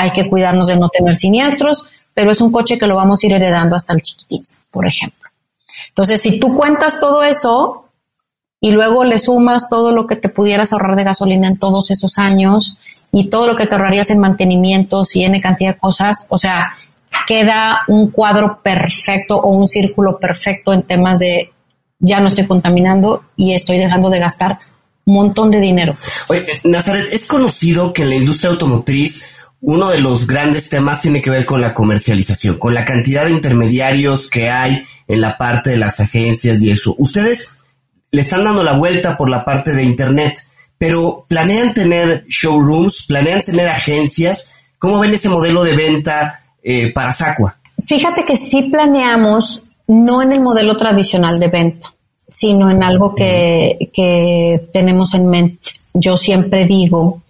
Hay 0.00 0.12
que 0.12 0.28
cuidarnos 0.28 0.68
de 0.68 0.78
no 0.78 0.88
tener 0.88 1.16
siniestros, 1.16 1.84
pero 2.14 2.30
es 2.30 2.40
un 2.40 2.52
coche 2.52 2.78
que 2.78 2.86
lo 2.86 2.94
vamos 2.94 3.22
a 3.22 3.26
ir 3.26 3.32
heredando 3.32 3.74
hasta 3.74 3.92
el 3.94 4.02
chiquitín, 4.02 4.40
por 4.72 4.86
ejemplo. 4.86 5.28
Entonces, 5.88 6.22
si 6.22 6.38
tú 6.38 6.56
cuentas 6.56 7.00
todo 7.00 7.24
eso, 7.24 7.88
y 8.60 8.70
luego 8.70 9.04
le 9.04 9.18
sumas 9.18 9.68
todo 9.68 9.92
lo 9.92 10.06
que 10.06 10.16
te 10.16 10.28
pudieras 10.28 10.72
ahorrar 10.72 10.96
de 10.96 11.04
gasolina 11.04 11.48
en 11.48 11.58
todos 11.58 11.90
esos 11.90 12.18
años 12.18 12.78
y 13.12 13.28
todo 13.28 13.46
lo 13.46 13.56
que 13.56 13.66
te 13.66 13.74
ahorrarías 13.74 14.10
en 14.10 14.18
mantenimientos 14.18 15.14
y 15.16 15.24
en 15.24 15.40
cantidad 15.40 15.74
de 15.74 15.78
cosas, 15.78 16.26
o 16.28 16.38
sea, 16.38 16.76
queda 17.26 17.80
un 17.88 18.10
cuadro 18.10 18.60
perfecto 18.62 19.36
o 19.36 19.50
un 19.50 19.66
círculo 19.66 20.18
perfecto 20.18 20.72
en 20.72 20.82
temas 20.82 21.18
de 21.18 21.52
ya 22.00 22.20
no 22.20 22.28
estoy 22.28 22.46
contaminando 22.46 23.24
y 23.36 23.54
estoy 23.54 23.78
dejando 23.78 24.10
de 24.10 24.20
gastar 24.20 24.58
un 25.04 25.14
montón 25.14 25.50
de 25.50 25.60
dinero. 25.60 25.96
Oye, 26.28 26.44
Nazaret, 26.64 27.06
es 27.12 27.26
conocido 27.26 27.92
que 27.92 28.02
en 28.02 28.10
la 28.10 28.16
industria 28.16 28.50
automotriz 28.50 29.34
uno 29.60 29.90
de 29.90 30.00
los 30.00 30.26
grandes 30.26 30.68
temas 30.68 31.02
tiene 31.02 31.20
que 31.20 31.30
ver 31.30 31.44
con 31.44 31.60
la 31.60 31.74
comercialización, 31.74 32.58
con 32.58 32.74
la 32.74 32.84
cantidad 32.84 33.24
de 33.24 33.32
intermediarios 33.32 34.28
que 34.28 34.48
hay 34.50 34.82
en 35.08 35.20
la 35.20 35.36
parte 35.36 35.70
de 35.70 35.78
las 35.78 36.00
agencias 36.00 36.62
y 36.62 36.70
eso. 36.70 36.94
Ustedes 36.98 37.50
le 38.10 38.20
están 38.20 38.44
dando 38.44 38.62
la 38.62 38.72
vuelta 38.72 39.16
por 39.16 39.28
la 39.28 39.44
parte 39.44 39.74
de 39.74 39.82
Internet, 39.82 40.46
pero 40.78 41.24
planean 41.28 41.74
tener 41.74 42.24
showrooms, 42.28 43.06
planean 43.08 43.40
tener 43.40 43.68
agencias. 43.68 44.52
¿Cómo 44.78 45.00
ven 45.00 45.14
ese 45.14 45.28
modelo 45.28 45.64
de 45.64 45.74
venta 45.74 46.40
eh, 46.62 46.92
para 46.92 47.10
Sacua? 47.10 47.58
Fíjate 47.84 48.24
que 48.24 48.36
sí 48.36 48.62
planeamos, 48.62 49.64
no 49.88 50.22
en 50.22 50.32
el 50.32 50.40
modelo 50.40 50.76
tradicional 50.76 51.40
de 51.40 51.48
venta, 51.48 51.92
sino 52.16 52.70
en 52.70 52.84
algo 52.84 53.14
que, 53.14 53.90
que 53.92 54.68
tenemos 54.72 55.14
en 55.14 55.28
mente. 55.28 55.70
Yo 55.94 56.16
siempre 56.16 56.64
digo 56.64 57.22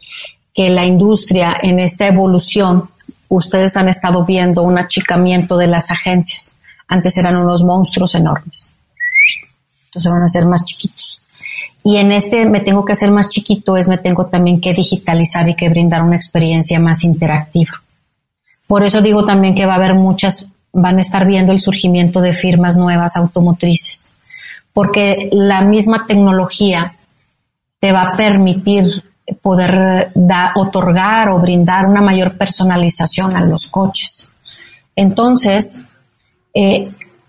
que 0.59 0.71
la 0.71 0.85
industria 0.85 1.57
en 1.63 1.79
esta 1.79 2.09
evolución, 2.09 2.89
ustedes 3.29 3.77
han 3.77 3.89
estado 3.89 4.25
viendo 4.25 4.63
un 4.63 4.77
achicamiento 4.77 5.57
de 5.57 5.69
las 5.69 5.93
agencias. 5.93 6.57
Antes 6.89 7.17
eran 7.17 7.37
unos 7.37 7.63
monstruos 7.63 8.17
enormes 8.17 8.75
se 10.01 10.11
van 10.11 10.23
a 10.23 10.27
hacer 10.27 10.47
más 10.47 10.65
chiquitos. 10.65 11.39
Y 11.85 11.97
en 11.97 12.13
este 12.13 12.45
me 12.45 12.61
tengo 12.61 12.85
que 12.85 12.93
hacer 12.93 13.11
más 13.11 13.29
chiquito 13.29 13.77
es 13.77 13.89
me 13.89 13.99
tengo 13.99 14.27
también 14.27 14.61
que 14.61 14.75
digitalizar 14.75 15.49
y 15.49 15.55
que 15.55 15.69
brindar 15.69 16.03
una 16.03 16.17
experiencia 16.17 16.79
más 16.81 17.05
interactiva. 17.05 17.73
Por 18.67 18.85
eso 18.85 19.01
digo 19.01 19.25
también 19.25 19.55
que 19.55 19.65
va 19.65 19.75
a 19.75 19.77
haber 19.77 19.95
muchas, 19.95 20.49
van 20.73 20.99
a 20.99 21.01
estar 21.01 21.27
viendo 21.27 21.53
el 21.53 21.61
surgimiento 21.61 22.21
de 22.21 22.33
firmas 22.33 22.77
nuevas 22.77 23.17
automotrices, 23.17 24.17
porque 24.75 25.31
la 25.33 25.63
misma 25.63 26.05
tecnología 26.07 26.91
te 27.81 27.93
va 27.93 28.03
a 28.03 28.17
permitir 28.17 29.05
poder 29.35 30.13
otorgar 30.55 31.31
o 31.31 31.39
brindar 31.39 31.87
una 31.87 32.01
mayor 32.01 32.37
personalización 32.37 33.37
a 33.37 33.45
los 33.45 33.67
coches. 33.67 34.33
Entonces, 34.97 35.85
eh, 36.55 36.87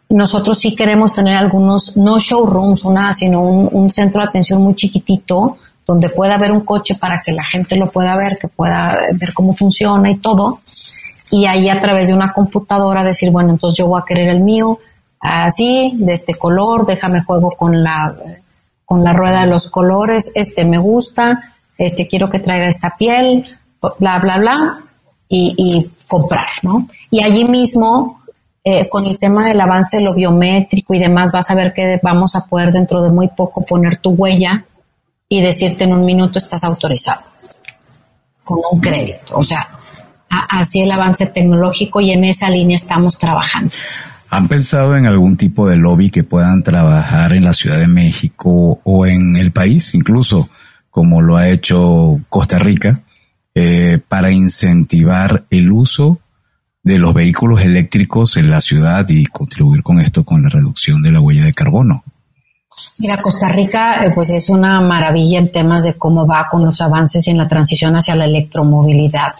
nosotros 0.09 0.57
sí 0.57 0.75
queremos 0.75 1.13
tener 1.13 1.35
algunos, 1.35 1.95
no 1.97 2.17
showrooms 2.19 2.85
nada, 2.85 3.13
sino 3.13 3.41
un, 3.41 3.91
centro 3.91 4.21
de 4.21 4.29
atención 4.29 4.61
muy 4.61 4.73
chiquitito 4.73 5.57
donde 5.85 6.09
pueda 6.09 6.35
haber 6.35 6.51
un 6.51 6.63
coche 6.63 6.95
para 6.99 7.19
que 7.23 7.31
la 7.31 7.43
gente 7.43 7.75
lo 7.75 7.89
pueda 7.91 8.15
ver, 8.15 8.37
que 8.39 8.47
pueda 8.47 8.99
ver 9.19 9.33
cómo 9.33 9.53
funciona 9.53 10.09
y 10.09 10.17
todo. 10.17 10.53
Y 11.31 11.45
ahí 11.45 11.69
a 11.69 11.79
través 11.79 12.07
de 12.07 12.13
una 12.13 12.31
computadora 12.33 13.03
decir, 13.03 13.29
bueno, 13.29 13.51
entonces 13.51 13.77
yo 13.77 13.87
voy 13.87 14.01
a 14.01 14.05
querer 14.05 14.29
el 14.29 14.41
mío 14.41 14.79
así, 15.19 15.93
de 15.95 16.13
este 16.13 16.33
color, 16.35 16.85
déjame 16.85 17.23
juego 17.23 17.51
con 17.51 17.83
la, 17.83 18.11
con 18.85 19.03
la 19.03 19.13
rueda 19.13 19.41
de 19.41 19.47
los 19.47 19.69
colores, 19.69 20.31
este 20.35 20.65
me 20.65 20.77
gusta, 20.77 21.53
este 21.85 22.07
quiero 22.07 22.29
que 22.29 22.39
traiga 22.39 22.67
esta 22.67 22.93
piel, 22.97 23.45
bla, 23.99 24.19
bla, 24.19 24.37
bla, 24.37 24.71
y, 25.29 25.79
comprar, 26.07 26.47
¿no? 26.63 26.87
Y 27.11 27.21
allí 27.21 27.45
mismo 27.45 28.17
eh, 28.63 28.87
con 28.89 29.05
el 29.05 29.19
tema 29.19 29.47
del 29.47 29.61
avance 29.61 29.97
de 29.97 30.03
lo 30.03 30.13
biométrico 30.13 30.93
y 30.93 30.99
demás, 30.99 31.31
vas 31.31 31.49
a 31.51 31.55
ver 31.55 31.73
que 31.73 31.99
vamos 32.03 32.35
a 32.35 32.45
poder 32.45 32.71
dentro 32.71 33.01
de 33.03 33.11
muy 33.11 33.27
poco 33.29 33.63
poner 33.65 33.99
tu 34.01 34.11
huella 34.11 34.65
y 35.27 35.41
decirte 35.41 35.83
en 35.83 35.93
un 35.93 36.03
minuto 36.03 36.39
estás 36.39 36.63
autorizado 36.63 37.21
con 38.43 38.57
un 38.71 38.81
crédito. 38.81 39.35
O 39.35 39.43
sea, 39.43 39.63
así 40.49 40.81
el 40.81 40.91
avance 40.91 41.27
tecnológico 41.27 42.01
y 42.01 42.11
en 42.11 42.23
esa 42.25 42.49
línea 42.49 42.75
estamos 42.75 43.17
trabajando. 43.17 43.71
¿Han 44.31 44.47
pensado 44.47 44.95
en 44.95 45.05
algún 45.05 45.37
tipo 45.37 45.67
de 45.67 45.75
lobby 45.75 46.11
que 46.11 46.23
puedan 46.23 46.61
trabajar 46.61 47.33
en 47.33 47.43
la 47.43 47.53
Ciudad 47.53 47.79
de 47.79 47.87
México 47.87 48.79
o 48.83 49.05
en 49.05 49.35
el 49.37 49.51
país, 49.51 49.95
incluso 49.95 50.49
como 50.99 51.21
lo 51.21 51.37
ha 51.37 51.47
hecho 51.47 52.19
Costa 52.27 52.59
Rica, 52.59 53.03
eh, 53.55 54.01
para 54.05 54.31
incentivar 54.31 55.45
el 55.49 55.71
uso 55.71 56.19
de 56.83 56.99
los 56.99 57.13
vehículos 57.13 57.61
eléctricos 57.61 58.35
en 58.35 58.51
la 58.51 58.59
ciudad 58.59 59.07
y 59.07 59.25
contribuir 59.27 59.81
con 59.81 60.01
esto 60.01 60.25
con 60.25 60.43
la 60.43 60.49
reducción 60.49 61.01
de 61.01 61.13
la 61.13 61.21
huella 61.21 61.45
de 61.45 61.53
carbono. 61.53 62.03
Mira, 62.99 63.15
Costa 63.15 63.47
Rica 63.47 64.05
eh, 64.05 64.11
pues 64.13 64.29
es 64.31 64.49
una 64.49 64.81
maravilla 64.81 65.39
en 65.39 65.49
temas 65.49 65.85
de 65.85 65.93
cómo 65.93 66.27
va 66.27 66.49
con 66.51 66.65
los 66.65 66.81
avances 66.81 67.25
en 67.29 67.37
la 67.37 67.47
transición 67.47 67.95
hacia 67.95 68.13
la 68.13 68.25
electromovilidad. 68.25 69.31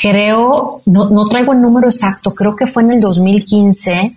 Creo, 0.00 0.80
no, 0.86 1.10
no 1.10 1.26
traigo 1.26 1.54
el 1.54 1.60
número 1.60 1.88
exacto, 1.88 2.30
creo 2.30 2.54
que 2.54 2.68
fue 2.68 2.84
en 2.84 2.92
el 2.92 3.00
2015 3.00 4.12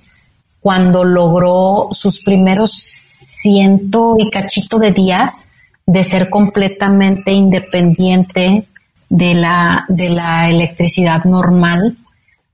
cuando 0.60 1.04
logró 1.04 1.88
sus 1.92 2.22
primeros 2.24 2.72
ciento 2.72 4.16
y 4.20 4.30
cachito 4.30 4.78
de 4.78 4.92
días 4.92 5.46
de 5.90 6.04
ser 6.04 6.30
completamente 6.30 7.32
independiente 7.32 8.68
de 9.10 9.34
la, 9.34 9.86
de 9.90 10.10
la 10.10 10.48
electricidad 10.48 11.24
normal, 11.24 11.98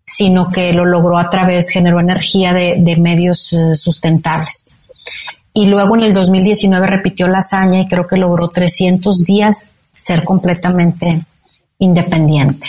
sino 0.05 0.49
que 0.49 0.71
lo 0.71 0.85
logró 0.85 1.17
a 1.17 1.29
través, 1.29 1.69
generó 1.69 1.99
energía 1.99 2.53
de, 2.53 2.77
de 2.79 2.95
medios 2.95 3.51
eh, 3.51 3.75
sustentables. 3.75 4.85
Y 5.53 5.65
luego 5.65 5.97
en 5.97 6.03
el 6.03 6.13
2019 6.13 6.87
repitió 6.87 7.27
la 7.27 7.39
hazaña 7.39 7.81
y 7.81 7.87
creo 7.89 8.07
que 8.07 8.15
logró 8.15 8.47
300 8.47 9.25
días 9.25 9.69
ser 9.91 10.23
completamente 10.23 11.21
independiente 11.79 12.67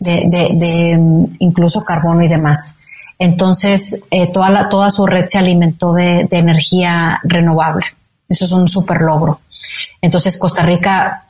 de, 0.00 0.22
de, 0.24 0.48
de 0.58 0.96
mm, 0.96 1.36
incluso 1.40 1.82
carbono 1.82 2.22
y 2.22 2.28
demás. 2.28 2.76
Entonces, 3.18 4.06
eh, 4.10 4.32
toda, 4.32 4.48
la, 4.48 4.70
toda 4.70 4.88
su 4.88 5.06
red 5.06 5.26
se 5.28 5.36
alimentó 5.36 5.92
de, 5.92 6.26
de 6.30 6.38
energía 6.38 7.20
renovable. 7.24 7.84
Eso 8.26 8.46
es 8.46 8.52
un 8.52 8.68
super 8.68 9.02
logro. 9.02 9.38
Entonces, 10.00 10.38
Costa 10.38 10.62
Rica 10.62 11.24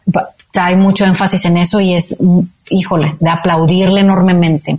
hay 0.55 0.77
mucho 0.77 1.05
énfasis 1.05 1.45
en 1.47 1.57
eso 1.57 1.81
y 1.81 1.95
es, 1.95 2.17
híjole, 2.71 3.17
de 3.21 3.31
aplaudirle 3.31 4.01
enormemente. 4.01 4.79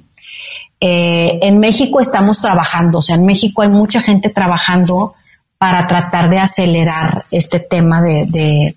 Eh, 0.80 1.39
en 1.41 1.60
México 1.60 1.99
estamos 1.99 2.39
trabajando, 2.41 2.99
o 2.99 3.01
sea, 3.01 3.16
en 3.16 3.26
México 3.26 3.62
hay 3.62 3.70
mucha 3.70 4.01
gente 4.01 4.30
trabajando 4.30 5.14
para 5.58 5.88
tratar 5.88 6.30
de 6.30 6.39
acelerar 6.39 7.14
este 7.32 7.62
tema 7.62 8.01
de, 8.01 8.26
de, 8.32 8.70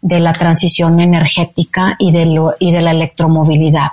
de 0.00 0.20
la 0.20 0.32
transición 0.32 1.00
energética 1.00 1.96
y 1.98 2.12
de, 2.12 2.26
lo, 2.26 2.54
y 2.60 2.70
de 2.70 2.80
la 2.80 2.92
electromovilidad. 2.92 3.90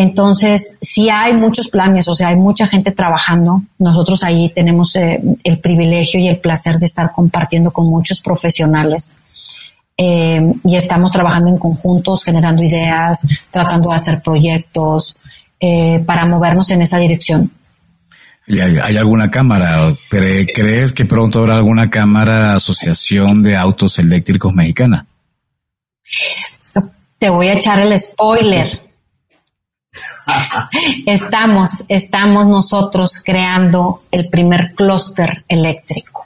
Entonces, 0.00 0.78
sí 0.80 1.10
hay 1.10 1.34
muchos 1.34 1.70
planes, 1.70 2.06
o 2.06 2.14
sea, 2.14 2.28
hay 2.28 2.36
mucha 2.36 2.68
gente 2.68 2.92
trabajando. 2.92 3.62
Nosotros 3.80 4.22
ahí 4.22 4.48
tenemos 4.50 4.94
eh, 4.94 5.20
el 5.42 5.58
privilegio 5.58 6.20
y 6.20 6.28
el 6.28 6.38
placer 6.38 6.76
de 6.76 6.86
estar 6.86 7.10
compartiendo 7.10 7.72
con 7.72 7.90
muchos 7.90 8.20
profesionales 8.20 9.18
eh, 9.96 10.40
y 10.62 10.76
estamos 10.76 11.10
trabajando 11.10 11.48
en 11.48 11.58
conjuntos, 11.58 12.22
generando 12.22 12.62
ideas, 12.62 13.26
tratando 13.50 13.90
de 13.90 13.96
hacer 13.96 14.22
proyectos 14.22 15.18
eh, 15.58 16.00
para 16.06 16.26
movernos 16.26 16.70
en 16.70 16.82
esa 16.82 16.98
dirección. 16.98 17.50
¿Y 18.46 18.60
hay, 18.60 18.96
alguna 18.96 19.32
cámara? 19.32 19.92
¿Crees 20.08 20.92
que 20.92 21.06
pronto 21.06 21.40
habrá 21.40 21.56
alguna 21.56 21.90
cámara 21.90 22.54
asociación 22.54 23.42
de 23.42 23.56
autos 23.56 23.98
eléctricos 23.98 24.54
mexicana? 24.54 25.06
Te 27.18 27.28
voy 27.30 27.48
a 27.48 27.54
echar 27.54 27.80
el 27.80 27.98
spoiler. 27.98 28.87
Estamos, 31.06 31.84
estamos 31.88 32.46
nosotros 32.46 33.22
creando 33.24 33.98
el 34.10 34.28
primer 34.28 34.68
clúster 34.76 35.44
eléctrico 35.48 36.22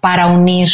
para 0.00 0.26
unir 0.26 0.70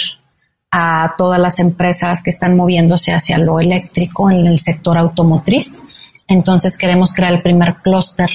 a 0.71 1.15
todas 1.17 1.41
las 1.41 1.59
empresas 1.59 2.23
que 2.23 2.31
están 2.31 2.57
moviéndose 2.57 3.13
hacia 3.13 3.39
lo 3.39 3.61
eléctrico 3.61 4.31
en 4.31 4.47
el 4.47 4.59
sector 4.59 4.99
automotriz. 4.99 5.83
Entonces 6.29 6.77
queremos 6.77 7.13
crear 7.13 7.33
el 7.33 7.43
primer 7.43 7.77
clúster 7.77 8.29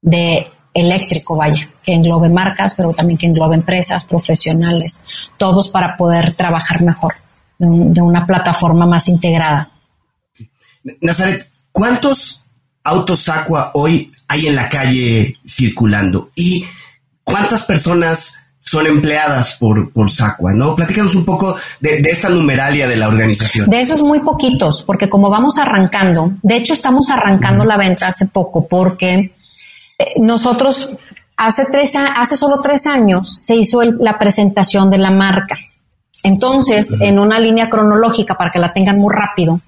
de 0.00 0.46
eléctrico, 0.74 1.36
vaya, 1.36 1.66
que 1.82 1.94
englobe 1.94 2.28
marcas, 2.28 2.74
pero 2.74 2.92
también 2.92 3.18
que 3.18 3.26
englobe 3.26 3.56
empresas, 3.56 4.04
profesionales, 4.04 5.06
todos 5.36 5.70
para 5.70 5.96
poder 5.96 6.34
trabajar 6.34 6.82
mejor 6.82 7.14
de, 7.58 8.00
una 8.00 8.26
plataforma 8.26 8.86
más 8.86 9.08
integrada. 9.08 9.70
Nazaret, 11.00 11.48
¿cuántos 11.72 12.44
autos 12.88 13.28
Aqua 13.28 13.70
hoy 13.74 14.10
hay 14.26 14.46
en 14.46 14.56
la 14.56 14.68
calle 14.68 15.36
circulando? 15.46 16.30
¿Y 16.34 16.64
cuántas 17.24 17.64
personas 17.64 18.34
son 18.60 18.86
empleadas 18.86 19.56
por, 19.58 19.92
por 19.92 20.10
Sacua, 20.10 20.52
¿no? 20.52 20.74
Platícanos 20.74 21.14
un 21.14 21.24
poco 21.24 21.56
de, 21.80 22.00
de, 22.00 22.10
esta 22.10 22.28
numeralia 22.28 22.86
de 22.86 22.96
la 22.96 23.08
organización. 23.08 23.70
De 23.70 23.80
esos 23.80 24.00
muy 24.00 24.20
poquitos, 24.20 24.82
porque 24.82 25.08
como 25.08 25.30
vamos 25.30 25.56
arrancando, 25.58 26.32
de 26.42 26.56
hecho 26.56 26.74
estamos 26.74 27.08
arrancando 27.08 27.64
la 27.64 27.78
venta 27.78 28.08
hace 28.08 28.26
poco, 28.26 28.66
porque 28.68 29.14
eh, 29.98 30.04
nosotros 30.20 30.90
hace 31.36 31.66
tres, 31.70 31.92
hace 31.96 32.36
solo 32.36 32.56
tres 32.62 32.86
años 32.86 33.42
se 33.44 33.56
hizo 33.56 33.80
la 33.82 34.18
presentación 34.18 34.90
de 34.90 34.98
la 34.98 35.10
marca. 35.10 35.56
Entonces, 36.22 36.96
en 37.00 37.18
una 37.18 37.38
línea 37.38 37.70
cronológica 37.70 38.34
para 38.34 38.50
que 38.50 38.58
la 38.58 38.72
tengan 38.72 38.96
muy 38.96 39.14
rápido, 39.14 39.60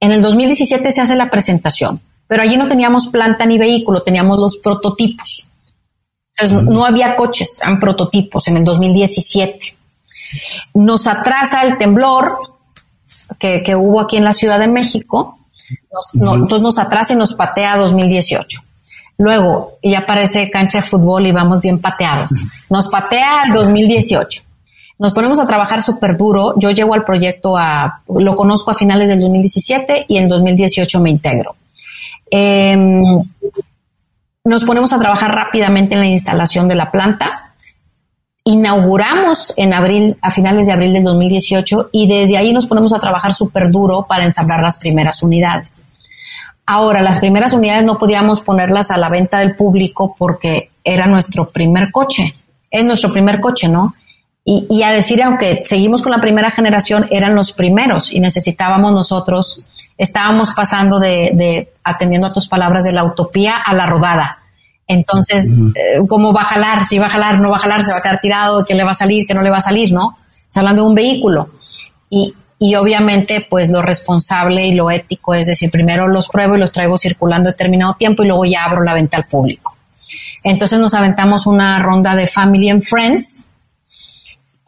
en 0.00 0.10
el 0.10 0.22
2017 0.22 0.90
se 0.90 1.00
hace 1.00 1.14
la 1.14 1.30
presentación, 1.30 2.00
pero 2.32 2.44
allí 2.44 2.56
no 2.56 2.66
teníamos 2.66 3.08
planta 3.08 3.44
ni 3.44 3.58
vehículo, 3.58 4.00
teníamos 4.00 4.38
los 4.38 4.56
prototipos. 4.56 5.46
Entonces, 6.30 6.66
no 6.66 6.86
había 6.86 7.14
coches, 7.14 7.60
eran 7.60 7.78
prototipos 7.78 8.48
en 8.48 8.56
el 8.56 8.64
2017. 8.64 9.76
Nos 10.72 11.06
atrasa 11.06 11.60
el 11.60 11.76
temblor 11.76 12.24
que, 13.38 13.76
hubo 13.76 14.00
aquí 14.00 14.16
en 14.16 14.24
la 14.24 14.32
Ciudad 14.32 14.58
de 14.58 14.66
México, 14.66 15.40
entonces 16.14 16.62
nos 16.62 16.78
atrasa 16.78 17.12
y 17.12 17.16
nos 17.16 17.34
patea 17.34 17.76
2018. 17.76 18.60
Luego 19.18 19.72
ya 19.82 19.98
aparece 19.98 20.48
cancha 20.48 20.80
de 20.80 20.86
fútbol 20.86 21.26
y 21.26 21.32
vamos 21.32 21.60
bien 21.60 21.82
pateados. 21.82 22.30
Nos 22.70 22.88
patea 22.88 23.42
el 23.46 23.52
2018. 23.52 24.42
Nos 24.98 25.12
ponemos 25.12 25.38
a 25.38 25.46
trabajar 25.46 25.82
súper 25.82 26.16
duro. 26.16 26.54
Yo 26.56 26.70
llego 26.70 26.94
al 26.94 27.04
proyecto 27.04 27.58
a, 27.58 28.02
lo 28.08 28.34
conozco 28.34 28.70
a 28.70 28.74
finales 28.74 29.10
del 29.10 29.20
2017 29.20 30.06
y 30.08 30.16
en 30.16 30.28
2018 30.28 30.98
me 30.98 31.10
integro. 31.10 31.50
Em, 32.34 33.04
nos 34.42 34.64
ponemos 34.64 34.90
a 34.94 34.98
trabajar 34.98 35.30
rápidamente 35.34 35.94
en 35.94 36.00
la 36.00 36.06
instalación 36.06 36.66
de 36.66 36.74
la 36.74 36.90
planta. 36.90 37.30
Inauguramos 38.44 39.52
en 39.58 39.74
abril, 39.74 40.16
a 40.22 40.30
finales 40.30 40.66
de 40.66 40.72
abril 40.72 40.94
del 40.94 41.04
2018 41.04 41.90
y 41.92 42.08
desde 42.08 42.38
ahí 42.38 42.54
nos 42.54 42.66
ponemos 42.66 42.94
a 42.94 42.98
trabajar 42.98 43.34
súper 43.34 43.70
duro 43.70 44.06
para 44.08 44.24
ensamblar 44.24 44.62
las 44.62 44.78
primeras 44.78 45.22
unidades. 45.22 45.84
Ahora, 46.64 47.02
las 47.02 47.18
primeras 47.18 47.52
unidades 47.52 47.84
no 47.84 47.98
podíamos 47.98 48.40
ponerlas 48.40 48.90
a 48.90 48.96
la 48.96 49.10
venta 49.10 49.40
del 49.40 49.54
público 49.54 50.14
porque 50.18 50.70
era 50.82 51.06
nuestro 51.06 51.50
primer 51.52 51.90
coche. 51.92 52.34
Es 52.70 52.82
nuestro 52.82 53.12
primer 53.12 53.40
coche, 53.40 53.68
¿no? 53.68 53.94
Y, 54.42 54.66
y, 54.70 54.82
a 54.82 54.90
decir, 54.90 55.22
aunque 55.22 55.64
seguimos 55.64 56.02
con 56.02 56.12
la 56.12 56.20
primera 56.20 56.50
generación, 56.50 57.06
eran 57.10 57.34
los 57.34 57.52
primeros 57.52 58.10
y 58.10 58.20
necesitábamos 58.20 58.92
nosotros 58.92 59.71
estábamos 60.02 60.50
pasando 60.50 60.98
de, 60.98 61.72
atendiendo 61.84 62.26
a 62.26 62.32
tus 62.32 62.48
palabras, 62.48 62.84
de 62.84 62.92
la 62.92 63.04
utopía 63.04 63.56
a 63.56 63.72
la 63.72 63.86
rodada. 63.86 64.42
Entonces, 64.88 65.54
eh, 65.76 66.00
¿cómo 66.08 66.32
va 66.32 66.42
a 66.42 66.46
jalar? 66.46 66.84
Si 66.84 66.98
va 66.98 67.06
a 67.06 67.10
jalar, 67.10 67.38
no 67.38 67.50
va 67.50 67.58
a 67.58 67.60
jalar, 67.60 67.84
se 67.84 67.92
va 67.92 67.98
a 67.98 68.02
quedar 68.02 68.20
tirado, 68.20 68.64
¿qué 68.64 68.74
le 68.74 68.82
va 68.82 68.90
a 68.90 68.94
salir, 68.94 69.24
qué 69.26 69.32
no 69.32 69.42
le 69.42 69.50
va 69.50 69.58
a 69.58 69.62
salir, 69.62 69.92
¿no? 69.92 70.10
Está 70.42 70.60
hablando 70.60 70.82
de 70.82 70.88
un 70.88 70.94
vehículo. 70.96 71.46
Y, 72.10 72.34
y 72.58 72.74
obviamente, 72.74 73.46
pues 73.48 73.70
lo 73.70 73.80
responsable 73.80 74.66
y 74.66 74.74
lo 74.74 74.90
ético 74.90 75.34
es 75.34 75.46
decir, 75.46 75.70
primero 75.70 76.08
los 76.08 76.28
pruebo 76.28 76.56
y 76.56 76.58
los 76.58 76.72
traigo 76.72 76.98
circulando 76.98 77.48
determinado 77.48 77.94
tiempo 77.94 78.24
y 78.24 78.26
luego 78.26 78.44
ya 78.44 78.64
abro 78.64 78.82
la 78.82 78.94
venta 78.94 79.18
al 79.18 79.24
público. 79.30 79.72
Entonces 80.42 80.80
nos 80.80 80.94
aventamos 80.94 81.46
una 81.46 81.80
ronda 81.80 82.16
de 82.16 82.26
Family 82.26 82.70
and 82.70 82.82
Friends. 82.82 83.48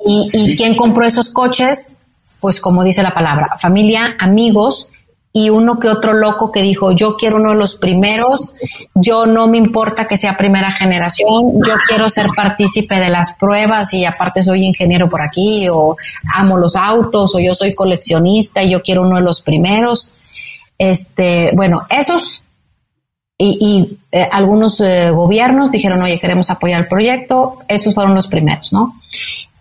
¿Y, 0.07 0.31
y 0.33 0.57
quién 0.57 0.77
compró 0.77 1.05
esos 1.05 1.31
coches? 1.31 1.99
Pues 2.41 2.61
como 2.61 2.85
dice 2.85 3.03
la 3.03 3.13
palabra, 3.13 3.57
familia, 3.59 4.17
amigos 4.21 4.91
y 5.37 5.51
uno 5.51 5.81
que 5.81 5.89
otro 5.89 6.13
loco 6.13 6.53
que 6.53 6.63
dijo, 6.63 6.93
yo 6.93 7.17
quiero 7.17 7.37
uno 7.37 7.51
de 7.51 7.59
los 7.59 7.75
primeros, 7.75 8.53
yo 8.95 9.27
no 9.27 9.49
me 9.49 9.59
importa 9.59 10.05
que 10.05 10.17
sea 10.17 10.37
primera 10.37 10.71
generación, 10.71 11.55
yo 11.55 11.75
quiero 11.89 12.09
ser 12.09 12.27
partícipe 12.37 13.01
de 13.01 13.11
las 13.11 13.35
pruebas 13.35 13.93
y 13.95 14.05
aparte 14.05 14.45
soy 14.45 14.65
ingeniero 14.65 15.11
por 15.11 15.21
aquí 15.23 15.67
o 15.69 15.97
amo 16.37 16.57
los 16.57 16.77
autos 16.77 17.35
o 17.35 17.41
yo 17.41 17.53
soy 17.53 17.75
coleccionista 17.75 18.63
y 18.63 18.71
yo 18.71 18.81
quiero 18.81 19.03
uno 19.03 19.17
de 19.17 19.23
los 19.23 19.43
primeros. 19.43 20.35
Este, 20.79 21.51
bueno, 21.57 21.81
esos 21.91 22.45
y, 23.37 23.59
y 23.61 23.99
eh, 24.17 24.29
algunos 24.31 24.81
eh, 24.83 25.11
gobiernos 25.11 25.73
dijeron, 25.73 26.01
oye, 26.01 26.21
queremos 26.21 26.49
apoyar 26.51 26.83
el 26.83 26.87
proyecto, 26.87 27.51
esos 27.67 27.93
fueron 27.93 28.15
los 28.15 28.29
primeros, 28.29 28.73
¿no? 28.73 28.89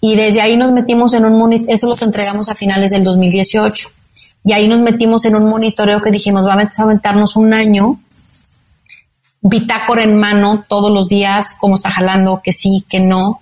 Y 0.02 0.16
desde 0.16 0.40
ahí 0.40 0.56
nos 0.56 0.72
metimos 0.72 1.16
en 1.16 1.26
un, 1.26 1.52
eso 1.52 1.88
lo 1.88 1.96
entregamos 2.06 2.48
a 2.50 2.54
finales 2.54 2.92
del 2.92 3.04
2018 3.04 4.03
y 4.46 4.54
ahí 4.54 4.68
nos 4.68 4.82
metimos 4.82 5.26
en 5.26 5.36
un 5.36 5.46
monitoreo 5.46 6.00
que 6.02 6.12
dijimos, 6.12 6.46
vamos 6.46 6.78
a 6.78 6.84
aventarnos 6.84 7.36
un 7.38 7.54
año, 7.54 7.86
bitácora 9.42 10.04
en 10.04 10.18
mano 10.18 10.66
todos 10.68 10.92
los 10.92 11.08
días, 11.08 11.56
cómo 11.60 11.76
está 11.76 11.92
jalando, 11.92 12.42
que 12.44 12.52
sí, 12.52 12.84
que 12.90 13.00
no. 13.00 13.36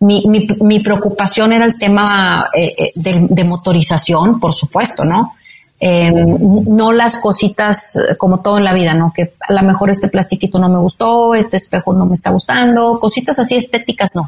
Mi, 0.00 0.24
mi, 0.26 0.46
mi 0.62 0.78
preocupación 0.78 1.52
era 1.52 1.66
el 1.66 1.76
tema 1.76 2.46
eh, 2.56 2.70
eh, 2.78 3.26
de, 3.28 3.44
motorización, 3.44 4.38
por 4.38 4.54
supuesto, 4.54 5.04
¿no? 5.04 5.32
Eh, 5.80 6.10
no 6.10 6.92
las 6.92 7.20
cositas 7.20 7.96
eh, 7.96 8.16
como 8.16 8.40
todo 8.40 8.58
en 8.58 8.64
la 8.64 8.74
vida, 8.74 8.94
¿no? 8.94 9.12
Que 9.14 9.30
a 9.46 9.52
lo 9.52 9.62
mejor 9.62 9.90
este 9.90 10.08
plastiquito 10.08 10.58
no 10.58 10.68
me 10.68 10.78
gustó, 10.78 11.34
este 11.34 11.56
espejo 11.56 11.94
no 11.94 12.06
me 12.06 12.14
está 12.14 12.30
gustando, 12.30 12.98
cositas 13.00 13.38
así 13.38 13.56
estéticas, 13.56 14.10
no. 14.14 14.22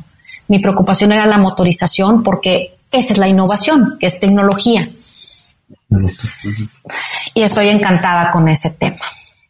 Mi 0.48 0.58
preocupación 0.58 1.12
era 1.12 1.26
la 1.26 1.38
motorización 1.38 2.22
porque 2.22 2.76
esa 2.92 3.12
es 3.12 3.18
la 3.18 3.28
innovación, 3.28 3.96
que 3.98 4.06
es 4.06 4.20
tecnología. 4.20 4.84
Y 7.34 7.42
estoy 7.42 7.68
encantada 7.68 8.30
con 8.30 8.48
ese 8.48 8.70
tema. 8.70 9.04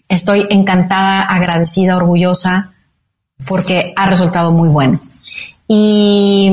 Estoy 0.08 0.46
encantada, 0.50 1.22
agradecida, 1.22 1.96
orgullosa, 1.96 2.72
porque 3.48 3.92
ha 3.94 4.06
resultado 4.08 4.50
muy 4.50 4.68
bueno. 4.68 5.00
Y 5.68 6.52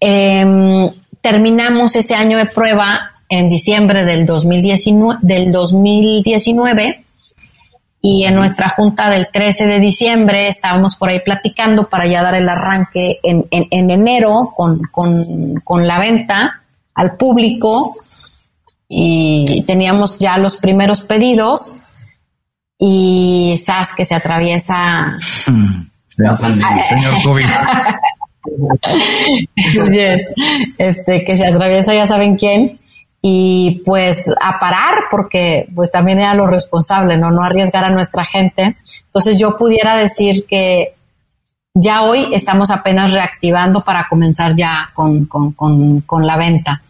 eh, 0.00 0.90
terminamos 1.20 1.96
ese 1.96 2.14
año 2.14 2.38
de 2.38 2.46
prueba 2.46 3.10
en 3.28 3.48
diciembre 3.48 4.04
del 4.04 4.26
2019, 4.26 5.18
del 5.22 5.52
2019 5.52 7.04
y 8.00 8.24
en 8.24 8.34
nuestra 8.34 8.70
junta 8.70 9.10
del 9.10 9.28
13 9.32 9.66
de 9.66 9.80
diciembre 9.80 10.48
estábamos 10.48 10.96
por 10.96 11.10
ahí 11.10 11.20
platicando 11.24 11.88
para 11.88 12.06
ya 12.06 12.22
dar 12.22 12.34
el 12.36 12.48
arranque 12.48 13.18
en, 13.22 13.44
en, 13.50 13.66
en 13.70 13.90
enero 13.90 14.44
con, 14.56 14.72
con, 14.92 15.20
con 15.64 15.86
la 15.86 15.98
venta 15.98 16.62
al 16.94 17.16
público 17.16 17.86
y 18.88 19.62
teníamos 19.66 20.18
ya 20.18 20.38
los 20.38 20.56
primeros 20.56 21.02
pedidos 21.02 21.76
y 22.78 23.60
SAS 23.62 23.92
que 23.94 24.04
se 24.04 24.14
atraviesa 24.14 25.14
señor 26.88 27.14
COVID. 27.24 27.46
este 30.78 31.24
que 31.24 31.36
se 31.36 31.46
atraviesa 31.46 31.94
ya 31.94 32.06
saben 32.06 32.36
quién 32.36 32.78
y 33.20 33.82
pues 33.84 34.32
a 34.40 34.58
parar 34.58 34.94
porque 35.10 35.68
pues 35.74 35.90
también 35.90 36.20
era 36.20 36.34
lo 36.34 36.46
responsable, 36.46 37.18
no 37.18 37.30
no 37.30 37.42
arriesgar 37.42 37.84
a 37.84 37.90
nuestra 37.90 38.24
gente. 38.24 38.74
Entonces 39.06 39.38
yo 39.38 39.58
pudiera 39.58 39.96
decir 39.96 40.46
que 40.48 40.94
ya 41.74 42.02
hoy 42.02 42.28
estamos 42.32 42.70
apenas 42.70 43.12
reactivando 43.12 43.82
para 43.84 44.08
comenzar 44.08 44.54
ya 44.56 44.86
con, 44.94 45.26
con, 45.26 45.52
con, 45.52 46.00
con 46.02 46.26
la 46.26 46.36
venta. 46.36 46.80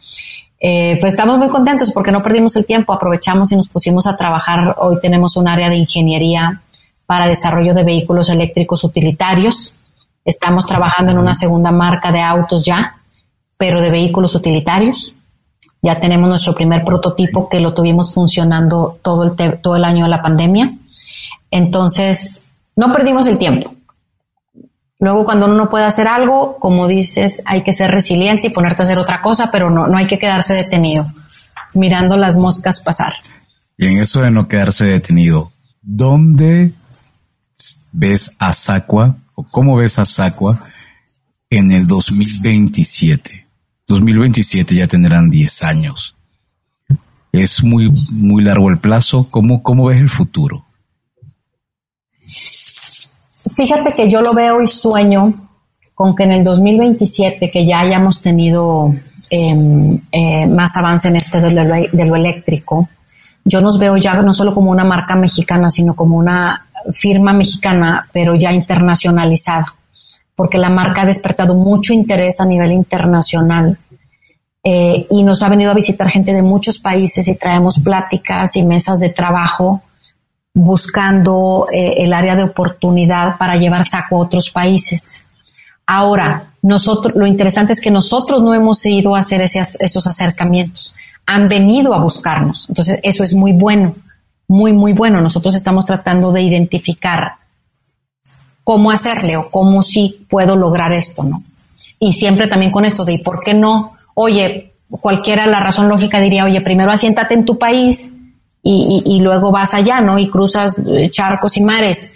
Eh, 0.60 0.96
pues 1.00 1.14
estamos 1.14 1.38
muy 1.38 1.48
contentos 1.48 1.92
porque 1.92 2.10
no 2.10 2.22
perdimos 2.22 2.56
el 2.56 2.66
tiempo, 2.66 2.92
aprovechamos 2.92 3.52
y 3.52 3.56
nos 3.56 3.68
pusimos 3.68 4.06
a 4.06 4.16
trabajar. 4.16 4.74
Hoy 4.78 4.98
tenemos 5.00 5.36
un 5.36 5.48
área 5.48 5.70
de 5.70 5.76
ingeniería 5.76 6.62
para 7.06 7.28
desarrollo 7.28 7.74
de 7.74 7.84
vehículos 7.84 8.28
eléctricos 8.28 8.84
utilitarios. 8.84 9.74
Estamos 10.24 10.66
trabajando 10.66 11.12
en 11.12 11.18
una 11.18 11.34
segunda 11.34 11.70
marca 11.70 12.12
de 12.12 12.20
autos 12.20 12.64
ya, 12.64 12.96
pero 13.56 13.80
de 13.80 13.90
vehículos 13.90 14.34
utilitarios. 14.34 15.14
Ya 15.80 16.00
tenemos 16.00 16.28
nuestro 16.28 16.54
primer 16.54 16.84
prototipo 16.84 17.48
que 17.48 17.60
lo 17.60 17.72
tuvimos 17.72 18.12
funcionando 18.12 18.98
todo 19.00 19.24
el, 19.24 19.60
todo 19.60 19.76
el 19.76 19.84
año 19.84 20.04
de 20.04 20.10
la 20.10 20.20
pandemia. 20.20 20.70
Entonces, 21.50 22.42
no 22.74 22.92
perdimos 22.92 23.26
el 23.26 23.38
tiempo. 23.38 23.77
Luego, 25.00 25.24
cuando 25.24 25.46
uno 25.46 25.54
no 25.54 25.68
puede 25.68 25.84
hacer 25.84 26.08
algo, 26.08 26.56
como 26.58 26.88
dices, 26.88 27.42
hay 27.46 27.62
que 27.62 27.72
ser 27.72 27.90
resiliente 27.90 28.48
y 28.48 28.50
ponerse 28.50 28.82
a 28.82 28.84
hacer 28.84 28.98
otra 28.98 29.22
cosa, 29.22 29.48
pero 29.50 29.70
no, 29.70 29.86
no 29.86 29.96
hay 29.96 30.06
que 30.06 30.18
quedarse 30.18 30.54
detenido, 30.54 31.04
mirando 31.76 32.16
las 32.16 32.36
moscas 32.36 32.82
pasar. 32.82 33.12
Y 33.76 33.86
en 33.86 33.98
eso 33.98 34.22
de 34.22 34.32
no 34.32 34.48
quedarse 34.48 34.86
detenido, 34.86 35.52
¿dónde 35.82 36.72
ves 37.92 38.36
a 38.40 38.52
Sacua 38.52 39.16
o 39.36 39.44
cómo 39.44 39.76
ves 39.76 40.00
a 40.00 40.04
Sacua 40.04 40.58
en 41.48 41.70
el 41.70 41.86
2027? 41.86 43.46
2027 43.86 44.74
ya 44.74 44.88
tendrán 44.88 45.30
10 45.30 45.62
años. 45.62 46.16
Es 47.30 47.62
muy, 47.62 47.88
muy 48.22 48.42
largo 48.42 48.68
el 48.68 48.80
plazo. 48.82 49.28
¿Cómo, 49.30 49.62
cómo 49.62 49.86
ves 49.86 49.98
el 49.98 50.10
futuro? 50.10 50.66
Fíjate 53.38 53.94
que 53.94 54.08
yo 54.08 54.20
lo 54.20 54.34
veo 54.34 54.60
y 54.60 54.66
sueño 54.66 55.32
con 55.94 56.14
que 56.14 56.24
en 56.24 56.32
el 56.32 56.44
2027, 56.44 57.50
que 57.50 57.66
ya 57.66 57.80
hayamos 57.80 58.20
tenido 58.20 58.90
em, 59.30 60.00
eh, 60.10 60.46
más 60.46 60.76
avance 60.76 61.08
en 61.08 61.16
este 61.16 61.40
de 61.40 61.50
lo, 61.50 62.16
eléctrico, 62.16 62.88
yo 63.44 63.60
nos 63.60 63.78
veo 63.78 63.96
ya 63.96 64.14
no 64.14 64.32
solo 64.32 64.54
como 64.54 64.70
una 64.70 64.84
marca 64.84 65.14
mexicana, 65.14 65.70
sino 65.70 65.94
como 65.94 66.16
una 66.16 66.66
firma 66.92 67.32
mexicana, 67.32 68.08
pero 68.12 68.34
ya 68.34 68.52
internacionalizada, 68.52 69.74
porque 70.34 70.58
la 70.58 70.70
marca 70.70 71.02
ha 71.02 71.06
despertado 71.06 71.54
mucho 71.54 71.92
interés 71.92 72.40
a 72.40 72.46
nivel 72.46 72.72
internacional 72.72 73.78
eh, 74.62 75.06
y 75.10 75.22
nos 75.22 75.42
ha 75.42 75.48
venido 75.48 75.70
a 75.70 75.74
visitar 75.74 76.08
gente 76.08 76.32
de 76.32 76.42
muchos 76.42 76.78
países 76.78 77.26
y 77.28 77.36
traemos 77.36 77.78
pláticas 77.80 78.56
y 78.56 78.62
mesas 78.62 79.00
de 79.00 79.10
trabajo 79.10 79.82
buscando 80.58 81.66
eh, 81.72 81.94
el 81.98 82.12
área 82.12 82.34
de 82.34 82.42
oportunidad 82.42 83.38
para 83.38 83.56
llevar 83.56 83.84
saco 83.84 84.16
a 84.16 84.20
otros 84.20 84.50
países. 84.50 85.24
Ahora, 85.86 86.44
nosotros, 86.62 87.14
lo 87.16 87.26
interesante 87.26 87.72
es 87.72 87.80
que 87.80 87.90
nosotros 87.90 88.42
no 88.42 88.52
hemos 88.52 88.84
ido 88.84 89.14
a 89.14 89.20
hacer 89.20 89.40
esos 89.42 90.06
acercamientos 90.06 90.94
han 91.28 91.46
venido 91.46 91.94
a 91.94 92.00
buscarnos. 92.00 92.66
Entonces, 92.70 93.00
eso 93.02 93.22
es 93.22 93.34
muy 93.34 93.52
bueno, 93.52 93.94
muy, 94.48 94.72
muy 94.72 94.94
bueno. 94.94 95.20
Nosotros 95.20 95.54
estamos 95.54 95.84
tratando 95.84 96.32
de 96.32 96.40
identificar 96.40 97.32
cómo 98.64 98.90
hacerle 98.90 99.36
o 99.36 99.44
cómo 99.44 99.82
sí 99.82 100.26
puedo 100.30 100.56
lograr 100.56 100.90
esto, 100.92 101.22
¿no? 101.24 101.36
Y 102.00 102.14
siempre 102.14 102.48
también 102.48 102.72
con 102.72 102.86
esto 102.86 103.04
de, 103.04 103.14
¿y 103.14 103.18
por 103.18 103.44
qué 103.44 103.52
no? 103.52 103.92
Oye, 104.14 104.72
cualquiera 105.02 105.46
la 105.46 105.60
razón 105.60 105.88
lógica 105.90 106.18
diría, 106.18 106.44
oye, 106.44 106.62
primero 106.62 106.90
asiéntate 106.90 107.34
en 107.34 107.44
tu 107.44 107.58
país 107.58 108.14
y, 108.70 109.02
y 109.16 109.20
luego 109.20 109.50
vas 109.50 109.74
allá, 109.74 110.00
¿no? 110.00 110.18
Y 110.18 110.28
cruzas 110.28 110.78
eh, 110.78 111.08
charcos 111.10 111.56
y 111.56 111.62
mares. 111.62 112.12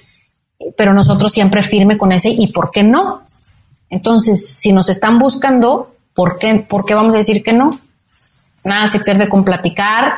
Pero 0.77 0.93
nosotros 0.93 1.33
siempre 1.33 1.63
firme 1.63 1.97
con 1.97 2.13
ese, 2.13 2.29
¿y 2.29 2.53
por 2.53 2.69
qué 2.71 2.83
no? 2.83 3.21
Entonces, 3.89 4.51
si 4.51 4.73
nos 4.73 4.89
están 4.89 5.19
buscando, 5.19 5.95
¿por 6.15 6.39
qué, 6.39 6.65
¿por 6.69 6.85
qué 6.85 6.95
vamos 6.95 7.15
a 7.15 7.19
decir 7.19 7.43
que 7.43 7.53
no? 7.53 7.79
Nada 8.65 8.87
se 8.87 9.01
pierde 9.01 9.29
con 9.29 9.45
platicar, 9.45 10.15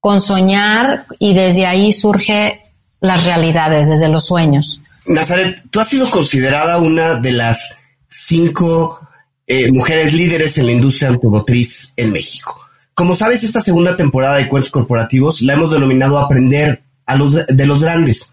con 0.00 0.20
soñar 0.20 1.06
y 1.18 1.34
desde 1.34 1.66
ahí 1.66 1.92
surge 1.92 2.60
las 3.00 3.26
realidades, 3.26 3.88
desde 3.88 4.08
los 4.08 4.24
sueños. 4.26 4.80
Nazaret, 5.06 5.60
tú 5.70 5.80
has 5.80 5.88
sido 5.88 6.08
considerada 6.08 6.78
una 6.78 7.16
de 7.16 7.32
las 7.32 7.78
cinco 8.08 9.00
eh, 9.46 9.70
mujeres 9.70 10.12
líderes 10.14 10.56
en 10.58 10.66
la 10.66 10.72
industria 10.72 11.10
automotriz 11.10 11.92
en 11.96 12.12
México. 12.12 12.65
Como 12.96 13.14
sabes, 13.14 13.44
esta 13.44 13.60
segunda 13.60 13.94
temporada 13.94 14.36
de 14.36 14.48
Cuentos 14.48 14.70
Corporativos 14.70 15.42
la 15.42 15.52
hemos 15.52 15.70
denominado 15.70 16.18
Aprender 16.18 16.82
a 17.04 17.14
los, 17.14 17.34
de 17.46 17.66
los 17.66 17.82
Grandes. 17.82 18.32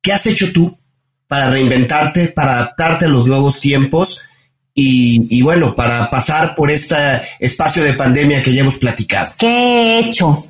¿Qué 0.00 0.14
has 0.14 0.26
hecho 0.26 0.50
tú 0.50 0.78
para 1.28 1.50
reinventarte, 1.50 2.28
para 2.28 2.54
adaptarte 2.54 3.04
a 3.04 3.08
los 3.08 3.26
nuevos 3.26 3.60
tiempos 3.60 4.22
y, 4.74 5.42
bueno, 5.42 5.74
para 5.74 6.08
pasar 6.08 6.54
por 6.54 6.70
este 6.70 6.96
espacio 7.38 7.84
de 7.84 7.92
pandemia 7.92 8.42
que 8.42 8.54
ya 8.54 8.62
hemos 8.62 8.76
platicado. 8.76 9.32
¿Qué 9.38 9.48
he 9.48 9.98
hecho? 10.00 10.46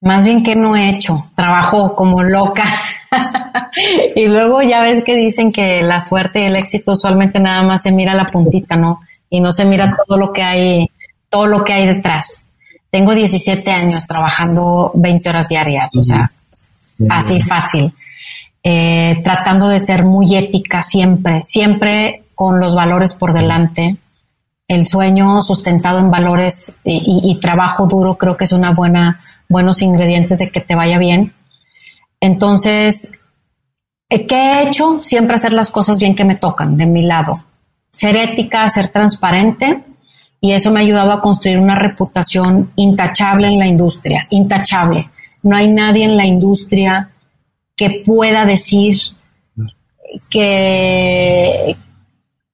Más 0.00 0.24
bien 0.24 0.44
que 0.44 0.54
no 0.54 0.76
he 0.76 0.90
hecho. 0.90 1.26
Trabajo 1.34 1.96
como 1.96 2.22
loca. 2.22 2.64
y 4.14 4.28
luego 4.28 4.62
ya 4.62 4.82
ves 4.82 5.02
que 5.02 5.16
dicen 5.16 5.52
que 5.52 5.82
la 5.82 5.98
suerte 5.98 6.42
y 6.42 6.46
el 6.46 6.54
éxito 6.54 6.92
usualmente 6.92 7.40
nada 7.40 7.64
más 7.64 7.82
se 7.82 7.90
mira 7.90 8.14
la 8.14 8.24
puntita, 8.24 8.76
¿no? 8.76 9.00
Y 9.28 9.40
no 9.40 9.50
se 9.50 9.64
mira 9.64 9.96
todo 10.06 10.16
lo 10.16 10.32
que 10.32 10.44
hay, 10.44 10.90
todo 11.28 11.48
lo 11.48 11.64
que 11.64 11.72
hay 11.72 11.86
detrás. 11.86 12.46
Tengo 12.92 13.14
17 13.14 13.70
años 13.70 14.06
trabajando 14.06 14.92
20 14.94 15.30
horas 15.30 15.48
diarias, 15.48 15.96
o 15.96 16.04
sea, 16.04 16.30
así 17.08 17.40
fácil. 17.40 17.90
Eh, 18.62 19.18
tratando 19.24 19.68
de 19.68 19.80
ser 19.80 20.04
muy 20.04 20.36
ética 20.36 20.82
siempre, 20.82 21.42
siempre 21.42 22.22
con 22.34 22.60
los 22.60 22.74
valores 22.74 23.14
por 23.14 23.32
delante. 23.32 23.96
El 24.68 24.86
sueño 24.86 25.40
sustentado 25.40 26.00
en 26.00 26.10
valores 26.10 26.76
y, 26.84 27.38
trabajo 27.40 27.86
duro 27.86 28.18
creo 28.18 28.36
que 28.36 28.44
es 28.44 28.52
una 28.52 28.72
buena, 28.72 29.18
buenos 29.48 29.80
ingredientes 29.80 30.40
de 30.40 30.50
que 30.50 30.60
te 30.60 30.74
vaya 30.74 30.98
bien. 30.98 31.32
Entonces, 32.20 33.12
eh, 34.10 34.26
¿qué 34.26 34.36
he 34.36 34.68
hecho? 34.68 35.02
Siempre 35.02 35.36
hacer 35.36 35.54
las 35.54 35.70
cosas 35.70 35.98
bien 35.98 36.14
que 36.14 36.26
me 36.26 36.36
tocan, 36.36 36.76
de 36.76 36.84
mi 36.84 37.06
lado. 37.06 37.40
Ser 37.90 38.16
ética, 38.16 38.68
ser 38.68 38.88
transparente, 38.88 39.82
y 40.44 40.52
eso 40.52 40.72
me 40.72 40.80
ha 40.80 40.82
ayudado 40.82 41.12
a 41.12 41.20
construir 41.20 41.60
una 41.60 41.76
reputación 41.76 42.72
intachable 42.74 43.46
en 43.46 43.60
la 43.60 43.66
industria, 43.68 44.26
intachable. 44.30 45.08
No 45.44 45.56
hay 45.56 45.68
nadie 45.68 46.04
en 46.04 46.16
la 46.16 46.26
industria 46.26 47.10
que 47.76 48.02
pueda 48.04 48.44
decir 48.44 48.92
que, 50.28 51.76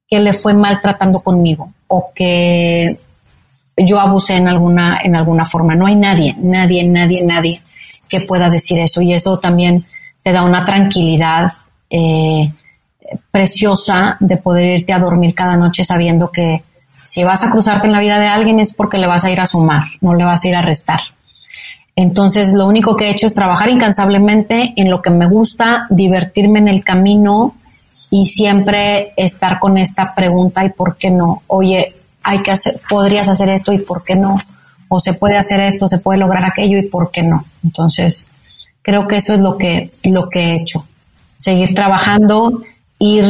que 0.07 0.21
le 0.21 0.33
fue 0.35 0.53
maltratando 0.53 1.21
conmigo 1.21 1.73
o 1.89 2.13
que 2.15 2.95
yo 3.75 3.99
abusé 3.99 4.35
en 4.35 4.49
alguna, 4.49 5.01
en 5.03 5.17
alguna 5.17 5.47
forma. 5.47 5.75
No 5.75 5.87
hay 5.87 5.97
nadie, 5.97 6.37
nadie, 6.41 6.87
nadie, 6.91 7.25
nadie 7.25 7.59
que 8.11 8.21
pueda 8.21 8.51
decir 8.51 8.79
eso. 8.81 9.01
Y 9.01 9.15
eso 9.15 9.39
también 9.39 9.83
te 10.23 10.31
da 10.31 10.45
una 10.45 10.63
tranquilidad 10.63 11.55
eh, 11.89 12.53
preciosa 13.31 14.19
de 14.21 14.37
poder 14.37 14.81
irte 14.81 14.93
a 14.93 14.99
dormir 14.99 15.35
cada 15.35 15.57
noche 15.57 15.85
sabiendo 15.85 16.31
que 16.31 16.65
si 16.89 17.23
vas 17.23 17.45
a 17.45 17.51
cruzarte 17.51 17.87
en 17.87 17.93
la 17.93 18.01
vida 18.01 18.19
de 18.19 18.27
alguien 18.27 18.61
es 18.61 18.75
porque 18.75 18.97
le 18.97 19.07
vas 19.07 19.25
a 19.25 19.31
ir 19.31 19.41
a 19.41 19.47
sumar, 19.47 19.85
no 20.01 20.15
le 20.15 20.25
vas 20.25 20.43
a 20.43 20.49
ir 20.49 20.57
a 20.57 20.63
restar. 20.63 21.01
Entonces, 21.95 22.55
lo 22.55 22.67
único 22.67 22.97
que 22.97 23.07
he 23.07 23.11
hecho 23.11 23.27
es 23.27 23.35
trabajar 23.35 23.69
incansablemente 23.69 24.73
en 24.77 24.89
lo 24.89 25.01
que 25.01 25.11
me 25.11 25.29
gusta, 25.29 25.87
divertirme 25.91 26.61
en 26.61 26.69
el 26.69 26.85
camino 26.85 27.55
y 28.11 28.25
siempre 28.25 29.13
estar 29.17 29.59
con 29.59 29.77
esta 29.77 30.13
pregunta 30.15 30.65
y 30.65 30.71
por 30.71 30.97
qué 30.97 31.11
no. 31.11 31.43
Oye, 31.49 31.87
hay 32.25 32.41
que 32.41 32.53
hacer, 32.53 32.81
podrías 32.89 33.29
hacer 33.29 33.51
esto 33.51 33.73
y 33.73 33.79
por 33.79 34.03
qué 34.05 34.15
no. 34.17 34.37
O 34.89 34.99
se 35.01 35.13
puede 35.13 35.37
hacer 35.37 35.61
esto, 35.61 35.89
se 35.89 35.99
puede 35.99 36.21
lograr 36.21 36.45
aquello 36.47 36.79
y 36.79 36.89
por 36.89 37.11
qué 37.11 37.23
no. 37.23 37.43
Entonces, 37.65 38.27
creo 38.81 39.07
que 39.07 39.17
eso 39.17 39.35
es 39.35 39.41
lo 39.41 39.59
que, 39.59 39.87
lo 40.05 40.23
que 40.33 40.41
he 40.41 40.57
hecho. 40.57 40.79
Seguir 41.37 41.75
trabajando, 41.75 42.63
ir 42.99 43.25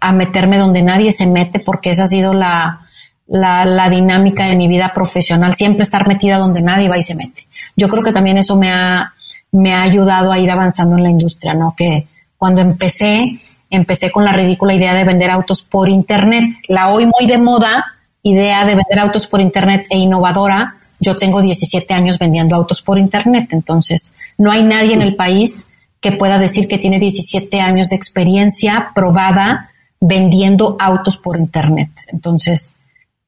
a 0.00 0.12
meterme 0.12 0.58
donde 0.58 0.82
nadie 0.82 1.12
se 1.12 1.26
mete, 1.26 1.60
porque 1.60 1.90
esa 1.90 2.04
ha 2.04 2.08
sido 2.08 2.34
la, 2.34 2.87
la, 3.28 3.64
la 3.64 3.88
dinámica 3.88 4.46
de 4.46 4.56
mi 4.56 4.68
vida 4.68 4.92
profesional. 4.94 5.54
Siempre 5.54 5.84
estar 5.84 6.08
metida 6.08 6.38
donde 6.38 6.62
nadie 6.62 6.88
va 6.88 6.98
y 6.98 7.02
se 7.02 7.14
mete. 7.14 7.44
Yo 7.76 7.88
creo 7.88 8.02
que 8.02 8.12
también 8.12 8.38
eso 8.38 8.56
me 8.56 8.72
ha, 8.72 9.14
me 9.52 9.74
ha 9.74 9.82
ayudado 9.82 10.32
a 10.32 10.38
ir 10.38 10.50
avanzando 10.50 10.96
en 10.96 11.04
la 11.04 11.10
industria, 11.10 11.54
¿no? 11.54 11.74
Que, 11.76 12.06
cuando 12.38 12.60
empecé, 12.60 13.24
empecé 13.68 14.12
con 14.12 14.24
la 14.24 14.32
ridícula 14.32 14.72
idea 14.72 14.94
de 14.94 15.04
vender 15.04 15.30
autos 15.30 15.62
por 15.62 15.88
Internet. 15.88 16.44
La 16.68 16.90
hoy 16.90 17.04
muy 17.04 17.26
de 17.26 17.36
moda 17.36 17.84
idea 18.22 18.64
de 18.64 18.76
vender 18.76 19.00
autos 19.00 19.26
por 19.26 19.40
Internet 19.40 19.86
e 19.90 19.98
innovadora. 19.98 20.74
Yo 21.00 21.16
tengo 21.16 21.42
17 21.42 21.92
años 21.92 22.18
vendiendo 22.18 22.54
autos 22.54 22.80
por 22.80 22.98
Internet, 22.98 23.48
entonces 23.52 24.14
no 24.38 24.52
hay 24.52 24.62
nadie 24.62 24.94
en 24.94 25.02
el 25.02 25.16
país 25.16 25.68
que 26.00 26.12
pueda 26.12 26.38
decir 26.38 26.68
que 26.68 26.78
tiene 26.78 27.00
17 27.00 27.60
años 27.60 27.90
de 27.90 27.96
experiencia 27.96 28.92
probada 28.94 29.70
vendiendo 30.00 30.76
autos 30.78 31.16
por 31.16 31.38
Internet. 31.38 31.90
Entonces, 32.06 32.76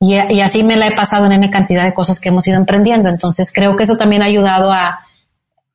y, 0.00 0.40
así 0.40 0.62
me 0.62 0.76
la 0.76 0.88
he 0.88 0.96
pasado 0.96 1.26
en 1.26 1.32
N 1.32 1.50
cantidad 1.50 1.84
de 1.84 1.92
cosas 1.92 2.20
que 2.20 2.30
hemos 2.30 2.46
ido 2.48 2.56
emprendiendo. 2.56 3.10
Entonces, 3.10 3.52
creo 3.54 3.76
que 3.76 3.82
eso 3.82 3.98
también 3.98 4.22
ha 4.22 4.26
ayudado 4.26 4.72
a 4.72 5.06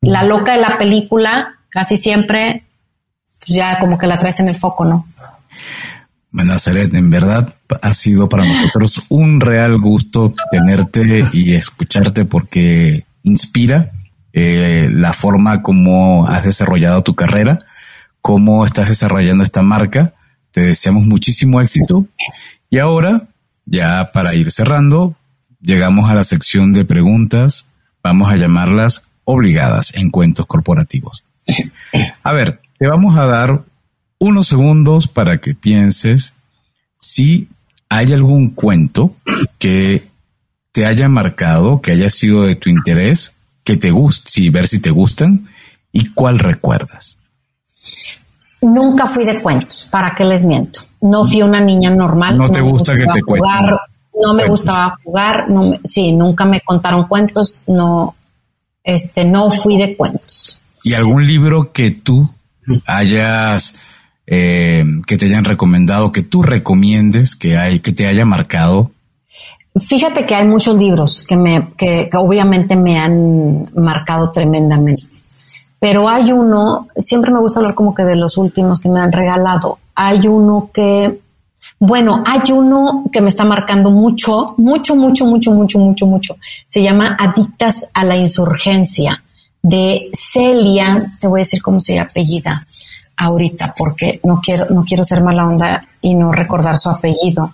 la 0.01 0.23
loca 0.23 0.53
de 0.53 0.61
la 0.61 0.78
película, 0.80 1.59
casi 1.69 1.95
siempre 1.97 2.63
pues 3.39 3.55
ya 3.55 3.78
como 3.80 3.97
que 3.97 4.07
la 4.07 4.17
traes 4.17 4.39
en 4.39 4.47
el 4.47 4.55
foco, 4.55 4.86
¿no? 4.86 5.03
Nazaret, 6.32 6.93
en 6.93 7.09
verdad 7.09 7.53
ha 7.82 7.93
sido 7.93 8.28
para 8.28 8.43
nosotros 8.43 9.03
un 9.09 9.39
real 9.39 9.80
gusto 9.80 10.34
tenerte 10.51 11.23
y 11.32 11.55
escucharte 11.55 12.26
porque 12.26 13.05
inspira 13.23 13.91
eh, 14.34 14.89
la 14.91 15.13
forma 15.13 15.61
como 15.61 16.28
has 16.28 16.43
desarrollado 16.43 17.03
tu 17.03 17.15
carrera, 17.15 17.59
cómo 18.21 18.65
estás 18.65 18.89
desarrollando 18.89 19.45
esta 19.45 19.61
marca. 19.61 20.13
Te 20.51 20.61
deseamos 20.61 21.05
muchísimo 21.05 21.61
éxito. 21.61 22.05
Y 22.69 22.80
ahora, 22.80 23.30
ya 23.66 24.05
para 24.13 24.34
ir 24.36 24.51
cerrando, 24.51 25.16
llegamos 25.61 26.09
a 26.09 26.16
la 26.16 26.24
sección 26.24 26.74
de 26.74 26.86
preguntas, 26.86 27.76
vamos 28.03 28.32
a 28.32 28.38
llamarlas 28.38 29.07
obligadas 29.24 29.93
en 29.95 30.11
cuentos 30.11 30.45
corporativos. 30.45 31.24
A 32.24 32.34
ver, 32.34 32.59
te 32.78 32.88
vamos 32.88 33.18
a 33.18 33.26
dar 33.26 33.63
unos 34.20 34.47
segundos 34.47 35.07
para 35.07 35.39
que 35.39 35.53
pienses 35.53 36.36
si 36.99 37.49
hay 37.89 38.13
algún 38.13 38.51
cuento 38.51 39.11
que 39.59 40.03
te 40.72 40.86
haya 40.86 41.07
marcado, 41.09 41.82
que 41.82 41.91
haya 41.91 42.09
sido 42.09 42.43
de 42.43 42.55
tu 42.55 42.70
interés, 42.70 43.36
que 43.63 43.78
te 43.78 43.91
guste, 43.91 44.30
si 44.30 44.49
ver 44.49 44.68
si 44.68 44.80
te 44.80 44.91
gustan 44.91 45.49
y 45.91 46.09
cuál 46.09 46.39
recuerdas. 46.39 47.18
Nunca 48.66 49.05
fui 49.05 49.26
de 49.26 49.41
cuentos, 49.41 49.88
¿para 49.91 50.16
qué 50.16 50.24
les 50.24 50.43
miento? 50.43 50.80
No 51.01 51.24
fui 51.24 51.43
una 51.43 51.61
niña 51.61 51.91
normal. 51.91 52.38
No 52.38 52.49
te 52.49 52.61
gusta 52.61 52.95
que 52.95 53.05
te 53.05 53.22
cuenten. 53.22 53.76
No 54.22 54.34
me 54.34 54.47
gustaba 54.47 54.97
jugar, 55.03 55.49
no 55.49 55.78
sí, 55.84 56.13
nunca 56.13 56.45
me 56.45 56.61
contaron 56.61 57.05
cuentos, 57.07 57.61
no, 57.68 58.16
este, 58.84 59.24
no 59.26 59.51
fui 59.51 59.78
de 59.78 59.95
cuentos. 59.95 60.66
¿Y 60.84 60.93
algún 60.93 61.28
libro 61.28 61.72
que 61.74 61.91
tú 61.91 62.30
hayas, 62.88 63.76
eh, 64.26 64.84
que 65.05 65.18
te 65.18 65.26
hayan 65.26 65.43
recomendado, 65.43 66.11
que 66.11 66.24
tú 66.24 66.41
recomiendes, 66.41 67.36
que 67.36 67.57
hay, 67.57 67.82
que 67.82 67.91
te 67.91 68.07
haya 68.07 68.26
marcado? 68.26 68.91
Fíjate 69.80 70.26
que 70.26 70.34
hay 70.34 70.47
muchos 70.47 70.78
libros 70.78 71.26
que 71.28 71.36
me, 71.36 71.74
que, 71.78 72.07
que 72.09 72.18
obviamente 72.18 72.76
me 72.78 72.97
han 72.97 73.68
marcado 73.76 74.32
tremendamente. 74.32 75.01
Pero 75.80 76.09
hay 76.09 76.32
uno, 76.32 76.88
siempre 76.95 77.32
me 77.32 77.39
gusta 77.39 77.59
hablar 77.59 77.76
como 77.76 77.93
que 77.93 78.03
de 78.03 78.15
los 78.15 78.38
últimos 78.38 78.80
que 78.80 78.89
me 78.89 78.99
han 78.99 79.11
regalado. 79.11 79.80
Hay 79.93 80.28
uno 80.28 80.69
que 80.73 81.21
bueno, 81.80 82.23
hay 82.26 82.51
uno 82.51 83.03
que 83.11 83.21
me 83.21 83.30
está 83.30 83.43
marcando 83.43 83.91
mucho, 83.91 84.55
mucho, 84.57 84.95
mucho, 84.95 85.26
mucho, 85.26 85.51
mucho, 85.51 85.80
mucho, 85.80 86.07
mucho. 86.07 86.38
Se 86.65 86.82
llama 86.82 87.17
Adictas 87.19 87.89
a 87.93 88.03
la 88.03 88.15
Insurgencia 88.15 89.21
de 89.61 90.09
Celia, 90.13 91.01
te 91.19 91.28
voy 91.28 91.41
a 91.41 91.43
decir 91.43 91.61
cómo 91.61 91.80
se 91.80 91.99
apellida 91.99 92.59
ahorita 93.17 93.73
porque 93.78 94.19
no 94.23 94.39
quiero, 94.41 94.67
no 94.69 94.84
quiero 94.84 95.03
ser 95.03 95.21
mala 95.21 95.45
onda 95.45 95.82
y 96.01 96.15
no 96.15 96.32
recordar 96.32 96.78
su 96.78 96.89
apellido. 96.89 97.53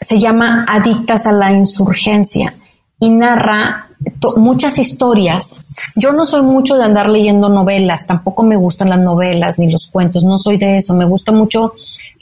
Se 0.00 0.18
llama 0.18 0.64
Adictas 0.66 1.26
a 1.26 1.32
la 1.32 1.52
Insurgencia 1.52 2.54
y 2.98 3.10
narra 3.10 3.89
muchas 4.36 4.78
historias. 4.78 5.94
Yo 5.96 6.12
no 6.12 6.24
soy 6.24 6.42
mucho 6.42 6.76
de 6.76 6.84
andar 6.84 7.08
leyendo 7.08 7.48
novelas, 7.48 8.06
tampoco 8.06 8.42
me 8.42 8.56
gustan 8.56 8.90
las 8.90 9.00
novelas 9.00 9.58
ni 9.58 9.70
los 9.70 9.88
cuentos, 9.88 10.24
no 10.24 10.38
soy 10.38 10.58
de 10.58 10.76
eso. 10.76 10.94
Me 10.94 11.04
gusta 11.04 11.32
mucho 11.32 11.72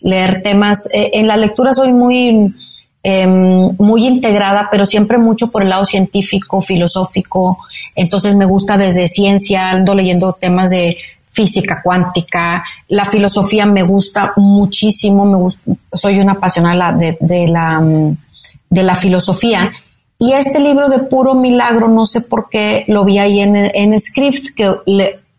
leer 0.01 0.43
temas. 0.43 0.89
Eh, 0.93 1.11
en 1.15 1.27
la 1.27 1.37
lectura 1.37 1.73
soy 1.73 1.93
muy, 1.93 2.49
em, 3.03 3.77
muy 3.79 4.07
integrada, 4.07 4.69
pero 4.71 4.87
siempre 4.87 5.19
mucho 5.19 5.51
por 5.51 5.63
el 5.63 5.71
lado 5.71 5.85
científico, 5.85 6.61
filosófico. 6.61 7.59
Entonces 7.97 8.37
me 8.37 8.47
gusta 8.47 8.77
desde 8.77 9.07
ciencia, 9.07 9.71
ando 9.71 9.95
leyendo 9.95 10.33
temas 10.33 10.71
de 10.71 10.97
física 11.31 11.83
cuántica, 11.83 12.65
la 12.89 13.05
filosofía 13.05 13.67
me 13.67 13.83
gusta 13.83 14.33
muchísimo, 14.37 15.25
me 15.25 15.51
soy 15.93 16.19
una 16.19 16.33
apasionada 16.33 16.97
de, 16.97 17.49
la, 17.49 17.83
de 18.71 18.83
la 18.83 18.95
filosofía. 18.95 19.71
Y 20.19 20.33
este 20.33 20.59
libro 20.59 20.89
de 20.89 20.99
puro 20.99 21.35
milagro, 21.35 21.89
no 21.89 22.05
sé 22.05 22.23
por 22.23 22.49
qué 22.51 22.85
lo 22.89 23.05
vi 23.05 23.19
ahí 23.19 23.41
en, 23.41 23.55
en 23.55 23.99
Script, 24.01 24.49
que 24.57 24.75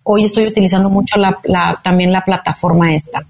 hoy 0.04 0.24
estoy 0.24 0.48
utilizando 0.48 0.90
mucho 0.90 1.20
la, 1.20 1.80
también 1.84 2.14
la 2.14 2.24
plataforma 2.24 2.94
esta. 2.94 3.26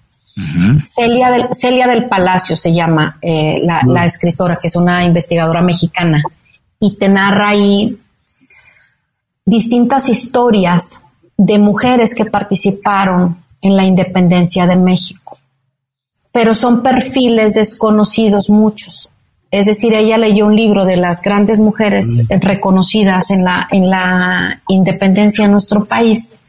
Celia, 0.85 1.31
del, 1.31 1.47
Celia 1.53 1.87
del 1.87 2.07
Palacio 2.07 2.55
se 2.55 2.73
llama 2.73 3.17
eh, 3.21 3.61
la, 3.63 4.05
escritora, 4.05 4.57
que 4.61 4.67
es 4.67 4.75
una 4.75 5.03
investigadora 5.03 5.61
mexicana, 5.61 6.23
y 6.79 6.95
te 6.97 7.09
narra 7.09 7.49
ahí 7.49 7.97
distintas 9.45 10.07
historias 10.07 11.13
de 11.35 11.57
mujeres 11.57 12.15
que 12.15 12.25
participaron 12.25 13.43
en 13.61 13.75
la 13.75 13.83
independencia 13.85 14.65
de 14.65 14.75
México. 14.75 15.37
Pero 16.31 16.53
son 16.53 16.83
perfiles 16.83 17.55
desconocidos 17.55 18.49
muchos. 18.49 19.09
Es 19.51 19.65
decir, 19.65 19.95
ella 19.95 20.17
leyó 20.17 20.45
un 20.45 20.55
libro 20.55 20.85
de 20.85 20.95
las 20.95 21.21
grandes 21.21 21.59
mujeres 21.59 22.25
reconocidas 22.41 23.31
en 23.31 23.43
la, 23.43 23.67
en 23.71 23.89
la 23.89 24.61
independencia 24.67 25.45
de 25.45 25.51
nuestro 25.51 25.85
país 25.85 26.39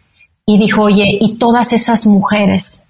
y 0.44 0.59
dijo, 0.59 0.82
oye, 0.82 1.07
¿y 1.20 1.36
todas 1.36 1.72
esas 1.72 2.07
mujeres 2.07 2.82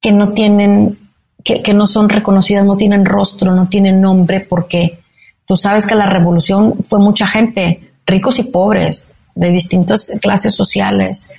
que 0.00 0.12
no 0.12 0.32
tienen, 0.32 0.98
que, 1.44 1.62
que 1.62 1.74
no 1.74 1.86
son 1.86 2.08
reconocidas, 2.08 2.64
no 2.64 2.76
tienen 2.76 3.04
rostro, 3.04 3.54
no 3.54 3.68
tienen 3.68 4.00
nombre, 4.00 4.40
porque 4.40 5.00
tú 5.46 5.56
sabes 5.56 5.86
que 5.86 5.94
la 5.94 6.06
revolución 6.06 6.74
fue 6.88 6.98
mucha 6.98 7.26
gente, 7.26 7.92
ricos 8.06 8.38
y 8.38 8.44
pobres, 8.44 9.18
de 9.34 9.50
distintas 9.50 10.12
clases 10.20 10.54
sociales. 10.54 11.32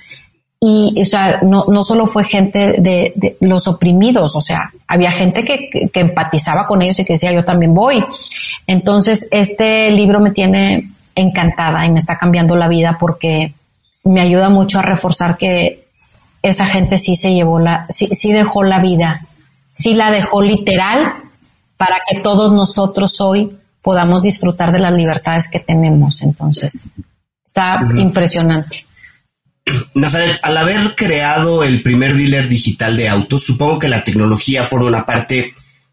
Y, 0.62 1.00
o 1.00 1.06
sea, 1.06 1.40
no, 1.40 1.64
no 1.68 1.82
solo 1.82 2.06
fue 2.06 2.22
gente 2.22 2.76
de, 2.80 3.14
de 3.16 3.36
los 3.40 3.66
oprimidos, 3.66 4.36
o 4.36 4.42
sea, 4.42 4.70
había 4.86 5.10
gente 5.10 5.42
que, 5.42 5.70
que, 5.90 6.00
empatizaba 6.00 6.66
con 6.66 6.82
ellos 6.82 6.98
y 6.98 7.04
que 7.06 7.14
decía, 7.14 7.32
yo 7.32 7.42
también 7.42 7.72
voy. 7.72 8.04
Entonces, 8.66 9.26
este 9.30 9.90
libro 9.90 10.20
me 10.20 10.32
tiene 10.32 10.82
encantada 11.14 11.86
y 11.86 11.90
me 11.90 11.98
está 11.98 12.18
cambiando 12.18 12.56
la 12.56 12.68
vida 12.68 12.98
porque 13.00 13.54
me 14.04 14.20
ayuda 14.20 14.50
mucho 14.50 14.80
a 14.80 14.82
reforzar 14.82 15.38
que 15.38 15.86
esa 16.42 16.66
gente 16.66 16.98
sí 16.98 17.16
se 17.16 17.32
llevó 17.32 17.58
la, 17.58 17.86
sí, 17.88 18.08
sí 18.12 18.30
dejó 18.30 18.62
la 18.62 18.80
vida, 18.80 19.16
sí 19.72 19.94
la 19.94 20.10
dejó 20.10 20.42
literal 20.42 21.06
para 21.78 21.96
que 22.06 22.20
todos 22.20 22.52
nosotros 22.52 23.18
hoy 23.22 23.50
podamos 23.82 24.22
disfrutar 24.22 24.72
de 24.72 24.80
las 24.80 24.92
libertades 24.92 25.48
que 25.48 25.60
tenemos. 25.60 26.20
Entonces, 26.20 26.90
está 27.46 27.80
impresionante. 27.96 28.84
Nazaret, 29.94 30.38
al 30.42 30.56
haber 30.56 30.94
creado 30.94 31.64
el 31.64 31.82
primer 31.82 32.14
dealer 32.14 32.48
digital 32.48 32.96
de 32.96 33.08
autos, 33.08 33.44
supongo 33.44 33.78
que 33.78 33.88
la 33.88 34.04
tecnología 34.04 34.64
forma 34.64 34.88
una 34.88 35.06
parte 35.06 35.52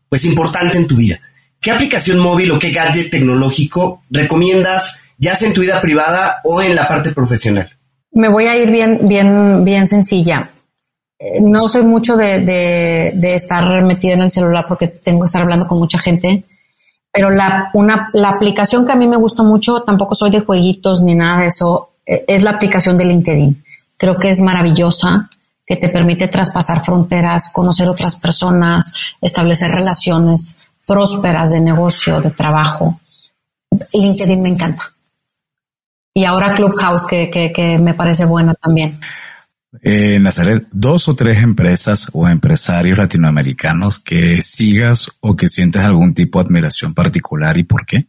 pues 0.09 0.25
importante 0.25 0.78
en 0.78 0.88
tu 0.88 0.95
vida. 0.95 1.19
¿Qué 1.59 1.71
aplicación 1.71 2.19
móvil 2.19 2.51
o 2.51 2.59
qué 2.59 2.71
gadget 2.71 3.11
tecnológico 3.11 3.99
recomiendas, 4.09 5.13
ya 5.17 5.36
sea 5.36 5.47
en 5.47 5.53
tu 5.53 5.61
vida 5.61 5.82
privada 5.82 6.39
o 6.43 6.61
en 6.61 6.75
la 6.75 6.88
parte 6.88 7.11
profesional? 7.11 7.69
Me 8.11 8.30
voy 8.30 8.45
a 8.47 8.55
ir 8.55 8.71
bien, 8.71 8.99
bien, 9.03 9.63
bien 9.65 9.88
sencilla. 9.88 10.49
Eh, 11.19 11.41
no 11.41 11.67
soy 11.67 11.84
mucho 11.84 12.15
de, 12.15 13.11
estar 13.23 13.84
metida 13.84 14.13
en 14.13 14.21
el 14.21 14.32
celular 14.32 14.65
porque 14.67 14.88
tengo 15.03 15.21
que 15.21 15.25
estar 15.25 15.41
hablando 15.41 15.67
con 15.67 15.80
mucha 15.80 15.97
gente, 15.97 16.43
pero 17.11 17.32
la, 17.32 17.71
una, 17.73 18.09
la 18.13 18.30
aplicación 18.30 18.86
que 18.86 18.91
a 18.91 18.95
mí 18.95 19.07
me 19.07 19.17
gusta 19.17 19.41
mucho, 19.41 19.82
tampoco 19.82 20.13
soy 20.13 20.30
de 20.30 20.41
jueguitos 20.41 21.01
ni 21.01 21.15
nada 21.15 21.41
de 21.41 21.47
eso, 21.47 21.89
eh, 22.05 22.23
es 22.28 22.43
la 22.43 22.51
aplicación 22.51 22.97
de 22.97 23.05
LinkedIn. 23.05 23.63
Creo 23.97 24.17
que 24.19 24.29
es 24.29 24.41
maravillosa, 24.41 25.29
que 25.65 25.75
te 25.75 25.89
permite 25.89 26.27
traspasar 26.27 26.83
fronteras, 26.83 27.51
conocer 27.51 27.89
otras 27.89 28.19
personas, 28.21 28.93
establecer 29.21 29.71
relaciones 29.71 30.57
prósperas 30.85 31.51
de 31.51 31.59
negocio, 31.59 32.21
de 32.21 32.31
trabajo. 32.31 32.99
LinkedIn 33.93 34.41
me 34.41 34.49
encanta 34.49 34.93
y 36.17 36.25
ahora 36.25 36.55
Clubhouse, 36.55 37.05
que, 37.05 37.29
que, 37.29 37.77
me 37.77 37.93
parece 37.93 38.25
bueno 38.25 38.55
también. 38.55 38.97
Eh, 39.83 40.17
Nazaret, 40.19 40.65
dos 40.71 41.07
o 41.09 41.15
tres 41.15 41.43
empresas 41.43 42.09
o 42.11 42.27
empresarios 42.27 42.97
latinoamericanos 42.97 43.99
que 43.99 44.41
sigas 44.41 45.11
o 45.19 45.35
que 45.35 45.47
sientes 45.47 45.83
algún 45.83 46.15
tipo 46.15 46.39
de 46.39 46.47
admiración 46.47 46.95
particular 46.95 47.55
y 47.59 47.65
por 47.65 47.85
qué? 47.85 48.07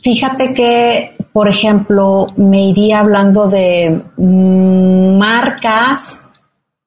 Fíjate 0.00 0.54
que, 0.54 1.16
por 1.32 1.48
ejemplo, 1.48 2.28
me 2.36 2.64
iría 2.68 3.00
hablando 3.00 3.46
de 3.46 4.02
mm, 4.16 5.18
marcas. 5.18 6.18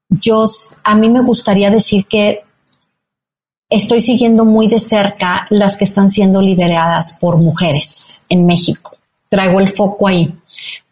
Yo, 0.10 0.46
a 0.84 0.96
mí 0.96 1.10
me 1.10 1.22
gustaría 1.22 1.70
decir 1.70 2.06
que 2.08 2.42
estoy 3.70 4.02
siguiendo 4.02 4.46
muy 4.46 4.68
de 4.68 4.80
cerca 4.80 5.48
las 5.50 5.78
que 5.78 5.84
están 5.84 6.12
siendo 6.12 6.42
lideradas 6.42 7.18
por 7.20 7.38
mujeres 7.38 8.24
en 8.30 8.46
México. 8.46 8.98
Traigo 9.30 9.60
el 9.60 9.70
foco 9.70 10.08
ahí 10.08 10.34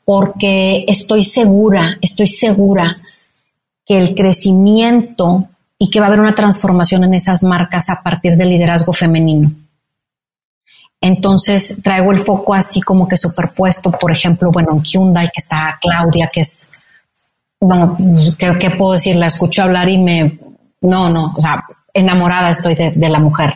porque 0.06 0.84
estoy 0.88 1.24
segura, 1.24 1.98
estoy 2.02 2.28
segura 2.28 2.92
que 3.86 3.98
el 3.98 4.14
crecimiento 4.16 5.48
y 5.78 5.90
que 5.90 6.00
va 6.00 6.06
a 6.06 6.10
haber 6.10 6.20
una 6.20 6.36
transformación 6.36 7.04
en 7.06 7.14
esas 7.14 7.44
marcas 7.44 7.90
a 7.90 8.02
partir 8.04 8.36
del 8.36 8.50
liderazgo 8.50 8.94
femenino. 8.94 9.52
Entonces 11.06 11.82
traigo 11.84 12.14
el 12.14 12.20
foco 12.20 12.54
así 12.54 12.80
como 12.80 13.06
que 13.06 13.18
superpuesto, 13.18 13.92
por 13.92 14.14
ejemplo, 14.14 14.52
bueno, 14.52 14.70
en 14.72 14.82
Hyundai 14.82 15.26
que 15.26 15.42
está 15.42 15.78
Claudia, 15.82 16.30
que 16.32 16.40
es, 16.40 16.72
bueno, 17.60 17.94
¿qué, 18.38 18.70
puedo 18.70 18.94
decir? 18.94 19.18
La 19.18 19.28
escucho 19.28 19.64
hablar 19.64 19.90
y 19.90 19.98
me, 19.98 20.40
no, 20.80 21.10
no, 21.10 21.26
o 21.26 21.42
sea, 21.42 21.56
enamorada 21.94 22.52
estoy 22.52 22.76
de, 22.76 23.10
la 23.10 23.20
mujer. 23.20 23.56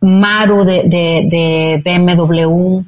Maru 0.00 0.64
de, 0.64 0.82
de, 0.82 1.28
de 1.30 1.80
BMW, 1.84 2.80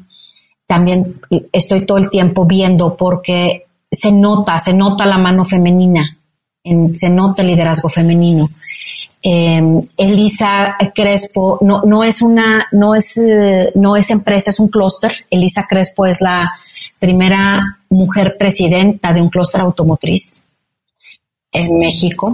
también 0.66 1.05
estoy 1.53 1.87
todo 1.87 1.99
el 1.99 2.11
tiempo 2.11 2.45
viendo 2.45 2.97
porque 2.97 3.66
se 3.89 4.11
nota, 4.11 4.59
se 4.59 4.74
nota 4.74 5.07
la 5.07 5.18
mano 5.18 5.45
femenina, 5.45 6.16
se 6.95 7.09
nota 7.09 7.43
el 7.43 7.49
liderazgo 7.49 7.89
femenino. 7.89 8.47
Em, 9.23 9.81
Elisa 9.97 10.77
Crespo 10.95 11.59
no, 11.62 11.83
no 11.83 12.05
es 12.05 12.23
una, 12.23 12.67
no 12.73 12.95
es, 12.95 13.14
no 13.75 13.97
es 13.97 14.11
empresa, 14.11 14.51
es 14.51 14.61
un 14.61 14.69
clúster. 14.69 15.12
Elisa 15.31 15.67
Crespo 15.69 16.07
es 16.07 16.21
la 16.21 16.49
primera 17.01 17.61
mujer 17.91 18.35
presidenta 18.39 19.12
de 19.12 19.23
un 19.23 19.29
clúster 19.29 19.61
automotriz 19.61 20.43
en 21.53 21.79
México. 21.79 22.31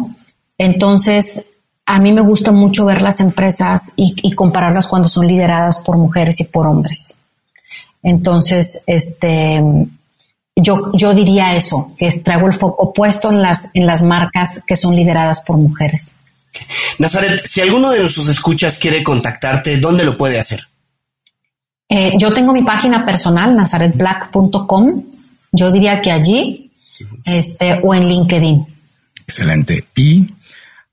Entonces, 0.58 1.46
a 1.86 1.98
mí 1.98 2.12
me 2.12 2.20
gusta 2.20 2.52
mucho 2.52 2.84
ver 2.84 3.00
las 3.00 3.20
empresas 3.20 3.92
y 3.96 4.32
compararlas 4.32 4.88
cuando 4.88 5.08
son 5.08 5.26
lideradas 5.26 5.82
por 5.82 5.96
mujeres 5.96 6.40
y 6.40 6.44
por 6.44 6.66
hombres. 6.66 7.22
Entonces, 8.02 8.82
este, 8.86 9.60
yo, 10.56 10.76
yo 10.96 11.14
diría 11.14 11.54
eso, 11.54 11.88
que 11.98 12.10
traigo 12.20 12.46
el 12.46 12.52
foco 12.52 12.92
puesto 12.92 13.30
en 13.30 13.40
las, 13.40 13.70
en 13.74 13.86
las 13.86 14.02
marcas 14.02 14.60
que 14.66 14.76
son 14.76 14.94
lideradas 14.94 15.42
por 15.46 15.56
mujeres. 15.56 16.14
Nazaret, 16.98 17.40
si 17.44 17.60
alguno 17.60 17.90
de 17.90 18.00
nuestros 18.00 18.28
escuchas 18.28 18.78
quiere 18.78 19.02
contactarte, 19.02 19.78
¿dónde 19.78 20.04
lo 20.04 20.18
puede 20.18 20.38
hacer? 20.38 20.68
Eh, 21.88 22.12
yo 22.18 22.32
tengo 22.32 22.52
mi 22.52 22.62
página 22.62 23.04
personal, 23.04 23.54
nazaretblack.com. 23.56 25.04
Yo 25.52 25.70
diría 25.70 26.00
que 26.00 26.10
allí, 26.10 26.70
este, 27.26 27.80
o 27.82 27.94
en 27.94 28.08
LinkedIn. 28.08 28.66
Excelente. 29.22 29.86
¿Y 29.96 30.26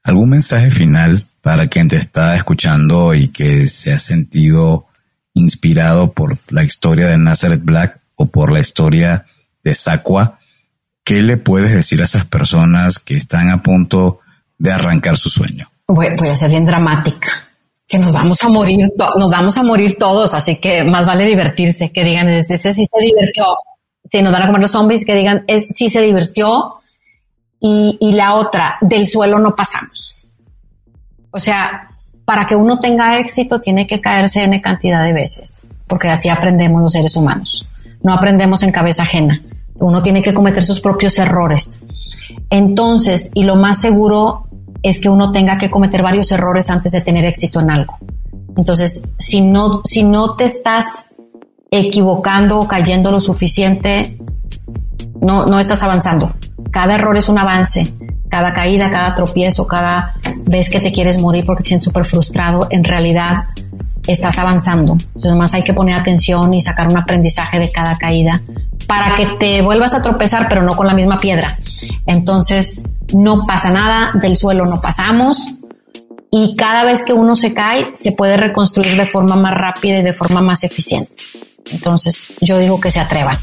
algún 0.03 0.30
mensaje 0.30 0.72
final 0.72 1.22
para 1.41 1.68
quien 1.68 1.88
te 1.88 1.97
está 1.97 2.36
escuchando 2.36 3.14
y 3.14 3.30
que 3.30 3.66
se 3.68 3.93
ha 3.93 3.99
sentido 3.99 4.88
inspirado 5.34 6.12
por 6.12 6.32
la 6.51 6.64
historia 6.64 7.07
de 7.07 7.18
Nazareth 7.18 7.64
Black 7.64 7.99
o 8.16 8.26
por 8.26 8.51
la 8.51 8.60
historia 8.60 9.26
de 9.64 9.76
Sacua? 9.76 10.39
¿Qué 11.03 11.22
le 11.22 11.38
puedes 11.38 11.72
decir 11.72 12.01
a 12.01 12.05
esas 12.05 12.26
personas 12.26 12.99
que 12.99 13.16
están 13.16 13.49
a 13.49 13.62
punto 13.62 14.20
de 14.57 14.72
arrancar 14.72 15.18
su 15.18 15.30
sueño? 15.30 15.70
Voy, 15.88 16.07
a 16.07 16.36
ser 16.36 16.51
bien 16.51 16.66
dramática 16.66 17.49
que 17.88 17.97
nos 17.97 18.14
vamos 18.14 18.43
a 18.43 18.49
morir, 18.49 18.88
nos 19.18 19.32
vamos 19.32 19.57
a 19.57 19.64
morir 19.64 19.97
todos, 19.97 20.36
así 20.36 20.57
que 20.57 20.84
más 20.84 21.07
vale 21.07 21.26
divertirse, 21.26 21.91
que 21.91 22.03
digan, 22.03 22.30
este, 22.30 22.57
sí 22.57 22.86
se 22.86 23.03
divirtió, 23.03 23.45
si 24.12 24.22
nos 24.22 24.32
van 24.32 24.43
a 24.43 24.45
comer 24.45 24.62
los 24.62 24.72
zombies, 24.72 25.03
que 25.03 25.16
digan, 25.16 25.43
es, 25.47 25.70
sí 25.76 25.89
se 25.89 26.01
divirtió, 26.01 26.76
y, 27.60 27.97
y 27.99 28.14
la 28.14 28.36
otra, 28.36 28.78
del 28.82 29.07
suelo 29.07 29.39
no 29.39 29.55
pasamos. 29.55 30.16
O 31.32 31.39
sea, 31.39 31.89
para 32.26 32.45
que 32.45 32.55
uno 32.55 32.80
tenga 32.80 33.18
éxito 33.18 33.60
tiene 33.60 33.88
que 33.88 33.99
caerse 33.99 34.43
en 34.43 34.60
cantidad 34.62 35.03
de 35.03 35.14
veces, 35.14 35.66
porque 35.88 36.10
así 36.10 36.30
aprendemos 36.30 36.84
los 36.84 36.93
seres 36.93 37.16
humanos. 37.16 37.68
No 38.03 38.14
aprendemos 38.14 38.62
en 38.62 38.72
cabeza 38.72 39.01
ajena. 39.01 39.41
Uno 39.80 40.02
tiene 40.02 40.22
que 40.22 40.34
cometer 40.34 40.64
sus 40.64 40.80
propios 40.80 41.18
errores. 41.20 41.86
Entonces, 42.50 43.32
y 43.34 43.44
lo 43.44 43.56
más 43.56 43.80
seguro 43.80 44.48
es 44.82 45.00
que 45.00 45.10
uno 45.10 45.32
tenga 45.32 45.58
que 45.58 45.70
cometer 45.70 46.02
varios 46.02 46.32
errores 46.32 46.70
antes 46.70 46.92
de 46.94 47.02
tener 47.02 47.26
éxito 47.26 47.60
en 47.60 47.72
algo. 47.72 47.98
Entonces, 48.56 49.10
si 49.18 49.42
no, 49.42 49.82
si 49.86 50.04
no 50.04 50.36
te 50.36 50.46
estás 50.46 51.08
equivocando 51.72 52.60
o 52.60 52.68
cayendo 52.68 53.12
lo 53.12 53.20
suficiente, 53.20 54.18
no, 55.22 55.46
no 55.46 55.60
estás 55.60 55.84
avanzando. 55.84 56.34
Cada 56.72 56.96
error 56.96 57.18
es 57.18 57.30
un 57.30 57.38
avance. 57.38 57.94
Cada 58.30 58.54
caída, 58.54 58.90
cada 58.90 59.16
tropiezo, 59.16 59.68
cada 59.68 60.14
vez 60.48 60.70
que 60.70 60.80
te 60.80 60.92
quieres 60.92 61.18
morir 61.18 61.46
porque 61.46 61.64
te 61.64 61.70
sientes 61.70 61.86
súper 61.86 62.06
frustrado, 62.06 62.68
en 62.70 62.84
realidad 62.84 63.34
estás 64.08 64.38
avanzando. 64.38 64.94
Entonces, 64.94 65.36
más 65.36 65.54
hay 65.54 65.64
que 65.64 65.74
poner 65.74 65.96
atención 65.96 66.54
y 66.54 66.62
sacar 66.62 66.88
un 66.88 66.98
aprendizaje 66.98 67.60
de 67.60 67.72
cada 67.72 67.98
caída 67.98 68.42
para 68.88 69.16
que 69.16 69.26
te 69.26 69.62
vuelvas 69.62 69.94
a 69.94 70.02
tropezar, 70.02 70.48
pero 70.48 70.64
no 70.64 70.76
con 70.76 70.88
la 70.88 70.94
misma 70.94 71.18
piedra. 71.18 71.50
Entonces, 72.08 72.86
no 73.14 73.38
pasa 73.46 73.72
nada, 73.72 74.12
del 74.22 74.38
suelo 74.38 74.66
no 74.66 74.76
pasamos 74.82 75.56
y 76.32 76.56
cada 76.56 76.84
vez 76.84 77.04
que 77.04 77.14
uno 77.14 77.36
se 77.36 77.54
cae, 77.54 77.86
se 77.94 78.12
puede 78.12 78.38
reconstruir 78.38 78.96
de 78.96 79.06
forma 79.06 79.36
más 79.36 79.54
rápida 79.54 80.00
y 80.00 80.04
de 80.04 80.14
forma 80.14 80.42
más 80.42 80.64
eficiente. 80.64 81.24
Entonces, 81.72 82.34
yo 82.41 82.57
digo 82.57 82.80
que 82.80 82.91
se 82.91 82.99
atrevan. 82.99 83.39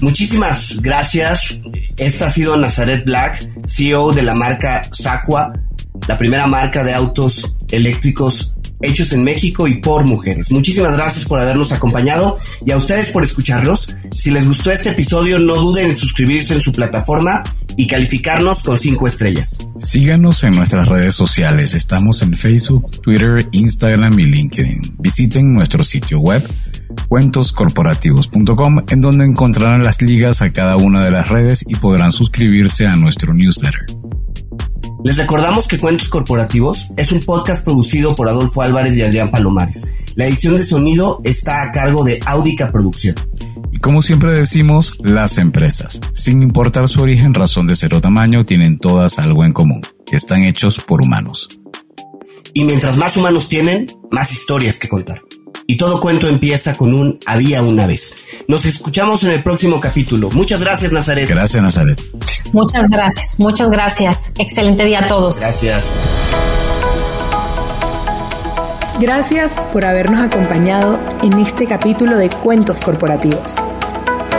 Muchísimas 0.00 0.80
gracias. 0.80 1.60
Esta 1.96 2.26
ha 2.26 2.30
sido 2.30 2.56
Nazaret 2.56 3.04
Black, 3.04 3.46
CEO 3.66 4.12
de 4.12 4.22
la 4.22 4.34
marca 4.34 4.82
Sacua, 4.90 5.52
la 6.08 6.16
primera 6.16 6.46
marca 6.46 6.84
de 6.84 6.94
autos 6.94 7.54
eléctricos 7.70 8.54
hechos 8.82 9.12
en 9.12 9.24
México 9.24 9.68
y 9.68 9.80
por 9.80 10.04
mujeres. 10.04 10.50
Muchísimas 10.50 10.92
gracias 10.94 11.24
por 11.24 11.40
habernos 11.40 11.72
acompañado 11.72 12.36
y 12.66 12.72
a 12.72 12.76
ustedes 12.76 13.10
por 13.10 13.22
escucharlos. 13.22 13.94
Si 14.16 14.30
les 14.30 14.46
gustó 14.46 14.70
este 14.70 14.90
episodio, 14.90 15.38
no 15.38 15.56
duden 15.56 15.86
en 15.86 15.94
suscribirse 15.94 16.54
en 16.54 16.60
su 16.60 16.72
plataforma 16.72 17.44
y 17.76 17.86
calificarnos 17.86 18.62
con 18.62 18.78
cinco 18.78 19.06
estrellas. 19.06 19.58
Síganos 19.78 20.44
en 20.44 20.54
nuestras 20.54 20.88
redes 20.88 21.14
sociales. 21.14 21.74
Estamos 21.74 22.22
en 22.22 22.36
Facebook, 22.36 23.00
Twitter, 23.00 23.48
Instagram 23.52 24.18
y 24.18 24.24
LinkedIn. 24.24 24.96
Visiten 24.98 25.54
nuestro 25.54 25.84
sitio 25.84 26.18
web 26.18 26.46
cuentoscorporativos.com 27.08 28.84
en 28.88 29.00
donde 29.00 29.24
encontrarán 29.24 29.84
las 29.84 30.02
ligas 30.02 30.42
a 30.42 30.52
cada 30.52 30.76
una 30.76 31.04
de 31.04 31.10
las 31.10 31.28
redes 31.28 31.64
y 31.68 31.76
podrán 31.76 32.12
suscribirse 32.12 32.86
a 32.86 32.96
nuestro 32.96 33.34
newsletter. 33.34 33.86
Les 35.04 35.16
recordamos 35.16 35.66
que 35.66 35.78
Cuentos 35.78 36.08
Corporativos 36.08 36.88
es 36.96 37.10
un 37.10 37.20
podcast 37.24 37.64
producido 37.64 38.14
por 38.14 38.28
Adolfo 38.28 38.62
Álvarez 38.62 38.96
y 38.96 39.02
Adrián 39.02 39.32
Palomares. 39.32 39.92
La 40.14 40.26
edición 40.26 40.56
de 40.56 40.62
sonido 40.62 41.20
está 41.24 41.62
a 41.62 41.72
cargo 41.72 42.04
de 42.04 42.20
Audica 42.24 42.70
Producción. 42.70 43.16
Y 43.72 43.78
como 43.78 44.00
siempre 44.02 44.32
decimos, 44.32 44.94
las 45.00 45.38
empresas, 45.38 46.00
sin 46.12 46.40
importar 46.42 46.88
su 46.88 47.02
origen, 47.02 47.34
razón 47.34 47.66
de 47.66 47.74
ser 47.74 47.94
o 47.94 48.00
tamaño, 48.00 48.44
tienen 48.44 48.78
todas 48.78 49.18
algo 49.18 49.44
en 49.44 49.52
común, 49.52 49.82
están 50.12 50.44
hechos 50.44 50.78
por 50.78 51.02
humanos. 51.02 51.48
Y 52.54 52.62
mientras 52.64 52.96
más 52.96 53.16
humanos 53.16 53.48
tienen, 53.48 53.88
más 54.10 54.32
historias 54.32 54.78
que 54.78 54.88
contar. 54.88 55.22
Y 55.72 55.78
todo 55.78 56.00
cuento 56.00 56.28
empieza 56.28 56.76
con 56.76 56.92
un 56.92 57.18
había 57.24 57.62
una 57.62 57.86
vez. 57.86 58.14
Nos 58.46 58.66
escuchamos 58.66 59.24
en 59.24 59.30
el 59.30 59.42
próximo 59.42 59.80
capítulo. 59.80 60.28
Muchas 60.30 60.60
gracias, 60.60 60.92
Nazaret. 60.92 61.26
Gracias, 61.26 61.62
Nazaret. 61.62 61.98
Muchas 62.52 62.90
gracias, 62.90 63.40
muchas 63.40 63.70
gracias. 63.70 64.32
Excelente 64.38 64.84
día 64.84 64.98
a 64.98 65.06
todos. 65.06 65.40
Gracias. 65.40 65.84
Gracias 69.00 69.54
por 69.72 69.86
habernos 69.86 70.20
acompañado 70.20 71.00
en 71.22 71.38
este 71.38 71.66
capítulo 71.66 72.18
de 72.18 72.28
Cuentos 72.28 72.82
Corporativos. 72.82 73.56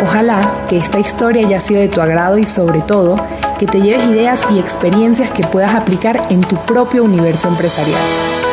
Ojalá 0.04 0.68
que 0.70 0.78
esta 0.78 1.00
historia 1.00 1.48
haya 1.48 1.60
sido 1.60 1.82
de 1.82 1.88
tu 1.88 2.00
agrado 2.00 2.38
y 2.38 2.46
sobre 2.46 2.82
todo 2.82 3.20
que 3.58 3.66
te 3.66 3.82
lleves 3.82 4.08
ideas 4.08 4.40
y 4.52 4.60
experiencias 4.60 5.32
que 5.32 5.42
puedas 5.42 5.74
aplicar 5.74 6.28
en 6.30 6.42
tu 6.42 6.58
propio 6.58 7.04
universo 7.04 7.48
empresarial. 7.48 8.53